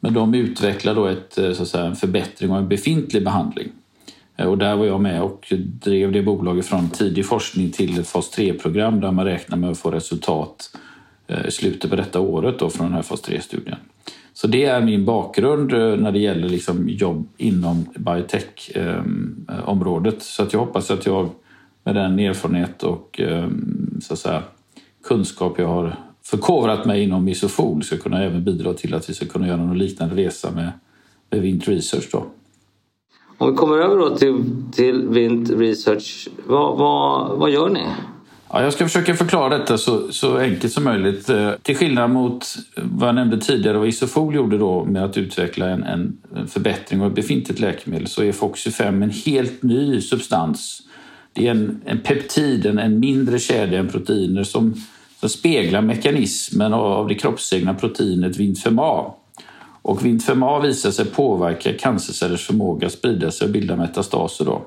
Men 0.00 0.14
de 0.14 0.34
utvecklar 0.34 0.94
då 0.94 1.06
ett, 1.06 1.32
så 1.34 1.62
att 1.62 1.68
säga, 1.68 1.84
en 1.84 1.96
förbättring 1.96 2.50
av 2.50 2.58
en 2.58 2.68
befintlig 2.68 3.24
behandling. 3.24 3.68
Och 4.36 4.58
där 4.58 4.76
var 4.76 4.86
jag 4.86 5.00
med 5.00 5.22
och 5.22 5.52
drev 5.58 6.12
det 6.12 6.22
bolaget 6.22 6.66
från 6.66 6.90
tidig 6.90 7.26
forskning 7.26 7.70
till 7.70 8.00
ett 8.00 8.08
fas 8.08 8.38
3-program 8.38 9.00
där 9.00 9.12
man 9.12 9.24
räknar 9.24 9.56
med 9.56 9.70
att 9.70 9.78
få 9.78 9.90
resultat 9.90 10.76
i 11.48 11.50
slutet 11.50 11.90
på 11.90 11.96
detta 11.96 12.20
året 12.20 12.58
då 12.58 12.70
från 12.70 12.86
den 12.86 12.94
här 12.94 13.02
fas 13.02 13.24
3-studien. 13.24 13.76
Så 14.32 14.46
det 14.46 14.64
är 14.64 14.80
min 14.80 15.04
bakgrund 15.04 15.72
när 16.02 16.12
det 16.12 16.18
gäller 16.18 16.48
liksom 16.48 16.88
jobb 16.88 17.28
inom 17.36 17.86
biotech-området. 17.98 20.22
Så 20.22 20.42
att 20.42 20.52
jag 20.52 20.60
hoppas 20.60 20.90
att 20.90 21.06
jag 21.06 21.30
med 21.88 21.94
den 21.94 22.18
erfarenhet 22.18 22.82
och 22.82 23.20
ehm, 23.20 24.00
så 24.02 24.12
att 24.12 24.18
säga, 24.18 24.42
kunskap 25.04 25.58
jag 25.58 25.68
har 25.68 25.96
förkovrat 26.24 26.84
mig 26.86 27.02
inom 27.02 27.28
Isofol 27.28 27.82
ska 27.82 27.96
kunna 27.96 28.24
även 28.24 28.44
bidra 28.44 28.74
till 28.74 28.94
att 28.94 29.10
vi 29.10 29.14
ska 29.14 29.26
kunna 29.26 29.46
göra 29.46 29.56
någon 29.56 29.78
liknande 29.78 30.14
resa 30.16 30.50
med, 30.50 30.72
med 31.30 31.40
Vint 31.40 31.68
Research. 31.68 32.08
Då. 32.12 32.26
Om 33.38 33.50
vi 33.50 33.56
kommer 33.56 33.78
över 33.78 33.96
då 33.96 34.16
till, 34.16 34.44
till 34.72 35.08
Vint 35.08 35.50
Research, 35.50 36.28
vad, 36.46 36.78
vad, 36.78 37.38
vad 37.38 37.50
gör 37.50 37.68
ni? 37.68 37.86
Ja, 38.50 38.62
jag 38.62 38.72
ska 38.72 38.84
försöka 38.84 39.14
förklara 39.14 39.58
detta 39.58 39.78
så, 39.78 40.12
så 40.12 40.36
enkelt 40.36 40.72
som 40.72 40.84
möjligt. 40.84 41.28
Eh, 41.28 41.50
till 41.62 41.76
skillnad 41.76 42.10
mot 42.10 42.46
vad 42.76 43.08
jag 43.08 43.14
nämnde 43.14 43.40
tidigare, 43.40 43.78
vad 43.78 43.88
Isofol 43.88 44.34
gjorde 44.34 44.58
då 44.58 44.84
med 44.84 45.04
att 45.04 45.16
utveckla 45.16 45.66
en, 45.68 45.82
en 45.82 46.18
förbättring 46.48 47.00
av 47.00 47.06
ett 47.06 47.14
befintligt 47.14 47.60
läkemedel 47.60 48.06
så 48.06 48.22
är 48.22 48.32
Foxy 48.32 48.70
5 48.70 49.02
en 49.02 49.10
helt 49.10 49.62
ny 49.62 50.00
substans. 50.00 50.82
Det 51.32 51.46
är 51.46 51.50
en, 51.50 51.80
en 51.84 52.00
peptid, 52.00 52.66
en, 52.66 52.78
en 52.78 53.00
mindre 53.00 53.38
kedja 53.38 53.78
än 53.78 53.88
proteiner 53.88 54.44
som, 54.44 54.74
som 55.20 55.28
speglar 55.28 55.82
mekanismen 55.82 56.74
av 56.74 57.08
det 57.08 57.14
kroppsegna 57.14 57.74
proteinet 57.74 58.36
Vintfem-A. 58.36 59.14
Och 59.82 60.04
Vintfem-A 60.04 60.60
visar 60.60 60.90
sig 60.90 61.04
påverka 61.04 61.72
cancercellers 61.72 62.46
förmåga 62.46 62.86
att 62.86 62.92
sprida 62.92 63.30
sig 63.30 63.46
och 63.46 63.52
bilda 63.52 63.76
metastaser. 63.76 64.44
Då. 64.44 64.66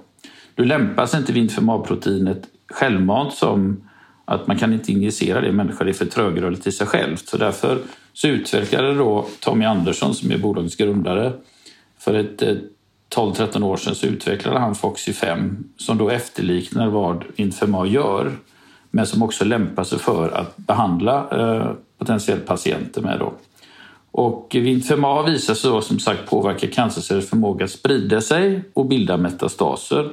Nu 0.56 0.66
lämpas 0.66 1.16
inte 1.16 1.34
Vintfem-A-proteinet 1.34 2.48
självmant 2.68 3.34
som 3.34 3.84
att 4.26 4.48
man 4.48 4.58
kan 4.58 4.74
inte 4.74 4.92
injicera 4.92 5.42
det 5.42 5.48
i 5.48 5.52
människor, 5.52 5.86
det 5.86 5.92
är 5.92 5.94
för 5.94 6.06
trögrörligt 6.06 6.68
i 6.68 6.72
sig 6.72 6.88
självt. 6.88 7.28
Så 7.28 7.38
därför 7.38 7.80
så 8.14 8.28
utvecklade 8.28 8.94
då 8.94 9.28
Tommy 9.40 9.66
Andersson 9.66 10.16
som 10.16 10.32
är 10.32 10.38
bolagets 10.38 10.76
grundare 10.76 11.34
för 12.00 12.14
ett 12.14 12.44
12-13 13.16 13.64
år 13.64 13.78
sedan 13.78 13.96
så 13.96 14.08
utvecklade 14.08 14.60
han 14.60 14.76
Foxy 14.76 15.14
5 15.14 15.64
som 15.78 15.98
då 15.98 16.10
efterliknar 16.10 16.88
vad 16.88 17.24
Infema 17.36 17.88
gör 17.88 18.32
men 18.92 19.08
som 19.08 19.24
också 19.24 19.46
lämpar 19.46 19.84
sig 19.84 20.00
för 20.00 20.32
att 20.32 20.58
behandla 20.58 21.28
eh, 21.32 21.72
potentiellt 21.98 22.46
patienter 22.46 23.02
med. 23.02 23.20
Då. 23.20 23.34
Och 24.12 24.48
Vintfema 24.52 25.08
har 25.08 25.24
visat 25.24 25.58
sig 25.58 25.72
då, 25.72 25.82
som 25.82 26.00
sagt 26.00 26.30
påverka 26.30 26.68
cancercellers 26.68 27.30
förmåga 27.30 27.66
att 27.66 27.72
sprida 27.72 28.22
sig 28.22 28.64
och 28.74 28.86
bilda 28.86 29.18
metastaser. 29.18 30.12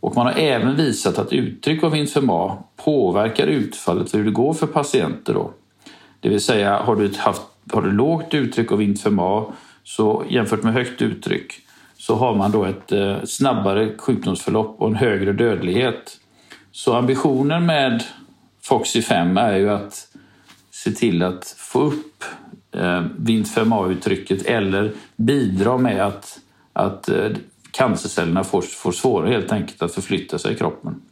Och 0.00 0.16
man 0.16 0.26
har 0.26 0.32
även 0.32 0.76
visat 0.76 1.18
att 1.18 1.32
uttryck 1.32 1.82
av 1.82 1.92
Vintfema 1.92 2.58
påverkar 2.76 3.46
utfallet 3.46 4.10
för 4.10 4.18
hur 4.18 4.24
det 4.24 4.30
går 4.30 4.54
för 4.54 4.66
patienter. 4.66 5.34
Då. 5.34 5.50
Det 6.20 6.28
vill 6.28 6.40
säga, 6.40 6.76
har 6.76 6.96
du, 6.96 7.10
haft, 7.16 7.42
har 7.72 7.82
du 7.82 7.92
lågt 7.92 8.34
uttryck 8.34 8.72
av 8.72 8.78
Vintfema 8.78 9.44
så 9.84 10.24
jämfört 10.28 10.62
med 10.62 10.72
högt 10.72 11.02
uttryck 11.02 11.61
så 12.02 12.14
har 12.14 12.34
man 12.34 12.50
då 12.50 12.64
ett 12.64 12.92
eh, 12.92 13.22
snabbare 13.24 13.92
sjukdomsförlopp 13.98 14.76
och 14.80 14.88
en 14.88 14.94
högre 14.94 15.32
dödlighet. 15.32 16.18
Så 16.72 16.94
ambitionen 16.94 17.66
med 17.66 18.02
Foxy 18.62 19.02
5 19.02 19.36
är 19.36 19.56
ju 19.56 19.70
att 19.70 20.08
se 20.70 20.90
till 20.90 21.22
att 21.22 21.54
få 21.58 21.80
upp 21.80 22.24
eh, 22.72 23.04
VINT-5a-uttrycket 23.16 24.46
eller 24.46 24.92
bidra 25.16 25.78
med 25.78 26.06
att, 26.06 26.38
att 26.72 27.08
eh, 27.08 27.30
cancercellerna 27.70 28.44
får, 28.44 28.62
får 28.62 28.92
svårare 28.92 29.32
helt 29.32 29.52
enkelt 29.52 29.82
att 29.82 29.94
förflytta 29.94 30.38
sig 30.38 30.52
i 30.52 30.56
kroppen. 30.56 31.02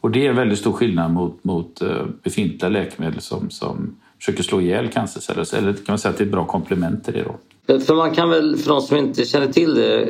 Och 0.00 0.10
det 0.10 0.26
är 0.26 0.30
en 0.30 0.36
väldigt 0.36 0.58
stor 0.58 0.72
skillnad 0.72 1.10
mot, 1.10 1.44
mot 1.44 1.82
befintliga 2.22 2.68
läkemedel 2.68 3.20
som, 3.20 3.50
som 3.50 3.96
försöker 4.18 4.42
slå 4.42 4.60
ihjäl 4.60 4.88
cancerceller. 4.88 5.54
Eller 5.54 5.72
kan 5.72 5.84
man 5.88 5.98
säga 5.98 6.12
att 6.12 6.18
det 6.18 6.24
är 6.24 6.26
ett 6.26 6.32
bra 6.32 6.44
komplement 6.44 7.04
till 7.04 7.14
det 7.14 7.22
då. 7.22 7.36
För 7.66 7.94
man 7.94 8.14
kan 8.14 8.30
väl, 8.30 8.56
för 8.56 8.70
de 8.70 8.80
som 8.80 8.96
inte 8.96 9.24
känner 9.24 9.52
till 9.52 9.74
det, 9.74 10.08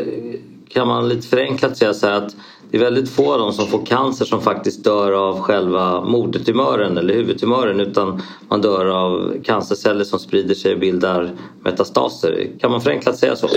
kan 0.68 0.88
man 0.88 1.08
lite 1.08 1.28
förenklat 1.28 1.76
säga 1.76 1.94
så 1.94 2.06
att 2.06 2.36
det 2.70 2.76
är 2.76 2.80
väldigt 2.80 3.10
få 3.10 3.32
av 3.32 3.38
dem 3.38 3.52
som 3.52 3.66
får 3.66 3.86
cancer 3.86 4.24
som 4.24 4.42
faktiskt 4.42 4.84
dör 4.84 5.12
av 5.12 5.40
själva 5.40 6.00
modertumören 6.00 6.98
eller 6.98 7.14
huvudtumören 7.14 7.80
utan 7.80 8.22
man 8.48 8.60
dör 8.60 8.86
av 8.86 9.34
cancerceller 9.44 10.04
som 10.04 10.18
sprider 10.18 10.54
sig 10.54 10.72
och 10.72 10.78
bildar 10.78 11.30
metastaser. 11.62 12.46
Kan 12.60 12.70
man 12.70 12.80
förenklat 12.80 13.18
säga 13.18 13.36
så? 13.36 13.48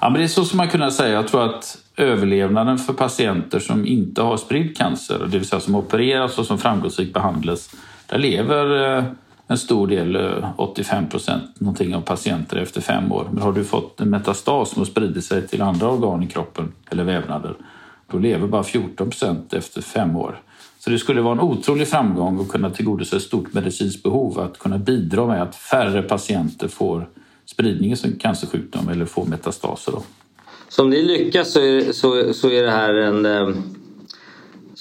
Ja, 0.00 0.10
men 0.10 0.20
det 0.20 0.24
är 0.24 0.28
så 0.28 0.44
som 0.44 0.56
man 0.56 0.68
kunna 0.68 0.90
säga. 0.90 1.14
Jag 1.14 1.28
tror 1.28 1.42
att 1.42 1.78
överlevnaden 1.96 2.78
för 2.78 2.92
patienter 2.92 3.58
som 3.58 3.86
inte 3.86 4.22
har 4.22 4.36
spridd 4.36 4.76
cancer, 4.76 5.18
det 5.18 5.38
vill 5.38 5.48
säga 5.48 5.60
som 5.60 5.74
opereras 5.74 6.38
och 6.38 6.46
som 6.46 6.58
framgångsrikt 6.58 7.14
behandlas, 7.14 7.70
där 8.06 8.18
lever 8.18 8.96
eh, 8.98 9.04
en 9.52 9.58
stor 9.58 9.86
del, 9.86 10.16
eh, 10.16 10.50
85 10.56 11.08
procent 11.08 11.60
någonting 11.60 11.94
av 11.94 12.00
patienter 12.00 12.56
efter 12.56 12.80
fem 12.80 13.12
år. 13.12 13.28
Men 13.32 13.42
har 13.42 13.52
du 13.52 13.64
fått 13.64 14.00
en 14.00 14.10
metastas 14.10 14.70
som 14.70 14.80
har 14.80 14.86
spridit 14.86 15.24
sig 15.24 15.48
till 15.48 15.62
andra 15.62 15.90
organ 15.90 16.22
i 16.22 16.26
kroppen 16.26 16.72
eller 16.90 17.04
vävnader, 17.04 17.54
då 18.10 18.18
lever 18.18 18.46
bara 18.46 18.64
14 18.64 19.10
procent 19.10 19.52
efter 19.52 19.82
fem 19.82 20.16
år. 20.16 20.40
Så 20.78 20.90
det 20.90 20.98
skulle 20.98 21.20
vara 21.20 21.32
en 21.32 21.40
otrolig 21.40 21.88
framgång 21.88 22.40
att 22.40 22.48
kunna 22.48 22.70
tillgodose 22.70 23.16
ett 23.16 23.22
stort 23.22 23.52
medicinskt 23.52 24.02
behov, 24.02 24.40
att 24.40 24.58
kunna 24.58 24.78
bidra 24.78 25.26
med 25.26 25.42
att 25.42 25.56
färre 25.56 26.02
patienter 26.02 26.68
får 26.68 27.08
spridning 27.46 27.96
som 27.96 28.12
cancersjukdom 28.12 28.88
eller 28.88 29.04
får 29.04 29.24
metastaser. 29.24 29.92
Då. 29.92 30.02
Så 30.68 30.82
om 30.82 30.90
ni 30.90 31.02
lyckas 31.02 31.52
så 31.52 31.60
är, 31.60 31.92
så, 31.92 32.34
så 32.34 32.50
är 32.50 32.62
det 32.62 32.70
här 32.70 32.94
en 32.94 33.26
eh, 33.26 33.48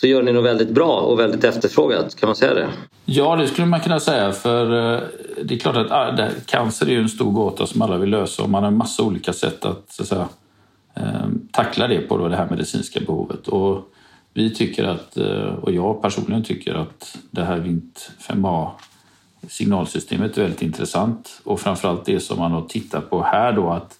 så 0.01 0.07
gör 0.07 0.23
ni 0.23 0.33
nog 0.33 0.43
väldigt 0.43 0.69
bra 0.69 0.99
och 0.99 1.19
väldigt 1.19 1.43
efterfrågat, 1.43 2.15
kan 2.15 2.27
man 2.27 2.35
säga 2.35 2.53
det? 2.53 2.69
Ja, 3.05 3.35
det 3.35 3.47
skulle 3.47 3.67
man 3.67 3.79
kunna 3.79 3.99
säga. 3.99 4.31
För 4.31 4.93
eh, 4.95 5.01
det 5.43 5.55
är 5.55 5.59
klart 5.59 5.75
att 5.75 5.91
ah, 5.91 6.29
cancer 6.45 6.89
är 6.89 6.99
en 6.99 7.09
stor 7.09 7.31
gåta 7.31 7.67
som 7.67 7.81
alla 7.81 7.97
vill 7.97 8.09
lösa 8.09 8.43
och 8.43 8.49
man 8.49 8.63
har 8.63 8.71
en 8.71 8.77
massa 8.77 9.03
olika 9.03 9.33
sätt 9.33 9.65
att, 9.65 9.91
så 9.91 10.03
att 10.03 10.07
säga, 10.07 10.29
eh, 10.93 11.27
tackla 11.51 11.87
det 11.87 11.99
på, 11.99 12.17
då, 12.17 12.27
det 12.27 12.35
här 12.35 12.49
medicinska 12.49 12.99
behovet. 12.99 13.47
Och 13.47 13.93
vi 14.33 14.53
tycker 14.55 14.83
att, 14.83 15.17
eh, 15.17 15.53
och 15.61 15.71
jag 15.71 16.01
personligen 16.01 16.43
tycker 16.43 16.73
att 16.73 17.17
det 17.31 17.43
här 17.43 17.57
VINT 17.57 18.11
5A 18.27 18.69
signalsystemet 19.47 20.37
är 20.37 20.41
väldigt 20.41 20.61
intressant 20.61 21.41
och 21.43 21.59
framförallt 21.59 22.05
det 22.05 22.19
som 22.19 22.39
man 22.39 22.51
har 22.51 22.61
tittat 22.61 23.09
på 23.09 23.23
här 23.23 23.53
då 23.53 23.69
att, 23.69 23.97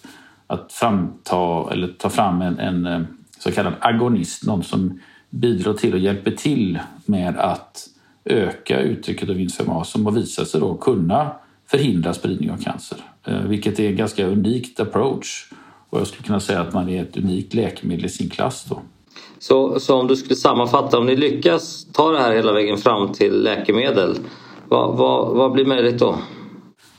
att 0.47 0.73
framta, 0.73 1.71
eller 1.71 1.87
ta 1.87 2.09
fram 2.09 2.41
en, 2.41 2.59
en 2.59 3.07
så 3.39 3.51
kallad 3.51 3.73
agonist, 3.79 4.45
någon 4.45 4.63
som 4.63 4.99
bidrar 5.31 5.73
till 5.73 5.93
och 5.93 5.99
hjälper 5.99 6.31
till 6.31 6.79
med 7.05 7.37
att 7.37 7.87
öka 8.25 8.79
uttrycket 8.79 9.29
av 9.29 9.35
Vinfema 9.35 9.83
som 9.83 10.05
har 10.05 10.13
visat 10.13 10.47
sig 10.47 10.59
då 10.59 10.75
kunna 10.75 11.31
förhindra 11.67 12.13
spridning 12.13 12.51
av 12.51 12.57
cancer. 12.57 12.97
Eh, 13.23 13.41
vilket 13.41 13.79
är 13.79 13.87
en 13.87 13.95
ganska 13.95 14.27
unikt 14.27 14.79
approach. 14.79 15.49
Och 15.89 15.99
jag 15.99 16.07
skulle 16.07 16.23
kunna 16.23 16.39
säga 16.39 16.61
att 16.61 16.73
man 16.73 16.89
är 16.89 17.01
ett 17.01 17.17
unikt 17.17 17.53
läkemedel 17.53 18.05
i 18.05 18.09
sin 18.09 18.29
klass. 18.29 18.65
Då. 18.69 18.81
Så, 19.39 19.79
så 19.79 19.99
om 19.99 20.07
du 20.07 20.15
skulle 20.15 20.35
sammanfatta, 20.35 20.97
om 20.99 21.05
ni 21.05 21.15
lyckas 21.15 21.87
ta 21.93 22.11
det 22.11 22.19
här 22.19 22.35
hela 22.35 22.53
vägen 22.53 22.77
fram 22.77 23.13
till 23.13 23.43
läkemedel, 23.43 24.15
vad, 24.67 24.97
vad, 24.97 25.35
vad 25.35 25.51
blir 25.51 25.65
möjligt 25.65 25.99
då? 25.99 26.17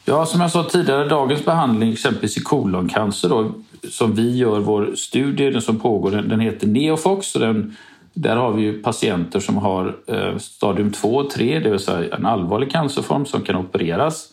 Ja, 0.04 0.26
som 0.26 0.40
jag 0.40 0.50
sa 0.50 0.64
tidigare, 0.64 1.08
dagens 1.08 1.44
behandling 1.44 1.92
exempelvis 1.92 2.36
i 2.36 2.40
koloncancer 2.40 3.28
då, 3.28 3.52
som 3.90 4.14
vi 4.14 4.36
gör 4.36 4.60
vår 4.60 4.94
studie, 4.94 5.50
den 5.50 5.62
som 5.62 5.78
pågår, 5.78 6.10
den, 6.10 6.28
den 6.28 6.40
heter 6.40 6.66
Neofox 6.66 7.34
och 7.34 7.40
den 7.40 7.76
där 8.14 8.36
har 8.36 8.52
vi 8.52 8.62
ju 8.62 8.82
patienter 8.82 9.40
som 9.40 9.56
har 9.56 9.96
eh, 10.06 10.38
stadium 10.38 10.92
2 10.92 11.08
och 11.08 11.30
3, 11.30 11.58
det 11.58 11.70
vill 11.70 11.78
säga 11.78 12.16
en 12.16 12.26
allvarlig 12.26 12.70
cancerform 12.70 13.26
som 13.26 13.42
kan 13.42 13.56
opereras. 13.56 14.28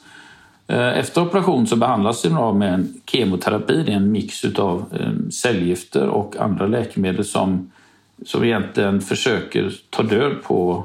Eh, 0.68 0.98
efter 1.00 1.22
operation 1.22 1.68
så 1.68 1.76
behandlas 1.76 2.22
de 2.22 2.58
med 2.58 2.74
en 2.74 3.02
kemoterapi, 3.06 3.84
det 3.84 3.92
är 3.92 3.96
en 3.96 4.12
mix 4.12 4.46
av 4.46 4.86
eh, 5.00 5.30
cellgifter 5.30 6.08
och 6.08 6.38
andra 6.38 6.68
läkemedel 6.68 7.26
som, 7.26 7.72
som 8.26 8.44
egentligen 8.44 9.02
försöker 9.02 9.74
ta 9.90 10.04
död 10.04 10.44
på 10.44 10.84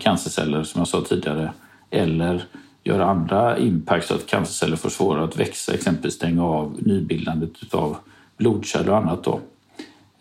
cancerceller, 0.00 0.62
som 0.62 0.78
jag 0.78 0.88
sa 0.88 1.00
tidigare, 1.00 1.52
eller 1.90 2.44
göra 2.84 3.06
andra 3.06 3.58
impact 3.58 4.06
så 4.06 4.14
att 4.14 4.26
cancerceller 4.26 4.76
får 4.76 4.90
svårare 4.90 5.24
att 5.24 5.36
växa, 5.36 5.74
exempelvis 5.74 6.14
stänga 6.14 6.44
av 6.44 6.76
nybildandet 6.78 7.74
av 7.74 7.96
blodkärl 8.36 8.88
och 8.88 8.96
annat. 8.96 9.24
Då. 9.24 9.40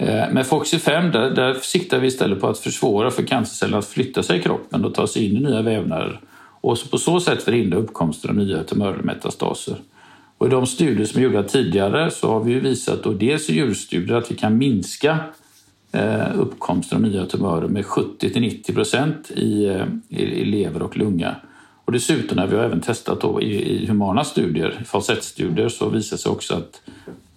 Eh, 0.02 0.32
med 0.32 0.48
Foxy 0.48 0.80
5 0.80 1.12
där, 1.12 1.30
där 1.30 1.54
siktar 1.54 2.00
vi 2.00 2.08
istället 2.08 2.42
på 2.42 2.48
att 2.48 2.60
försvåra 2.60 3.12
för 3.12 3.24
cancerceller 3.24 3.78
att 3.78 3.88
flytta 3.88 4.24
sig 4.24 4.40
i 4.40 4.42
kroppen 4.42 4.86
och 4.86 4.94
ta 4.94 5.08
sig 5.08 5.26
in 5.26 5.38
i 5.38 5.40
nya 5.40 5.62
vävnader 5.62 6.20
och 6.62 6.78
på 6.92 6.98
så 6.98 7.20
sätt 7.20 7.44
förhindra 7.44 7.78
uppkomsten 7.78 8.30
av 8.30 8.36
nya 8.36 8.64
tumörmetastaser. 8.64 9.76
Och 10.38 10.48
I 10.48 10.50
de 10.50 10.68
studier 10.68 11.06
som 11.06 11.20
är 11.20 11.24
gjorda 11.24 11.44
tidigare 11.44 12.12
så 12.12 12.32
har 12.32 12.44
vi 12.44 12.60
visat, 12.60 13.06
och 13.06 13.16
dels 13.16 13.50
i 13.50 13.54
djurstudier, 13.54 14.18
att 14.18 14.32
vi 14.32 14.36
kan 14.36 14.58
minska 14.58 15.20
eh, 15.92 16.40
uppkomsten 16.40 16.96
av 16.96 17.12
nya 17.12 17.26
tumörer 17.26 17.68
med 17.68 17.86
70 17.86 18.40
90 18.40 18.74
procent 18.74 19.32
i, 19.32 19.66
eh, 19.66 19.86
i, 20.10 20.24
i, 20.24 20.46
lever 20.46 20.82
och 20.82 20.98
lunga. 20.98 21.36
Och 21.86 21.92
dessutom 21.92 22.38
har 22.38 22.48
vi 22.48 22.56
även 22.56 22.82
testat 22.82 23.22
då 23.22 23.42
i, 23.42 23.84
i 23.84 23.88
humana 23.88 24.24
studier, 24.24 24.84
fas 24.86 25.10
1-studier, 25.10 25.70
så 25.70 25.90
visar 25.90 26.18
det 26.18 26.22
sig 26.22 26.32
också 26.32 26.54
att 26.54 26.82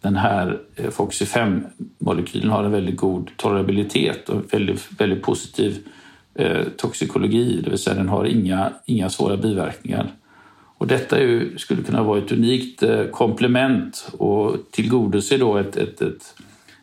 den 0.05 0.17
här 0.17 0.61
eh, 0.77 0.91
Foxy 0.91 1.25
5-molekylen 1.25 2.51
har 2.51 2.65
en 2.65 2.73
väldigt 2.73 2.97
god 2.97 3.31
tolerabilitet 3.37 4.29
och 4.29 4.55
väldigt, 4.55 4.89
väldigt 4.99 5.23
positiv 5.23 5.87
eh, 6.35 6.63
toxikologi, 6.77 7.61
det 7.65 7.71
vill 7.71 7.79
säga 7.79 7.97
den 7.97 8.09
har 8.09 8.25
inga, 8.25 8.73
inga 8.87 9.11
svåra 9.11 9.37
biverkningar. 9.37 10.13
Och 10.79 10.87
detta 10.87 11.21
ju, 11.21 11.59
skulle 11.59 11.83
kunna 11.83 12.03
vara 12.03 12.19
ett 12.19 12.33
unikt 12.33 12.83
eh, 12.83 13.05
komplement 13.05 14.09
och 14.19 14.57
tillgodose 14.71 15.37
då 15.37 15.57
ett, 15.57 15.77
ett, 15.77 16.03
ett, 16.03 16.35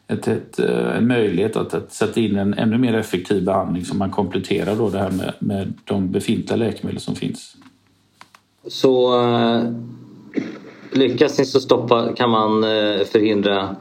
ett, 0.07 0.27
ett 0.27 0.59
eh, 0.59 0.97
en 0.97 1.07
möjlighet 1.07 1.55
att, 1.55 1.73
att, 1.73 1.93
sätta 1.93 2.19
in 2.19 2.35
en 2.35 2.53
ännu 2.53 2.77
mer 2.77 2.93
effektiv 2.93 3.45
behandling 3.45 3.85
som 3.85 3.97
man 3.97 4.11
kompletterar 4.11 4.75
då 4.75 4.89
det 4.89 4.99
här 4.99 5.11
med, 5.11 5.33
med 5.39 5.73
de 5.85 6.11
befintliga 6.11 6.55
läkemedel 6.55 6.99
som 6.99 7.15
finns. 7.15 7.57
Så 8.67 9.23
eh, 9.23 9.63
lyckas 10.91 11.39
ni 11.39 11.45
så 11.45 11.59
stoppa, 11.59 12.13
kan 12.13 12.29
man 12.29 12.63
eh, 12.63 13.05
förhindra 13.05 13.75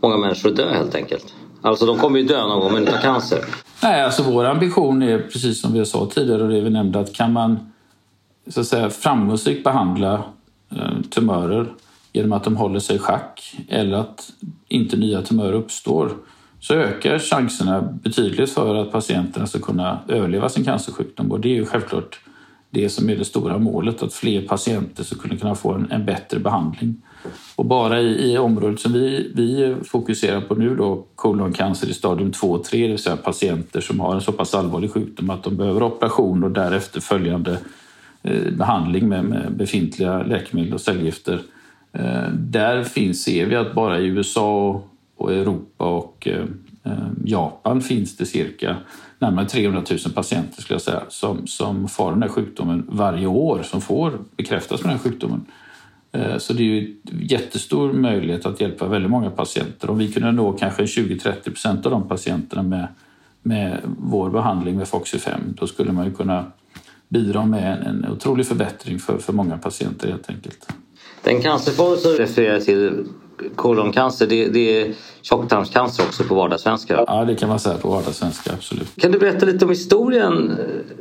många 0.00 0.16
människor 0.16 0.50
att 0.50 0.56
dö 0.56 0.74
helt 0.74 0.94
enkelt. 0.94 1.34
Alltså 1.62 1.86
de 1.86 1.98
kommer 1.98 2.18
ju 2.18 2.26
dö 2.26 2.46
någon 2.46 2.60
gång 2.60 2.72
men 2.72 2.82
inte 2.82 2.96
av 2.98 3.02
cancer. 3.02 3.44
Nej, 3.82 4.02
alltså 4.02 4.22
vår 4.22 4.44
ambition 4.44 5.02
är 5.02 5.18
precis 5.18 5.60
som 5.60 5.72
vi 5.72 5.86
sa 5.86 6.06
tidigare 6.06 6.42
och 6.42 6.48
det 6.48 6.60
vi 6.60 6.70
nämnde 6.70 7.00
att 7.00 7.12
kan 7.12 7.32
man 7.32 7.72
så 8.46 8.60
att 8.60 8.66
säga, 8.66 8.90
framgångsrikt 8.90 9.64
behandla 9.64 10.24
eh, 10.70 11.02
tumörer 11.10 11.72
genom 12.12 12.32
att 12.32 12.44
de 12.44 12.56
håller 12.56 12.80
sig 12.80 12.96
i 12.96 12.98
schack 12.98 13.56
eller 13.68 13.96
att 13.96 14.30
inte 14.68 14.96
nya 14.96 15.22
tumörer 15.22 15.52
uppstår 15.52 16.12
så 16.60 16.74
ökar 16.74 17.18
chanserna 17.18 17.82
betydligt 17.82 18.50
för 18.50 18.74
att 18.74 18.92
patienterna 18.92 19.46
ska 19.46 19.58
kunna 19.58 19.98
överleva 20.08 20.48
sin 20.48 20.64
cancersjukdom. 20.64 21.32
Och 21.32 21.40
det 21.40 21.48
är 21.48 21.54
ju 21.54 21.66
självklart 21.66 22.20
det 22.72 22.88
som 22.88 23.10
är 23.10 23.16
det 23.16 23.24
stora 23.24 23.58
målet, 23.58 24.02
att 24.02 24.14
fler 24.14 24.42
patienter 24.42 25.04
ska 25.04 25.28
kunna 25.28 25.54
få 25.54 25.72
en, 25.72 25.90
en 25.90 26.06
bättre 26.06 26.38
behandling. 26.38 27.02
Och 27.56 27.66
bara 27.66 28.00
i, 28.00 28.32
i 28.32 28.38
området 28.38 28.80
som 28.80 28.92
vi, 28.92 29.32
vi 29.34 29.76
fokuserar 29.84 30.40
på 30.40 30.54
nu 30.54 30.76
då, 30.76 31.06
koloncancer 31.14 31.86
i 31.86 31.94
stadium 31.94 32.32
2 32.32 32.50
och 32.50 32.64
3, 32.64 32.82
det 32.82 32.88
vill 32.88 32.98
säga 32.98 33.16
patienter 33.16 33.80
som 33.80 34.00
har 34.00 34.14
en 34.14 34.20
så 34.20 34.32
pass 34.32 34.54
allvarlig 34.54 34.92
sjukdom 34.92 35.30
att 35.30 35.42
de 35.42 35.56
behöver 35.56 35.82
operation 35.82 36.44
och 36.44 36.50
därefter 36.50 37.00
följande 37.00 37.58
eh, 38.22 38.52
behandling 38.52 39.08
med, 39.08 39.24
med 39.24 39.52
befintliga 39.56 40.22
läkemedel 40.22 40.74
och 40.74 40.80
cellgifter. 40.80 41.40
Eh, 41.92 42.28
där 42.32 42.84
finns, 42.84 43.22
ser 43.22 43.46
vi 43.46 43.56
att 43.56 43.74
bara 43.74 43.98
i 43.98 44.06
USA 44.06 44.82
och 45.16 45.32
Europa 45.32 45.84
och 45.84 46.28
eh, 46.28 46.44
Ehm, 46.84 47.22
Japan 47.24 47.80
finns 47.80 48.16
det 48.16 48.26
cirka 48.26 48.76
närmare 49.18 49.48
300 49.48 49.82
000 49.90 49.98
patienter 50.14 50.62
skulle 50.62 50.74
jag 50.74 50.82
säga, 50.82 51.02
som, 51.08 51.46
som 51.46 51.88
får 51.88 52.10
den 52.10 52.22
här 52.22 52.28
sjukdomen 52.28 52.86
varje 52.88 53.26
år, 53.26 53.62
som 53.62 53.80
får 53.80 54.18
bekräftas 54.36 54.82
med 54.82 54.92
den 54.92 54.98
här 54.98 55.10
sjukdomen. 55.10 55.46
Ehm, 56.12 56.40
så 56.40 56.52
det 56.52 56.62
är 56.62 56.64
ju 56.64 56.78
en 56.80 57.26
jättestor 57.26 57.92
möjlighet 57.92 58.46
att 58.46 58.60
hjälpa 58.60 58.88
väldigt 58.88 59.10
många 59.10 59.30
patienter. 59.30 59.90
Om 59.90 59.98
vi 59.98 60.12
kunde 60.12 60.32
nå 60.32 60.52
kanske 60.52 60.82
20-30 60.82 61.44
procent 61.44 61.86
av 61.86 61.92
de 61.92 62.08
patienterna 62.08 62.62
med, 62.62 62.88
med 63.42 63.80
vår 63.98 64.30
behandling 64.30 64.76
med 64.76 64.86
Foxy5, 64.86 65.38
då 65.46 65.66
skulle 65.66 65.92
man 65.92 66.04
ju 66.04 66.14
kunna 66.14 66.44
bidra 67.08 67.46
med 67.46 67.72
en, 67.72 68.04
en 68.04 68.12
otrolig 68.12 68.46
förbättring 68.46 68.98
för, 68.98 69.18
för 69.18 69.32
många 69.32 69.58
patienter 69.58 70.08
helt 70.08 70.30
enkelt. 70.30 70.68
Den 71.22 71.42
cancerform 71.42 71.96
som 71.96 72.10
du 72.10 72.18
refererar 72.18 72.60
till 72.60 73.04
koloncancer, 73.56 74.26
det, 74.26 74.48
det 74.48 74.80
är 74.80 74.94
tjocktarmscancer 75.22 76.02
också 76.02 76.24
på 76.24 76.34
vardagssvenska? 76.34 77.04
Ja, 77.06 77.24
det 77.24 77.34
kan 77.34 77.48
man 77.48 77.58
säga 77.58 77.76
på 77.78 77.88
vardagssvenska, 77.88 78.52
absolut. 78.52 79.00
Kan 79.00 79.12
du 79.12 79.18
berätta 79.18 79.46
lite 79.46 79.64
om 79.64 79.70
historien 79.70 80.56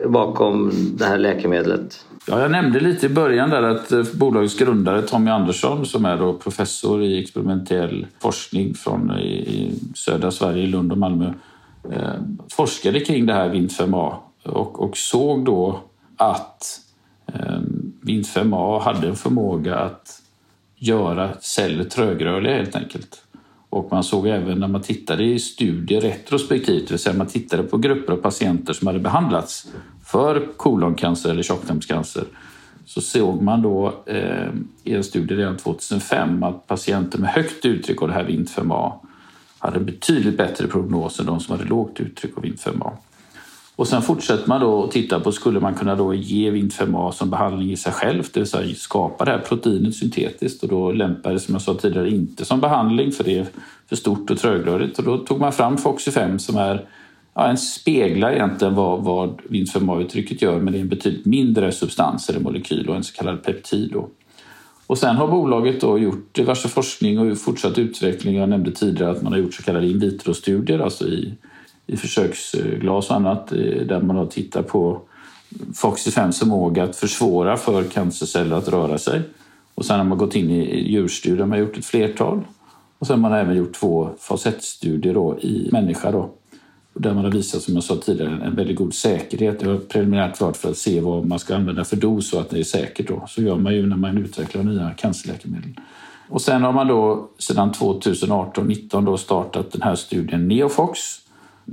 bakom 0.05 0.71
det 0.97 1.05
här 1.05 1.17
läkemedlet? 1.17 2.05
Ja, 2.27 2.41
jag 2.41 2.51
nämnde 2.51 2.79
lite 2.79 3.05
i 3.05 3.09
början 3.09 3.49
där 3.49 3.63
att 3.63 3.91
eh, 3.91 4.03
bolagets 4.13 4.57
grundare 4.57 5.01
Tommy 5.01 5.32
Andersson 5.32 5.86
som 5.86 6.05
är 6.05 6.17
då 6.17 6.34
professor 6.34 7.03
i 7.03 7.21
experimentell 7.21 8.07
forskning 8.19 8.73
från 8.73 9.19
i, 9.19 9.32
i 9.32 9.73
södra 9.95 10.32
Sverige, 10.32 10.67
Lund 10.67 10.91
och 10.91 10.97
Malmö, 10.97 11.34
eh, 11.91 12.13
forskade 12.51 12.99
kring 12.99 13.25
det 13.25 13.34
här 13.34 13.49
Vint5A 13.49 14.13
och, 14.43 14.84
och 14.84 14.97
såg 14.97 15.45
då 15.45 15.79
att 16.17 16.79
eh, 17.34 17.59
Vint5A 18.01 18.79
hade 18.82 19.07
en 19.07 19.15
förmåga 19.15 19.75
att 19.75 20.20
göra 20.84 21.34
celler 21.41 21.84
trögrörliga 21.84 22.55
helt 22.55 22.75
enkelt. 22.75 23.21
Och 23.69 23.88
man 23.91 24.03
såg 24.03 24.27
även 24.27 24.59
när 24.59 24.67
man 24.67 24.82
tittade 24.82 25.23
i 25.23 25.39
studier 25.39 26.01
retrospektivt, 26.01 26.88
det 26.88 26.93
vill 26.93 26.99
säga 26.99 27.17
man 27.17 27.27
tittade 27.27 27.63
på 27.63 27.77
grupper 27.77 28.13
av 28.13 28.17
patienter 28.17 28.73
som 28.73 28.88
hade 28.88 28.99
behandlats 28.99 29.67
för 30.05 30.47
koloncancer 30.57 31.29
eller 31.29 31.43
tjocktarmscancer, 31.43 32.23
så 32.86 33.01
såg 33.01 33.41
man 33.41 33.61
då 33.61 34.03
eh, 34.05 34.49
i 34.84 34.93
en 34.93 35.03
studie 35.03 35.36
redan 35.36 35.57
2005 35.57 36.43
att 36.43 36.67
patienter 36.67 37.19
med 37.19 37.29
högt 37.29 37.65
uttryck 37.65 38.01
av 38.01 38.07
det 38.07 38.13
här 38.13 38.25
VINT5A 38.25 38.93
hade 39.59 39.79
betydligt 39.79 40.38
bättre 40.38 40.67
prognos 40.67 41.19
än 41.19 41.25
de 41.25 41.39
som 41.39 41.57
hade 41.57 41.69
lågt 41.69 41.99
uttryck 41.99 42.38
av 42.38 42.43
VINT5A. 42.43 42.91
Och 43.82 43.88
sen 43.88 44.01
fortsätter 44.01 44.47
man 44.47 44.61
då 44.61 44.84
att 44.84 44.91
titta 44.91 45.19
på, 45.19 45.32
skulle 45.32 45.59
man 45.59 45.73
kunna 45.73 45.95
då 45.95 46.13
ge 46.13 46.51
Vint5A 46.51 47.11
som 47.11 47.29
behandling 47.29 47.71
i 47.71 47.77
sig 47.77 47.93
själv, 47.93 48.23
det 48.34 48.39
vill 48.39 48.49
säga 48.49 48.75
skapa 48.75 49.25
det 49.25 49.32
här 49.32 49.39
proteinet 49.39 49.95
syntetiskt 49.95 50.63
och 50.63 50.69
då 50.69 50.91
lämpar 50.91 51.34
det 51.34 51.39
som 51.39 51.55
jag 51.55 51.61
sa 51.61 51.73
tidigare 51.73 52.09
inte 52.09 52.45
som 52.45 52.61
behandling 52.61 53.11
för 53.11 53.23
det 53.23 53.39
är 53.39 53.45
för 53.89 53.95
stort 53.95 54.29
och 54.29 54.38
trögrörligt 54.38 54.99
och 54.99 55.05
då 55.05 55.17
tog 55.17 55.39
man 55.39 55.53
fram 55.53 55.77
Foxy5 55.77 56.38
som 56.38 56.57
är 56.57 56.86
ja, 57.34 57.47
en 57.47 57.57
speglar 57.57 58.32
egentligen 58.32 58.75
vad, 58.75 59.03
vad 59.03 59.41
Vint5A-uttrycket 59.49 60.41
gör 60.41 60.59
men 60.59 60.73
det 60.73 60.79
är 60.79 60.82
en 60.82 60.89
betydligt 60.89 61.25
mindre 61.25 61.71
substans 61.71 62.29
eller 62.29 62.39
molekyl 62.39 62.89
och 62.89 62.95
en 62.95 63.03
så 63.03 63.13
kallad 63.13 63.43
peptid. 63.43 63.89
Då. 63.93 64.09
Och 64.88 64.97
sen 64.97 65.15
har 65.15 65.27
bolaget 65.27 65.82
då 65.82 65.99
gjort 65.99 66.36
diverse 66.36 66.67
forskning 66.67 67.19
och 67.19 67.38
fortsatt 67.38 67.77
utveckling. 67.77 68.36
Jag 68.36 68.49
nämnde 68.49 68.71
tidigare 68.71 69.11
att 69.11 69.21
man 69.21 69.34
har 69.34 69.39
gjort 69.39 69.53
så 69.53 69.63
kallade 69.63 69.88
in 69.88 69.99
vitro-studier, 69.99 70.79
alltså 70.79 71.07
i 71.07 71.34
i 71.91 71.97
försöksglas 71.97 73.09
och 73.09 73.15
annat 73.15 73.51
eh, 73.51 73.57
där 73.59 74.01
man 74.01 74.15
har 74.15 74.25
tittat 74.25 74.67
på 74.67 75.01
Foxy5 75.73 76.31
förmåga 76.31 76.83
att 76.83 76.95
försvåra 76.95 77.57
för 77.57 77.83
cancerceller 77.83 78.55
att 78.55 78.67
röra 78.67 78.97
sig. 78.97 79.21
Och 79.75 79.85
sen 79.85 79.97
har 79.97 80.05
man 80.05 80.17
gått 80.17 80.35
in 80.35 80.51
i 80.51 80.91
djurstudier, 80.91 81.39
man 81.39 81.51
har 81.51 81.57
gjort 81.57 81.77
ett 81.77 81.85
flertal. 81.85 82.41
Och 82.99 83.07
sen 83.07 83.23
har 83.23 83.29
man 83.29 83.39
även 83.39 83.57
gjort 83.57 83.73
två 83.73 84.09
fas 84.19 84.45
1-studier 84.45 85.45
i 85.45 85.69
människa 85.71 86.11
då, 86.11 86.29
där 86.93 87.13
man 87.13 87.23
har 87.23 87.31
visat, 87.31 87.61
som 87.61 87.73
jag 87.73 87.83
sa 87.83 87.95
tidigare, 87.95 88.45
en 88.45 88.55
väldigt 88.55 88.77
god 88.77 88.93
säkerhet. 88.93 89.59
Det 89.59 89.67
var 89.67 89.77
preliminärt 89.77 90.37
klart 90.37 90.57
för 90.57 90.69
att 90.71 90.77
se 90.77 91.01
vad 91.01 91.25
man 91.25 91.39
ska 91.39 91.55
använda 91.55 91.83
för 91.83 91.95
dos 91.95 92.29
så 92.29 92.39
att 92.39 92.49
det 92.49 92.59
är 92.59 92.63
säkert. 92.63 93.07
Då. 93.07 93.25
Så 93.27 93.41
gör 93.41 93.55
man 93.55 93.73
ju 93.73 93.87
när 93.87 93.97
man 93.97 94.17
utvecklar 94.17 94.63
nya 94.63 94.91
cancerläkemedel. 94.97 95.69
Och 96.29 96.41
sen 96.41 96.63
har 96.63 96.73
man 96.73 96.87
då 96.87 97.29
sedan 97.37 97.71
2018-19 97.71 99.17
startat 99.17 99.71
den 99.71 99.81
här 99.81 99.95
studien 99.95 100.47
Neofox 100.47 101.20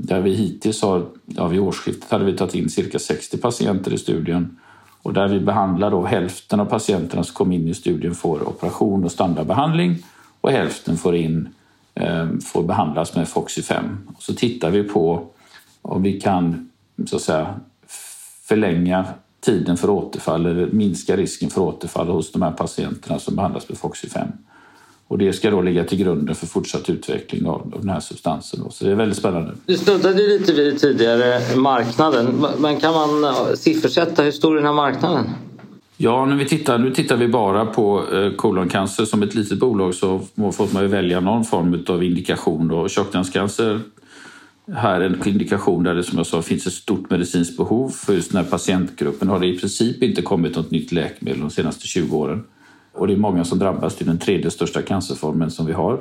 där 0.01 0.21
vi 0.21 0.35
hittills 0.35 0.83
har, 0.83 1.07
ja, 1.27 1.47
vid 1.47 1.61
årsskiftet 1.61 2.11
hade 2.11 2.25
vi 2.25 2.37
tagit 2.37 2.55
in 2.55 2.71
cirka 2.71 2.99
60 2.99 3.39
patienter 3.39 3.93
i 3.93 3.99
studien 3.99 4.59
och 5.03 5.13
där 5.13 5.29
vi 5.29 5.41
behandlar 5.41 5.91
då 5.91 6.05
hälften 6.05 6.61
av 6.61 6.65
patienterna 6.65 7.25
som 7.25 7.35
kom 7.35 7.53
in 7.53 7.69
i 7.69 7.75
studien 7.75 8.15
får 8.15 8.49
operation 8.49 9.05
och 9.05 9.13
standardbehandling 9.13 9.97
och 10.41 10.51
hälften 10.51 10.97
får, 10.97 11.17
in, 11.17 11.49
eh, 11.95 12.29
får 12.45 12.63
behandlas 12.63 13.17
med 13.17 13.27
Foxy5. 13.27 13.97
Så 14.19 14.35
tittar 14.35 14.71
vi 14.71 14.83
på 14.83 15.27
om 15.83 16.03
vi 16.03 16.21
kan 16.21 16.71
så 17.07 17.17
att 17.17 17.23
säga, 17.23 17.55
förlänga 18.49 19.07
tiden 19.41 19.77
för 19.77 19.91
återfall 19.91 20.47
eller 20.47 20.67
minska 20.67 21.17
risken 21.17 21.51
för 21.51 21.61
återfall 21.61 22.09
hos 22.09 22.33
de 22.33 22.43
här 22.43 22.53
patienterna 22.53 23.19
som 23.19 23.37
behandlas 23.37 23.69
med 23.69 23.79
Foxy5. 23.79 24.33
Och 25.09 25.19
det 25.19 25.33
ska 25.33 25.51
då 25.51 25.63
ligga 25.63 25.85
till 25.85 25.99
grunden 25.99 26.35
för 26.35 26.47
fortsatt 26.47 26.91
utveckling 26.91 27.47
av, 27.47 27.73
den 27.81 27.89
här 27.89 28.01
substansen. 28.01 28.61
Så 28.71 28.85
det 28.85 28.91
är 28.91 28.95
väldigt 28.95 29.19
spännande. 29.19 29.53
Du 29.67 29.77
snuddade 29.77 30.29
lite 30.29 30.53
vid 30.53 30.81
tidigare 30.81 31.57
marknaden. 31.57 32.47
Men 32.59 32.81
kan 32.81 32.93
man 32.93 33.37
siffersätta 33.57 34.23
hur 34.23 34.31
stor 34.31 34.53
är 34.53 34.57
den 34.57 34.67
här 34.67 34.73
marknaden? 34.73 35.25
Ja, 35.97 36.25
när 36.25 36.37
vi 36.37 36.45
tittar, 36.45 36.79
nu 36.79 36.91
tittar 36.91 37.17
vi 37.17 37.29
bara 37.29 37.67
på 37.67 38.03
eh, 38.13 38.31
koloncancer. 38.31 39.05
Som 39.05 39.23
ett 39.23 39.35
litet 39.35 39.59
bolag 39.59 39.95
så 39.95 40.21
får 40.37 40.75
man 40.75 40.83
ju 40.83 40.89
välja 40.89 41.21
någon 41.21 41.45
form 41.45 41.85
av 41.89 42.05
indikation. 42.05 42.69
Då. 42.69 42.89
Tjocktarmscancer 42.89 43.81
här 44.75 45.01
är 45.01 45.05
en 45.05 45.29
indikation 45.29 45.85
där 45.85 45.95
det 45.95 46.05
som 46.05 46.19
jag 46.19 46.27
sa 46.27 46.43
finns 46.43 46.67
ett 46.67 46.73
stort 46.73 47.11
medicinskt 47.11 47.57
behov 47.57 47.89
för 47.89 48.15
just 48.15 48.33
den 48.33 48.45
här 48.45 48.51
patientgruppen. 48.51 49.29
har 49.29 49.41
det 49.41 49.47
i 49.47 49.59
princip 49.59 50.03
inte 50.03 50.23
kommit 50.23 50.57
något 50.57 50.71
nytt 50.71 50.93
läkemedel 50.93 51.41
de 51.41 51.51
senaste 51.51 51.87
20 51.87 52.17
åren. 52.17 52.45
Och 52.93 53.07
det 53.07 53.13
är 53.13 53.17
många 53.17 53.45
som 53.45 53.59
drabbas 53.59 53.97
till 53.97 54.07
den 54.07 54.19
tredje 54.19 54.51
största 54.51 54.83
cancerformen 54.83 55.51
som 55.51 55.67
vi 55.67 55.73
har. 55.73 56.01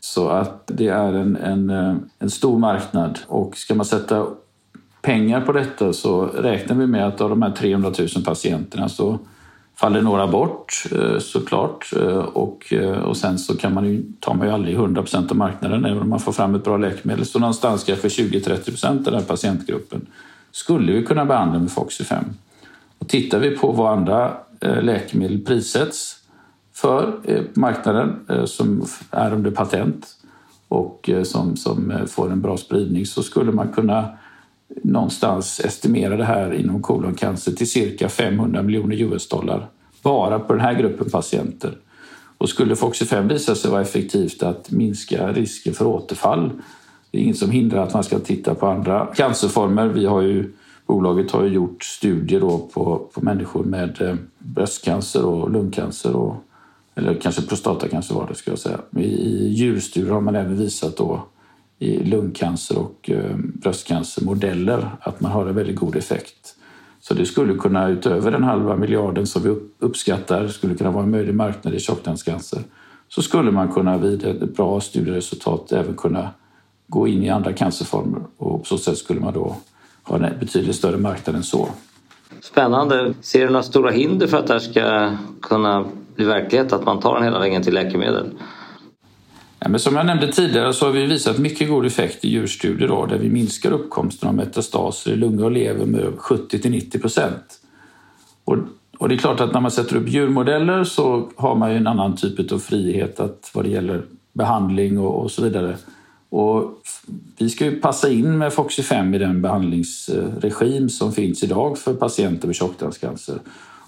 Så 0.00 0.28
att 0.28 0.66
det 0.66 0.88
är 0.88 1.12
en, 1.12 1.36
en, 1.36 1.70
eh, 1.70 1.94
en 2.18 2.30
stor 2.30 2.58
marknad 2.58 3.18
och 3.26 3.56
ska 3.56 3.74
man 3.74 3.86
sätta 3.86 4.26
pengar 5.02 5.40
på 5.40 5.52
detta 5.52 5.92
så 5.92 6.26
räknar 6.26 6.76
vi 6.76 6.86
med 6.86 7.06
att 7.06 7.20
av 7.20 7.30
de 7.30 7.42
här 7.42 7.50
300 7.50 7.92
000 7.98 8.24
patienterna 8.24 8.88
så 8.88 9.18
faller 9.76 10.02
några 10.02 10.26
bort 10.26 10.84
eh, 10.92 11.18
såklart 11.18 11.92
eh, 11.96 12.18
och, 12.18 12.72
och 13.04 13.16
sen 13.16 13.38
så 13.38 13.56
kan 13.56 13.74
man 13.74 13.84
ju, 13.84 14.02
tar 14.20 14.34
man 14.34 14.46
ju 14.46 14.52
aldrig 14.52 14.74
100 14.74 15.02
procent 15.02 15.30
av 15.30 15.36
marknaden 15.36 15.84
även 15.84 16.02
om 16.02 16.08
man 16.08 16.20
får 16.20 16.32
fram 16.32 16.54
ett 16.54 16.64
bra 16.64 16.76
läkemedel. 16.76 17.26
Så 17.26 17.38
någonstans 17.38 17.84
kanske 17.84 18.08
20-30 18.08 18.64
procent 18.64 19.06
av 19.06 19.12
den 19.12 19.20
här 19.20 19.28
patientgruppen 19.28 20.06
skulle 20.52 20.92
vi 20.92 21.04
kunna 21.04 21.24
behandla 21.24 21.58
med 21.58 21.68
Foxy5. 21.68 22.24
Och 22.98 23.08
tittar 23.08 23.38
vi 23.38 23.50
på 23.50 23.72
vad 23.72 23.92
andra 23.92 24.36
Eh, 24.64 24.82
läkemedel 24.82 25.44
prissätts 25.44 26.16
för 26.72 27.20
eh, 27.24 27.42
marknaden 27.54 28.26
eh, 28.28 28.44
som 28.44 28.86
är 29.10 29.32
under 29.32 29.50
patent 29.50 30.06
och 30.68 31.10
som, 31.24 31.56
som 31.56 31.92
får 32.06 32.32
en 32.32 32.40
bra 32.40 32.56
spridning 32.56 33.06
så 33.06 33.22
skulle 33.22 33.52
man 33.52 33.68
kunna 33.68 34.08
någonstans 34.82 35.60
estimera 35.60 36.16
det 36.16 36.24
här 36.24 36.54
inom 36.54 36.82
koloncancer 36.82 37.52
till 37.52 37.70
cirka 37.70 38.08
500 38.08 38.62
miljoner 38.62 39.02
US-dollar 39.02 39.68
bara 40.02 40.38
på 40.38 40.52
den 40.52 40.62
här 40.62 40.74
gruppen 40.74 41.10
patienter. 41.10 41.78
Och 42.38 42.48
skulle 42.48 42.74
Foxy5 42.74 43.28
visa 43.28 43.54
sig 43.54 43.70
vara 43.70 43.82
effektivt 43.82 44.42
att 44.42 44.70
minska 44.70 45.32
risken 45.32 45.74
för 45.74 45.86
återfall 45.86 46.50
det 47.14 47.20
är 47.20 47.22
inget 47.22 47.38
som 47.38 47.50
hindrar 47.50 47.82
att 47.82 47.94
man 47.94 48.04
ska 48.04 48.18
titta 48.18 48.54
på 48.54 48.66
andra 48.66 49.06
cancerformer. 49.06 49.88
Vi 49.88 50.06
har 50.06 50.22
ju, 50.22 50.52
bolaget 50.86 51.30
har 51.30 51.42
ju 51.42 51.48
gjort 51.48 51.84
studier 51.84 52.40
på, 52.40 53.08
på 53.14 53.20
människor 53.20 53.64
med 53.64 54.02
eh, 54.02 54.14
bröstcancer 54.38 55.24
och 55.24 55.50
lungcancer 55.50 56.16
och 56.16 56.36
eller 56.94 57.14
kanske 57.14 57.42
prostatacancer 57.42 58.14
var 58.14 58.26
det 58.28 58.34
skulle 58.34 58.52
jag 58.52 58.58
säga. 58.58 58.80
I 58.96 59.48
djurstudier 59.48 60.12
har 60.12 60.20
man 60.20 60.36
även 60.36 60.56
visat 60.56 60.96
då 60.96 61.26
i 61.78 62.04
lungcancer 62.04 62.78
och 62.78 63.10
eh, 63.10 63.36
bröstcancermodeller 63.36 64.90
att 65.00 65.20
man 65.20 65.32
har 65.32 65.46
en 65.46 65.54
väldigt 65.54 65.76
god 65.76 65.96
effekt. 65.96 66.56
Så 67.00 67.14
det 67.14 67.26
skulle 67.26 67.54
kunna, 67.54 67.88
utöver 67.88 68.30
den 68.30 68.42
halva 68.42 68.76
miljarden 68.76 69.26
som 69.26 69.42
vi 69.42 69.56
uppskattar, 69.78 70.48
skulle 70.48 70.74
kunna 70.74 70.90
vara 70.90 71.04
en 71.04 71.10
möjlig 71.10 71.34
marknad 71.34 71.74
i 71.74 71.80
tjocktarmscancer. 71.80 72.62
Så 73.08 73.22
skulle 73.22 73.50
man 73.50 73.72
kunna 73.72 73.98
vid 73.98 74.24
ett 74.24 74.56
bra 74.56 74.80
studieresultat 74.80 75.72
även 75.72 75.94
kunna 75.94 76.30
gå 76.86 77.08
in 77.08 77.22
i 77.22 77.28
andra 77.30 77.52
cancerformer 77.52 78.22
och 78.36 78.58
på 78.58 78.64
så 78.64 78.78
sätt 78.78 78.98
skulle 78.98 79.20
man 79.20 79.34
då 79.34 79.56
ha 80.04 80.16
en 80.16 80.38
betydligt 80.40 80.76
större 80.76 80.96
marknad 80.96 81.36
än 81.36 81.42
så. 81.42 81.68
Spännande. 82.40 83.14
Ser 83.20 83.40
du 83.40 83.46
några 83.46 83.62
stora 83.62 83.90
hinder 83.90 84.26
för 84.26 84.38
att 84.38 84.46
det 84.46 84.52
här 84.52 84.60
ska 84.60 85.12
kunna 85.42 85.84
bli 86.16 86.24
verklighet, 86.24 86.72
att 86.72 86.84
man 86.84 87.00
tar 87.00 87.14
den 87.14 87.24
hela 87.24 87.38
vägen 87.38 87.62
till 87.62 87.74
läkemedel? 87.74 88.30
Ja, 89.58 89.68
men 89.68 89.80
som 89.80 89.96
jag 89.96 90.06
nämnde 90.06 90.32
tidigare 90.32 90.72
så 90.72 90.86
har 90.86 90.92
vi 90.92 91.06
visat 91.06 91.38
mycket 91.38 91.68
god 91.68 91.86
effekt 91.86 92.24
i 92.24 92.28
djurstudier 92.28 92.88
då, 92.88 93.06
där 93.06 93.18
vi 93.18 93.30
minskar 93.30 93.72
uppkomsten 93.72 94.28
av 94.28 94.34
metastaser 94.34 95.12
i 95.12 95.16
lungor 95.16 95.44
och 95.44 95.50
lever 95.50 95.86
med 95.86 96.12
70 96.16 96.58
till 96.58 96.70
90 96.70 96.98
procent. 96.98 97.60
Och, 98.44 98.56
och, 98.98 99.08
det 99.08 99.14
är 99.14 99.18
klart 99.18 99.40
att 99.40 99.52
när 99.52 99.60
man 99.60 99.70
sätter 99.70 99.96
upp 99.96 100.08
djurmodeller 100.08 100.84
så 100.84 101.28
har 101.36 101.54
man 101.54 101.70
ju 101.70 101.76
en 101.76 101.86
annan 101.86 102.16
typ 102.16 102.52
av 102.52 102.58
frihet 102.58 103.20
att, 103.20 103.50
vad 103.54 103.64
det 103.64 103.70
gäller 103.70 104.02
behandling 104.32 104.98
och, 104.98 105.22
och 105.22 105.30
så 105.30 105.42
vidare. 105.42 105.76
Och 106.36 106.82
vi 107.38 107.50
ska 107.50 107.64
ju 107.64 107.80
passa 107.80 108.10
in 108.10 108.38
med 108.38 108.52
Foxy 108.52 108.82
5 108.82 109.14
i 109.14 109.18
den 109.18 109.42
behandlingsregim 109.42 110.88
som 110.88 111.12
finns 111.12 111.42
idag 111.42 111.78
för 111.78 111.94
patienter 111.94 112.46
med 112.46 112.56
tjocktarmscancer. 112.56 113.38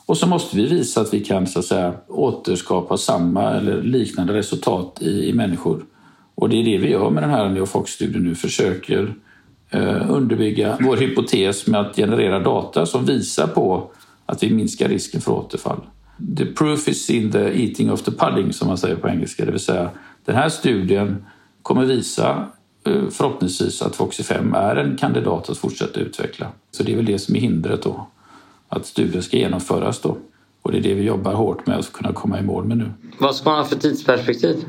Och 0.07 0.17
så 0.17 0.27
måste 0.27 0.57
vi 0.57 0.67
visa 0.67 1.01
att 1.01 1.15
vi 1.15 1.21
kan 1.21 1.47
så 1.47 1.59
att 1.59 1.65
säga, 1.65 1.95
återskapa 2.09 2.97
samma 2.97 3.51
eller 3.51 3.83
liknande 3.83 4.33
resultat 4.33 4.99
i, 5.01 5.29
i 5.29 5.33
människor. 5.33 5.85
Och 6.35 6.49
det 6.49 6.57
är 6.57 6.65
det 6.65 6.79
vi 6.79 6.91
gör 6.91 7.11
med 7.11 7.23
den 7.23 7.31
här 7.31 7.49
Neofox-studien 7.49 8.25
nu. 8.25 8.35
Försöker 8.35 9.15
eh, 9.71 10.11
underbygga 10.11 10.79
vår 10.81 10.97
hypotes 10.97 11.67
med 11.67 11.81
att 11.81 11.97
generera 11.97 12.39
data 12.39 12.87
som 12.87 13.05
visar 13.05 13.47
på 13.47 13.91
att 14.27 14.43
vi 14.43 14.51
minskar 14.51 14.89
risken 14.89 15.21
för 15.21 15.33
återfall. 15.33 15.81
The 16.37 16.47
proof 16.47 16.89
is 16.89 17.11
in 17.11 17.33
the 17.33 17.63
eating 17.63 17.93
of 17.93 18.03
the 18.03 18.11
pudding 18.11 18.53
som 18.53 18.69
man 18.69 18.79
säger 18.79 18.97
på 18.97 19.09
engelska. 19.09 19.45
Det 19.45 19.51
vill 19.51 19.61
säga 19.61 19.91
den 20.25 20.37
här 20.37 20.49
studien 20.49 21.25
kommer 21.67 21.85
visa 21.85 22.47
eh, 22.85 23.09
förhoppningsvis 23.11 23.83
att 23.83 23.97
Foxy 23.97 24.23
5 24.23 24.55
är 24.55 24.77
en 24.77 24.97
kandidat 24.97 25.51
att 25.51 25.59
fortsätta 25.59 26.01
utveckla. 26.01 26.47
Så 26.71 26.83
det 26.83 26.93
är 26.93 26.97
väl 26.97 27.05
det 27.05 27.19
som 27.19 27.37
är 27.37 27.41
hindret 27.41 27.83
då 27.83 28.07
att 28.69 28.87
studien 28.87 29.23
ska 29.23 29.37
genomföras 29.37 30.01
då. 30.01 30.17
Och 30.63 30.73
det 30.73 30.79
är 30.79 30.83
det 30.83 30.95
vi 30.95 31.03
jobbar 31.03 31.35
hårt 31.35 31.67
med 31.67 31.79
att 31.79 31.93
kunna 31.93 32.13
komma 32.13 32.39
i 32.39 32.43
mål 32.43 32.65
med 32.65 32.77
nu. 32.77 32.93
Vad 33.19 33.37
ska 33.37 33.51
man 33.51 33.59
ha 33.59 33.67
för 33.67 33.77
tidsperspektiv? 33.77 34.65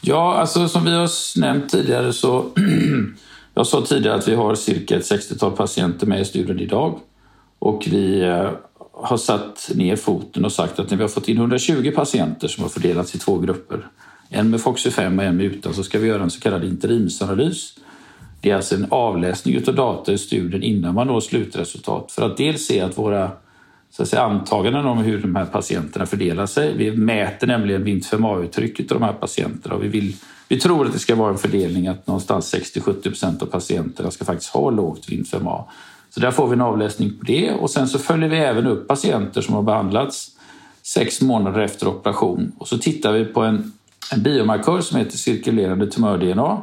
Ja, 0.00 0.34
alltså 0.34 0.68
som 0.68 0.84
vi 0.84 0.90
har 0.90 1.40
nämnt 1.40 1.70
tidigare 1.70 2.12
så... 2.12 2.44
jag 3.54 3.66
sa 3.66 3.82
tidigare 3.82 4.16
att 4.16 4.28
vi 4.28 4.34
har 4.34 4.54
cirka 4.54 4.96
ett 4.96 5.10
60-tal 5.10 5.52
patienter 5.52 6.06
med 6.06 6.20
i 6.20 6.24
studien 6.24 6.60
idag. 6.60 6.98
Och 7.58 7.88
vi 7.90 8.20
eh, 8.20 8.50
har 8.92 9.16
satt 9.16 9.70
ner 9.74 9.96
foten 9.96 10.44
och 10.44 10.52
sagt 10.52 10.78
att 10.78 10.90
när 10.90 10.96
vi 10.96 11.02
har 11.02 11.08
fått 11.08 11.28
in 11.28 11.36
120 11.36 11.92
patienter 11.94 12.48
som 12.48 12.62
har 12.62 12.70
fördelats 12.70 13.14
i 13.14 13.18
två 13.18 13.38
grupper, 13.38 13.86
en 14.28 14.50
med 14.50 14.60
Foxy 14.60 14.90
5 14.90 15.18
och 15.18 15.24
en 15.24 15.36
med 15.36 15.46
utan, 15.46 15.74
så 15.74 15.84
ska 15.84 15.98
vi 15.98 16.08
göra 16.08 16.22
en 16.22 16.30
så 16.30 16.40
kallad 16.40 16.64
interimsanalys. 16.64 17.74
Det 18.40 18.50
är 18.50 18.56
alltså 18.56 18.74
en 18.74 18.86
avläsning 18.90 19.68
av 19.68 19.74
data 19.74 20.12
i 20.12 20.18
studien 20.18 20.62
innan 20.62 20.94
man 20.94 21.06
når 21.06 21.20
slutresultat. 21.20 22.12
För 22.12 22.26
att 22.26 22.36
dels 22.36 22.66
se 22.66 22.80
att 22.80 22.98
våra 22.98 23.30
så 23.90 24.02
att 24.02 24.08
säga, 24.08 24.22
antaganden 24.22 24.86
om 24.86 24.98
hur 24.98 25.22
de 25.22 25.36
här 25.36 25.44
patienterna 25.44 26.06
fördelar 26.06 26.46
sig. 26.46 26.76
Vi 26.76 26.96
mäter 26.96 27.46
nämligen 27.46 27.84
vint 27.84 28.10
uttrycket 28.44 28.92
av 28.92 29.00
de 29.00 29.04
här 29.04 29.12
patienterna 29.12 29.74
och 29.74 29.84
vi, 29.84 29.88
vill, 29.88 30.16
vi 30.48 30.60
tror 30.60 30.86
att 30.86 30.92
det 30.92 30.98
ska 30.98 31.14
vara 31.14 31.30
en 31.30 31.38
fördelning 31.38 31.86
att 31.86 32.06
någonstans 32.06 32.54
60-70 32.54 33.02
procent 33.02 33.42
av 33.42 33.46
patienterna 33.46 34.10
ska 34.10 34.24
faktiskt 34.24 34.50
ha 34.50 34.70
lågt 34.70 35.12
vint 35.12 35.28
Så 36.10 36.20
där 36.20 36.30
får 36.30 36.48
vi 36.48 36.52
en 36.52 36.60
avläsning 36.60 37.18
på 37.18 37.24
det. 37.24 37.52
Och 37.52 37.70
sen 37.70 37.88
så 37.88 37.98
följer 37.98 38.28
vi 38.28 38.36
även 38.36 38.66
upp 38.66 38.88
patienter 38.88 39.40
som 39.40 39.54
har 39.54 39.62
behandlats 39.62 40.30
sex 40.82 41.20
månader 41.20 41.60
efter 41.60 41.88
operation. 41.88 42.52
Och 42.58 42.68
så 42.68 42.78
tittar 42.78 43.12
vi 43.12 43.24
på 43.24 43.42
en, 43.42 43.72
en 44.12 44.22
biomarkör 44.22 44.80
som 44.80 44.98
heter 44.98 45.16
cirkulerande 45.16 45.86
tumör-DNA 45.86 46.62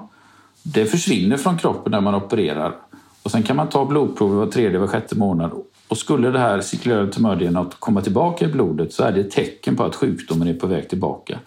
det 0.74 0.86
försvinner 0.86 1.38
från 1.38 1.58
kroppen 1.58 1.92
när 1.92 2.02
man 2.02 2.16
opererar. 2.16 2.76
Och 3.24 3.32
sen 3.32 3.44
kan 3.44 3.56
man 3.56 3.70
ta 3.70 3.86
blodprover 3.86 4.36
var 4.36 4.48
tredje, 4.48 4.80
var 4.80 4.88
sjätte 4.88 5.16
månad. 5.16 5.52
Och 5.88 5.98
skulle 5.98 6.32
det 6.32 6.40
här 6.40 6.62
cirkulerande 6.62 7.12
tumör-DNA 7.12 7.66
komma 7.80 8.02
tillbaka 8.02 8.46
i 8.46 8.48
blodet 8.48 8.94
så 8.94 9.04
är 9.04 9.12
det 9.12 9.20
ett 9.20 9.32
tecken 9.32 9.76
på 9.76 9.84
att 9.84 9.96
sjukdomen 9.96 10.48
är 10.48 10.54
på 10.54 10.68
väg 10.68 10.90
tillbaka. 10.90 11.40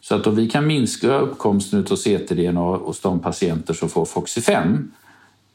Så 0.00 0.14
att 0.14 0.26
om 0.26 0.34
vi 0.34 0.48
kan 0.48 0.66
minska 0.66 1.18
uppkomsten 1.18 1.78
av 1.78 1.96
CT-DNA 1.96 2.76
hos 2.76 3.00
de 3.00 3.20
patienter 3.20 3.74
som 3.74 3.88
får 3.88 4.04
Foxy 4.04 4.40
5 4.40 4.92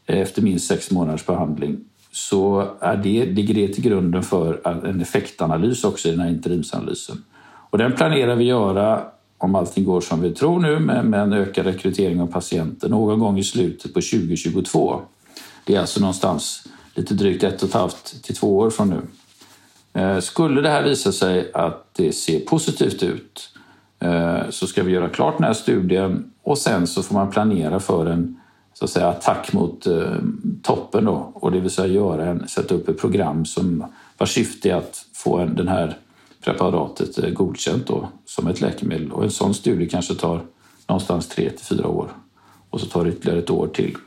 eh, 0.05 0.19
efter 0.19 0.41
minst 0.41 0.67
sex 0.67 0.91
månaders 0.91 1.25
behandling 1.25 1.77
så 2.11 2.67
är 2.79 2.97
det, 2.97 3.25
ligger 3.25 3.53
det 3.53 3.67
till 3.67 3.83
grunden 3.83 4.23
för 4.23 4.67
en 4.85 5.01
effektanalys 5.01 5.83
också 5.83 6.07
i 6.07 6.11
den 6.11 6.19
här 6.19 6.29
interimsanalysen. 6.29 7.23
Och 7.69 7.77
den 7.77 7.91
planerar 7.91 8.35
vi 8.35 8.43
göra 8.43 9.03
om 9.43 9.55
allting 9.55 9.83
går 9.83 10.01
som 10.01 10.21
vi 10.21 10.31
tror 10.31 10.59
nu 10.59 10.79
med, 10.79 11.05
med 11.05 11.21
en 11.21 11.33
ökad 11.33 11.65
rekrytering 11.65 12.21
av 12.21 12.27
patienter 12.27 12.89
någon 12.89 13.19
gång 13.19 13.39
i 13.39 13.43
slutet 13.43 13.93
på 13.93 14.01
2022. 14.01 15.01
Det 15.63 15.75
är 15.75 15.79
alltså 15.79 15.99
någonstans 15.99 16.67
lite 16.95 17.13
drygt 17.13 17.43
ett 17.43 17.63
och 17.63 17.69
ett 17.69 17.75
halvt 17.75 18.23
till 18.23 18.35
två 18.35 18.57
år 18.57 18.69
från 18.69 18.89
nu. 18.89 19.01
Eh, 20.01 20.19
skulle 20.19 20.61
det 20.61 20.69
här 20.69 20.83
visa 20.83 21.11
sig 21.11 21.51
att 21.53 21.93
det 21.93 22.11
ser 22.11 22.39
positivt 22.39 23.03
ut 23.03 23.53
eh, 23.99 24.39
så 24.49 24.67
ska 24.67 24.83
vi 24.83 24.91
göra 24.91 25.09
klart 25.09 25.37
den 25.37 25.47
här 25.47 25.53
studien 25.53 26.31
och 26.43 26.57
sen 26.57 26.87
så 26.87 27.03
får 27.03 27.15
man 27.15 27.31
planera 27.31 27.79
för 27.79 28.05
en 28.05 28.37
så 28.73 28.85
att 28.85 28.91
säga, 28.91 29.07
attack 29.07 29.53
mot 29.53 29.87
eh, 29.87 30.15
toppen 30.61 31.05
då, 31.05 31.31
och 31.33 31.51
det 31.51 31.59
vill 31.59 31.71
säga 31.71 31.87
göra 31.87 32.25
en, 32.25 32.47
sätta 32.47 32.75
upp 32.75 32.89
ett 32.89 32.99
program 32.99 33.45
som 33.45 33.85
vars 34.17 34.33
syfte 34.33 34.69
är 34.69 34.75
att 34.75 35.05
få 35.13 35.37
en, 35.37 35.55
den 35.55 35.67
här 35.67 35.97
preparatet 36.41 37.17
är 37.17 37.31
godkänt 37.31 37.87
då, 37.87 38.09
som 38.25 38.47
ett 38.47 38.61
läkemedel. 38.61 39.11
Och 39.11 39.23
en 39.23 39.31
sån 39.31 39.53
studie 39.53 39.89
kanske 39.89 40.15
tar 40.15 40.41
någonstans 40.87 41.27
tre 41.27 41.49
till 41.49 41.65
fyra 41.65 41.87
år 41.87 42.11
och 42.69 42.79
så 42.79 42.85
tar 42.85 43.03
det 43.03 43.09
ytterligare 43.09 43.39
ett 43.39 43.49
år 43.49 43.67
till. 43.67 43.97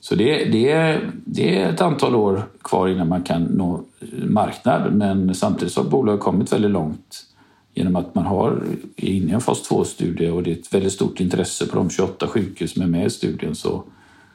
Så 0.00 0.14
det, 0.14 0.44
det, 0.44 0.70
är, 0.70 1.10
det 1.24 1.58
är 1.58 1.72
ett 1.72 1.80
antal 1.80 2.14
år 2.14 2.42
kvar 2.62 2.88
innan 2.88 3.08
man 3.08 3.22
kan 3.22 3.42
nå 3.42 3.80
eh, 4.00 4.24
marknad 4.24 4.94
men 4.94 5.34
samtidigt 5.34 5.74
så 5.74 5.82
har 5.82 5.90
bolaget 5.90 6.20
kommit 6.20 6.52
väldigt 6.52 6.70
långt 6.70 7.26
genom 7.74 7.96
att 7.96 8.14
man 8.14 8.26
har 8.26 8.62
är 8.96 9.08
inne 9.08 9.30
i 9.30 9.34
en 9.34 9.40
fas 9.40 9.70
2-studie 9.70 10.30
och 10.30 10.42
det 10.42 10.50
är 10.50 10.54
ett 10.56 10.74
väldigt 10.74 10.92
stort 10.92 11.20
intresse 11.20 11.66
på 11.66 11.76
de 11.76 11.90
28 11.90 12.26
sjukhus 12.26 12.72
som 12.72 12.82
är 12.82 12.86
med 12.86 13.06
i 13.06 13.10
studien. 13.10 13.54
Så 13.54 13.84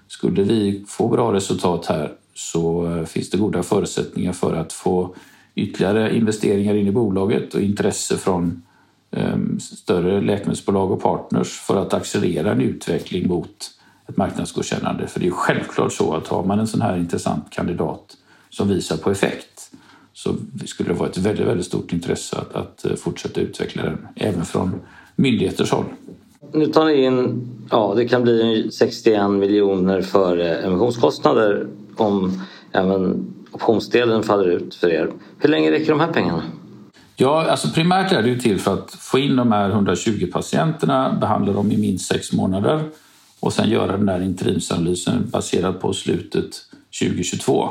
skulle 0.08 0.44
vi 0.44 0.86
få 0.88 1.08
bra 1.08 1.34
resultat 1.34 1.86
här 1.86 2.12
så 2.34 2.96
eh, 2.98 3.06
finns 3.06 3.30
det 3.30 3.38
goda 3.38 3.64
förutsättningar 3.64 4.34
för 4.34 4.54
att 4.54 4.74
få 4.74 5.16
ytterligare 5.62 6.16
investeringar 6.16 6.76
in 6.76 6.88
i 6.88 6.92
bolaget 6.92 7.54
och 7.54 7.62
intresse 7.62 8.18
från 8.18 8.64
ehm, 9.12 9.60
större 9.60 10.22
läkemedelsbolag 10.22 10.92
och 10.92 11.02
partners 11.02 11.60
för 11.60 11.82
att 11.82 11.94
accelerera 11.94 12.52
en 12.52 12.62
utveckling 12.62 13.28
mot 13.28 13.72
ett 14.08 14.18
marknadsgodkännande. 14.18 15.08
För 15.08 15.20
det 15.20 15.28
är 15.28 15.32
självklart 15.32 15.94
så 15.94 16.14
att 16.14 16.28
har 16.28 16.44
man 16.44 16.60
en 16.60 16.68
sån 16.68 16.82
här 16.82 16.98
intressant 16.98 17.46
kandidat 17.50 18.18
som 18.50 18.68
visar 18.68 18.98
på 18.98 19.12
effekt 19.12 19.72
så 20.14 20.36
skulle 20.66 20.90
det 20.90 20.96
vara 20.96 21.10
ett 21.10 21.18
väldigt, 21.18 21.48
väldigt 21.48 21.66
stort 21.66 21.94
intresse 21.94 22.38
att, 22.38 22.56
att 22.56 22.86
eh, 22.86 22.96
fortsätta 22.96 23.42
utveckla 23.42 23.84
den 23.84 24.08
även 24.16 24.46
från 24.46 24.82
myndigheters 25.16 25.72
håll. 25.72 25.86
Nu 26.54 26.66
tar 26.66 26.86
ni 26.86 27.04
in, 27.04 27.48
ja 27.70 27.94
det 27.96 28.08
kan 28.08 28.24
bli 28.24 28.72
61 28.72 29.32
miljoner 29.32 30.02
för 30.02 30.38
eh, 30.38 30.66
emissionskostnader 30.66 31.68
om 31.96 32.42
även 32.72 33.34
optionsdelen 33.62 34.24
faller 34.24 34.50
ut 34.50 34.76
för 34.76 34.90
er. 34.90 35.12
Hur 35.40 35.50
länge 35.50 35.72
räcker 35.72 35.90
de 35.90 36.00
här 36.00 36.14
pengarna? 36.14 36.44
Ja, 37.16 37.46
alltså 37.50 37.68
primärt 37.70 38.12
är 38.12 38.22
det 38.22 38.30
ju 38.30 38.40
till 38.40 38.60
för 38.60 38.74
att 38.74 38.92
få 38.92 39.20
in 39.20 39.36
de 39.36 39.52
här 39.52 39.70
120 39.70 40.28
patienterna, 40.34 41.18
behandla 41.22 41.54
dem 41.54 41.72
i 41.72 41.78
minst 41.78 42.08
sex 42.08 42.34
månader 42.34 42.84
och 43.40 43.54
sen 43.54 43.70
göra 43.70 43.98
den 43.98 44.06
där 44.06 44.22
interimsanalysen 44.22 45.30
baserad 45.30 45.80
på 45.80 45.94
slutet 45.94 46.50
2022. 47.02 47.70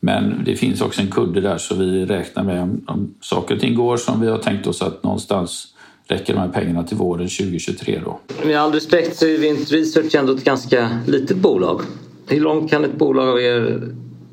Men 0.00 0.44
det 0.44 0.56
finns 0.56 0.80
också 0.80 1.00
en 1.00 1.10
kudde 1.10 1.40
där 1.40 1.58
så 1.58 1.74
vi 1.74 2.06
räknar 2.06 2.44
med 2.44 2.62
om, 2.62 2.84
om 2.86 3.14
saker 3.20 3.54
och 3.54 3.60
ting 3.60 3.74
går 3.74 3.96
som 3.96 4.20
vi 4.20 4.28
har 4.28 4.38
tänkt 4.38 4.66
oss 4.66 4.82
att 4.82 5.02
någonstans 5.02 5.66
räcker 6.08 6.34
de 6.34 6.40
här 6.40 6.48
pengarna 6.48 6.82
till 6.82 6.96
våren 6.96 7.28
2023 7.28 8.00
då. 8.04 8.20
Med 8.44 8.60
all 8.60 8.72
respekt 8.72 9.16
så 9.16 9.26
är 9.26 9.38
Vint 9.38 9.72
Research 9.72 10.14
ändå 10.14 10.32
ett 10.32 10.44
ganska 10.44 11.00
litet 11.06 11.36
bolag. 11.36 11.80
Hur 12.28 12.40
långt 12.40 12.70
kan 12.70 12.84
ett 12.84 12.98
bolag 12.98 13.28
av 13.28 13.40
er 13.40 13.82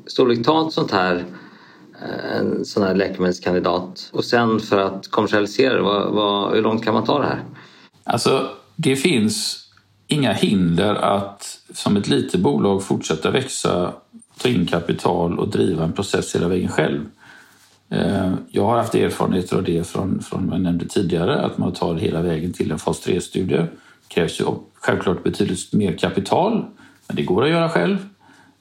storlek 0.06 0.44
ta 0.44 0.66
ett 0.66 0.72
sånt 0.72 0.90
här 0.90 1.24
eh, 2.02 2.36
en 2.36 2.64
sån 2.64 2.82
här 2.82 2.94
läkemedelskandidat 2.94 4.10
och 4.12 4.24
sen 4.24 4.60
för 4.60 4.78
att 4.78 5.10
kommersialisera 5.10 5.74
det, 5.74 5.82
vad, 5.82 6.12
vad, 6.12 6.54
hur 6.54 6.62
långt 6.62 6.84
kan 6.84 6.94
man 6.94 7.04
ta 7.04 7.18
det 7.18 7.26
här? 7.26 7.42
Alltså, 8.04 8.48
det 8.76 8.96
finns 8.96 9.64
inga 10.06 10.32
hinder 10.32 10.94
att 10.94 11.58
som 11.74 11.96
ett 11.96 12.08
litet 12.08 12.40
bolag 12.40 12.82
fortsätta 12.82 13.30
växa, 13.30 13.92
ta 14.38 14.48
in 14.48 14.66
kapital 14.66 15.38
och 15.38 15.48
driva 15.48 15.84
en 15.84 15.92
process 15.92 16.34
hela 16.34 16.48
vägen 16.48 16.68
själv. 16.68 17.06
Eh, 17.90 18.32
jag 18.50 18.64
har 18.64 18.76
haft 18.76 18.94
erfarenheter 18.94 19.56
av 19.56 19.62
det 19.62 19.86
från, 19.86 20.22
från 20.22 20.46
vad 20.46 20.54
jag 20.54 20.62
nämnde 20.62 20.88
tidigare, 20.88 21.40
att 21.40 21.58
man 21.58 21.72
tar 21.72 21.94
hela 21.94 22.22
vägen 22.22 22.52
till 22.52 22.72
en 22.72 22.78
fas 22.78 23.06
3-studie. 23.06 23.56
Det 23.56 23.68
krävs 24.08 24.40
ju 24.40 24.44
självklart 24.74 25.22
betydligt 25.22 25.72
mer 25.72 25.96
kapital 25.96 26.64
Men 27.06 27.16
det 27.16 27.22
går 27.22 27.44
att 27.44 27.50
göra 27.50 27.68
själv. 27.68 28.08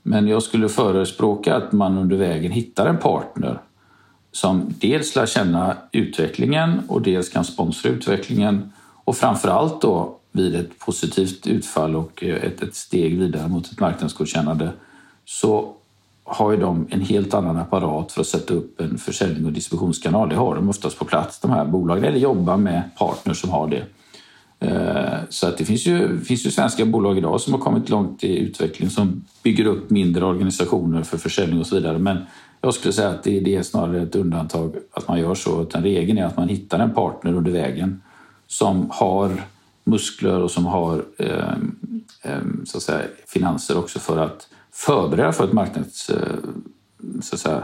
Men 0.04 0.28
jag 0.28 0.44
skulle 0.44 0.70
förespråka 0.70 1.56
att 1.56 1.72
man 1.72 1.98
under 1.98 2.18
vägen 2.18 2.52
hittar 2.52 2.86
en 2.86 2.98
partner 2.98 3.60
som 4.32 4.74
dels 4.80 5.16
lär 5.16 5.26
känna 5.26 5.78
utvecklingen 5.92 6.82
och 6.88 7.02
dels 7.02 7.30
kan 7.30 7.46
sponsra 7.46 7.90
utvecklingen 7.90 8.72
och 9.04 9.18
framförallt 9.18 9.82
då 9.82 10.18
vid 10.32 10.56
ett 10.56 10.80
positivt 10.80 11.48
utfall 11.48 11.96
och 11.96 12.24
eh, 12.24 12.36
ett, 12.36 12.64
ett 12.64 12.76
steg 12.76 13.20
vidare 13.20 13.48
mot 13.48 13.72
ett 13.72 13.80
marknadsgodkännande 13.80 14.70
så 15.26 15.74
har 16.24 16.52
ju 16.52 16.58
de 16.58 16.88
en 16.90 17.02
helt 17.02 17.34
annan 17.34 17.58
apparat 17.58 18.12
för 18.12 18.22
att 18.22 18.28
sätta 18.28 18.54
upp 18.54 18.82
en 18.82 18.98
försäljning 18.98 19.46
och 19.46 19.52
distributionskanal. 19.52 20.30
Det 20.30 20.36
har 20.36 20.56
de 20.56 20.70
oftast 20.70 21.00
på 21.00 21.06
plats, 21.06 21.40
de 21.40 21.52
här 21.52 21.66
bolagen, 21.66 22.04
eller 22.04 22.20
jobbar 22.20 22.58
med 22.58 22.84
partners 22.98 23.42
som 23.42 23.50
har 23.50 23.68
det. 23.68 23.86
Eh, 24.64 25.20
så 25.30 25.48
att 25.48 25.58
det 25.58 25.66
finns 25.66 25.86
ju, 25.86 26.20
finns 26.20 26.46
ju 26.46 26.52
svenska 26.52 26.86
bolag 26.86 27.18
idag 27.18 27.42
som 27.42 27.54
har 27.54 27.60
kommit 27.60 27.90
långt 27.90 28.24
i 28.24 28.40
utveckling 28.40 28.90
som 28.90 29.26
bygger 29.44 29.66
upp 29.66 29.90
mindre 29.90 30.26
organisationer 30.26 31.04
för 31.04 31.18
försäljning 31.18 31.60
och 31.60 31.68
så 31.68 31.76
vidare. 31.76 31.98
Men 31.98 32.18
jag 32.62 32.74
skulle 32.74 32.94
säga 32.94 33.10
att 33.10 33.24
det, 33.24 33.40
det 33.40 33.56
är 33.56 33.64
snarare 33.64 34.02
ett 34.02 34.16
undantag 34.16 34.76
att 34.94 35.08
man 35.08 35.20
gör 35.20 35.36
så. 35.36 35.62
Utan 35.62 35.84
regeln 35.84 36.18
är 36.18 36.26
att 36.26 36.38
man 36.38 36.50
hittar 36.50 36.80
en 36.80 36.94
partner 36.94 37.34
under 37.34 37.52
vägen 37.52 38.02
som 38.48 38.88
har 38.92 39.44
muskler 39.84 40.40
och 40.40 40.52
som 40.52 40.66
har 40.66 41.06
eh, 41.18 41.54
eh 42.24 42.42
så 42.66 42.78
att 42.78 42.84
säga, 42.84 43.02
finanser 43.28 43.78
också 43.78 44.00
för 44.00 44.18
att 44.18 44.48
förbereda 44.72 45.32
för 45.32 45.44
ett 45.44 45.54
marknads... 45.54 46.10
Eh, 46.10 46.38
så 47.22 47.36
att 47.36 47.40
säga, 47.40 47.64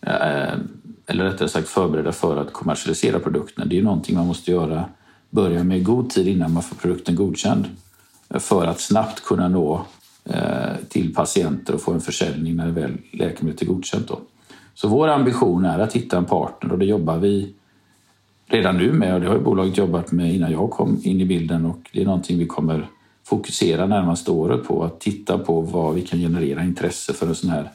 eh, 0.00 0.58
eller 1.06 1.24
rättare 1.24 1.48
sagt 1.48 1.68
förbereda 1.68 2.12
för 2.12 2.36
att 2.36 2.52
kommersialisera 2.52 3.18
produkten. 3.18 3.68
Det 3.68 3.74
är 3.74 3.78
ju 3.78 3.84
någonting 3.84 4.16
man 4.16 4.26
måste 4.26 4.50
göra, 4.50 4.84
börja 5.36 5.64
med 5.64 5.84
god 5.84 6.10
tid 6.10 6.28
innan 6.28 6.52
man 6.52 6.62
får 6.62 6.76
produkten 6.76 7.14
godkänd 7.14 7.64
eh, 8.28 8.40
för 8.40 8.66
att 8.66 8.80
snabbt 8.80 9.24
kunna 9.24 9.48
nå 9.48 9.86
eh, 10.24 10.76
till 10.88 11.14
patienter 11.14 11.74
och 11.74 11.80
få 11.80 11.92
en 11.92 12.00
försäljning 12.00 12.56
när 12.56 12.68
väl 12.68 12.92
läkemedlet 13.12 13.62
är 13.62 13.66
godkänt. 13.66 14.08
Då. 14.08 14.20
Så 14.74 14.88
vår 14.88 15.08
ambition 15.08 15.64
är 15.64 15.78
att 15.78 15.92
hitta 15.92 16.16
en 16.16 16.24
partner 16.24 16.72
och 16.72 16.78
det 16.78 16.86
jobbar 16.86 17.18
vi 17.18 17.54
redan 18.46 18.76
nu 18.76 18.92
med 18.92 19.14
och 19.14 19.20
det 19.20 19.28
har 19.28 19.38
bolaget 19.38 19.76
jobbat 19.76 20.12
med 20.12 20.34
innan 20.34 20.52
jag 20.52 20.70
kom 20.70 21.00
in 21.02 21.20
i 21.20 21.24
bilden 21.24 21.66
och 21.66 21.90
det 21.92 22.00
är 22.00 22.04
någonting 22.04 22.38
vi 22.38 22.46
kommer 22.46 22.88
fokusera 23.24 23.86
närmaste 23.86 24.30
året 24.30 24.64
på 24.64 24.84
att 24.84 25.00
titta 25.00 25.38
på 25.38 25.60
vad 25.60 25.94
vi 25.94 26.02
kan 26.02 26.18
generera 26.18 26.64
intresse 26.64 27.12
för 27.12 27.26
en 27.26 27.34
sån 27.34 27.50
här, 27.50 27.70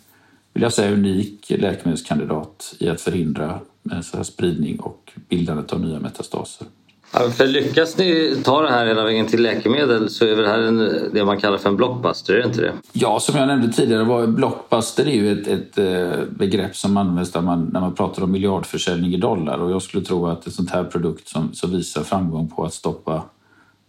vill 0.54 0.64
jag 0.64 0.74
säga, 0.74 0.94
unik 0.94 1.50
läkemedelskandidat 1.50 2.76
i 2.80 2.90
att 2.90 3.02
förhindra 3.02 3.60
eh, 3.92 4.02
så 4.02 4.18
här 4.18 4.24
spridning 4.24 4.80
och 4.80 5.12
bildandet 5.30 5.74
av 5.74 5.82
nya 5.82 6.00
metastaser. 6.00 6.68
För 7.12 7.48
lyckas 7.48 7.98
ni 7.98 8.38
ta 8.44 8.62
det 8.62 8.70
här 8.70 8.86
hela 8.86 9.04
vägen 9.04 9.28
till 9.28 9.42
läkemedel 9.42 10.10
så 10.10 10.26
är 10.26 10.36
väl 10.36 10.44
det 10.44 10.50
här 10.50 10.60
en, 10.60 11.10
det 11.14 11.26
man 11.26 11.40
kallar 11.40 11.58
för 11.58 11.70
en 11.70 11.76
blockbuster, 11.76 12.34
är 12.34 12.38
det 12.38 12.46
inte 12.46 12.62
det? 12.62 12.74
Ja, 12.94 13.20
som 13.20 13.36
jag 13.36 13.48
nämnde 13.48 13.74
tidigare, 13.74 14.04
var 14.04 14.28
blockbuster 14.28 15.08
är 15.08 15.12
ju 15.12 15.32
ett, 15.32 15.48
ett 15.48 15.78
eh, 15.78 16.26
begrepp 16.30 16.76
som 16.76 16.98
används 16.98 17.34
när 17.34 17.42
man, 17.42 17.70
när 17.74 17.80
man 17.80 17.96
pratar 17.96 18.24
om 18.24 18.32
miljardförsäljning 18.32 19.14
i 19.14 19.18
dollar 19.18 19.58
och 19.58 19.72
jag 19.72 19.82
skulle 19.82 20.06
tro 20.06 20.28
att 20.28 20.48
ett 20.48 20.54
sånt 20.54 20.72
här 20.72 20.84
produkt 20.84 21.28
som, 21.28 21.54
som 21.54 21.72
visar 21.72 22.04
framgång 22.04 22.48
på 22.48 22.66
att 22.66 22.74
stoppa 22.74 23.24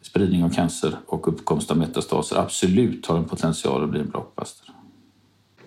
spridning 0.03 0.45
av 0.45 0.49
cancer 0.49 0.97
och 1.07 1.29
uppkomst 1.29 1.71
av 1.71 1.77
metastaser 1.77 2.37
absolut 2.37 3.07
har 3.07 3.17
en 3.17 3.25
potential 3.25 3.85
att 3.85 3.91
bli 3.91 4.01
en 4.01 4.11
blockbuster. 4.11 4.69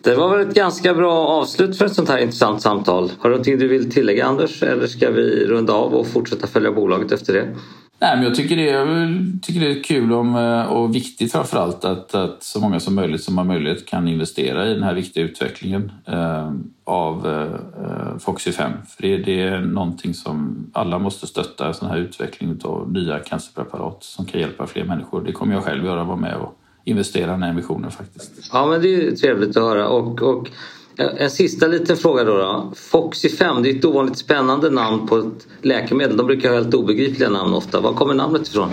Det 0.06 0.16
var 0.16 0.38
väl 0.38 0.48
ett 0.48 0.56
ganska 0.56 0.94
bra 0.94 1.28
avslut 1.28 1.78
för 1.78 1.86
ett 1.86 1.94
sånt 1.94 2.10
här 2.10 2.18
intressant 2.18 2.62
samtal. 2.62 3.12
Har 3.20 3.30
du 3.30 3.36
någonting 3.36 3.58
du 3.58 3.68
vill 3.68 3.92
tillägga 3.92 4.26
Anders 4.26 4.64
eller 4.64 4.88
ska 4.88 5.12
vi 5.12 5.46
runda 5.48 5.74
av 5.74 5.94
och 5.94 6.08
fortsätta 6.08 6.48
följa 6.48 6.72
bolaget 6.72 7.12
efter 7.12 7.34
det? 7.34 7.56
Nej, 8.00 8.16
men 8.16 8.24
jag 8.24 8.36
tycker 8.36 8.56
det, 8.56 8.64
jag 8.64 9.18
tycker 9.42 9.60
det 9.60 9.80
är 9.80 9.84
kul 9.84 10.14
om, 10.14 10.36
eh, 10.36 10.64
och 10.64 10.96
viktigt 10.96 11.32
framför 11.32 11.58
allt 11.58 11.86
att, 11.86 12.16
att 12.16 12.44
så 12.44 12.60
många 12.60 12.80
som 12.80 12.96
möjligt 12.96 13.24
som 13.24 13.38
har 13.38 13.46
möjlighet 13.46 13.86
kan 13.86 14.08
investera 14.08 14.68
i 14.68 14.74
den 14.74 14.84
här 14.84 14.94
viktiga 14.94 15.24
utvecklingen 15.24 15.92
eh, 16.06 16.52
av 16.84 17.28
eh, 17.28 18.18
Foxy 18.18 18.52
5. 18.52 18.72
För 18.88 19.04
det, 19.04 19.18
det, 19.18 19.42
är 19.42 19.60
någonting 19.60 20.14
som 20.14 20.68
alla 20.74 21.00
måste 21.00 21.28
stötta, 21.28 21.68
en 21.68 21.74
sån 21.74 21.90
här 21.90 21.98
utveckling 21.98 22.60
av 22.64 22.92
nya 22.92 23.20
cancerpreparat 23.20 24.04
som 24.04 24.26
kan 24.26 24.42
hjälpa 24.42 24.68
fler 24.68 24.84
människor. 24.84 25.24
Det 25.24 25.32
kommer 25.32 25.54
jag 25.54 25.64
själv 25.64 25.86
göra, 25.86 26.04
vara 26.04 26.18
med 26.18 26.36
och 26.36 26.60
investera 26.86 27.32
den 27.32 27.44
här 27.44 27.50
emissionen 27.50 27.92
faktiskt. 27.92 28.32
Ja, 28.52 28.66
men 28.66 28.82
det 28.82 28.96
är 29.08 29.16
trevligt 29.16 29.58
att 29.58 29.64
höra. 29.64 29.88
Och, 29.88 30.22
och 30.22 30.50
en 30.98 31.30
sista 31.30 31.68
liten 31.68 31.98
fråga 31.98 32.24
då. 32.24 32.38
då. 32.38 32.74
Foxy 32.76 33.30
5, 33.30 33.64
det 33.64 33.70
är 33.70 33.76
ett 33.78 33.86
ovanligt 33.86 34.18
spännande 34.18 34.70
namn 34.70 35.08
på 35.08 35.18
ett 35.18 35.48
läkemedel. 35.62 36.18
De 36.18 36.28
brukar 36.28 36.50
ha 36.50 36.56
helt 36.56 36.74
obegripliga 36.74 37.30
namn 37.30 37.54
ofta. 37.54 37.80
Var 37.80 37.94
kommer 37.94 38.14
namnet 38.14 38.48
ifrån? 38.48 38.70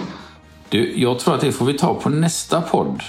Du, 0.68 0.92
jag 1.00 1.18
tror 1.18 1.34
att 1.34 1.40
det 1.40 1.52
får 1.52 1.66
vi 1.66 1.78
ta 1.78 1.94
på 1.94 2.08
nästa 2.08 2.60
podd. 2.60 3.02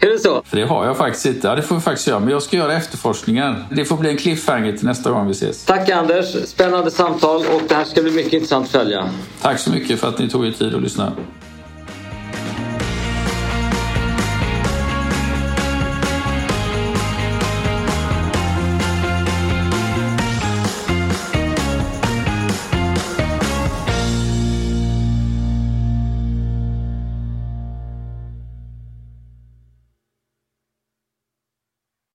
Är 0.00 0.10
det 0.10 0.18
så? 0.18 0.42
För 0.44 0.56
det 0.56 0.64
har 0.64 0.86
jag 0.86 0.96
faktiskt 0.96 1.26
inte. 1.26 1.48
Ja, 1.48 1.54
det 1.54 1.62
får 1.62 1.74
vi 1.74 1.80
faktiskt 1.80 2.08
göra. 2.08 2.20
Men 2.20 2.28
jag 2.28 2.42
ska 2.42 2.56
göra 2.56 2.72
efterforskningar. 2.72 3.66
Det 3.70 3.84
får 3.84 3.96
bli 3.96 4.10
en 4.10 4.16
cliffhanger 4.16 4.76
till 4.76 4.86
nästa 4.86 5.10
gång 5.10 5.26
vi 5.26 5.32
ses. 5.32 5.64
Tack 5.64 5.90
Anders. 5.90 6.26
Spännande 6.44 6.90
samtal 6.90 7.36
och 7.36 7.62
det 7.68 7.74
här 7.74 7.84
ska 7.84 8.02
bli 8.02 8.10
mycket 8.10 8.32
intressant 8.32 8.64
att 8.66 8.72
följa. 8.72 9.08
Tack 9.42 9.58
så 9.58 9.70
mycket 9.70 10.00
för 10.00 10.08
att 10.08 10.18
ni 10.18 10.28
tog 10.28 10.46
er 10.46 10.52
tid 10.52 10.74
att 10.74 10.82
lyssna. 10.82 11.12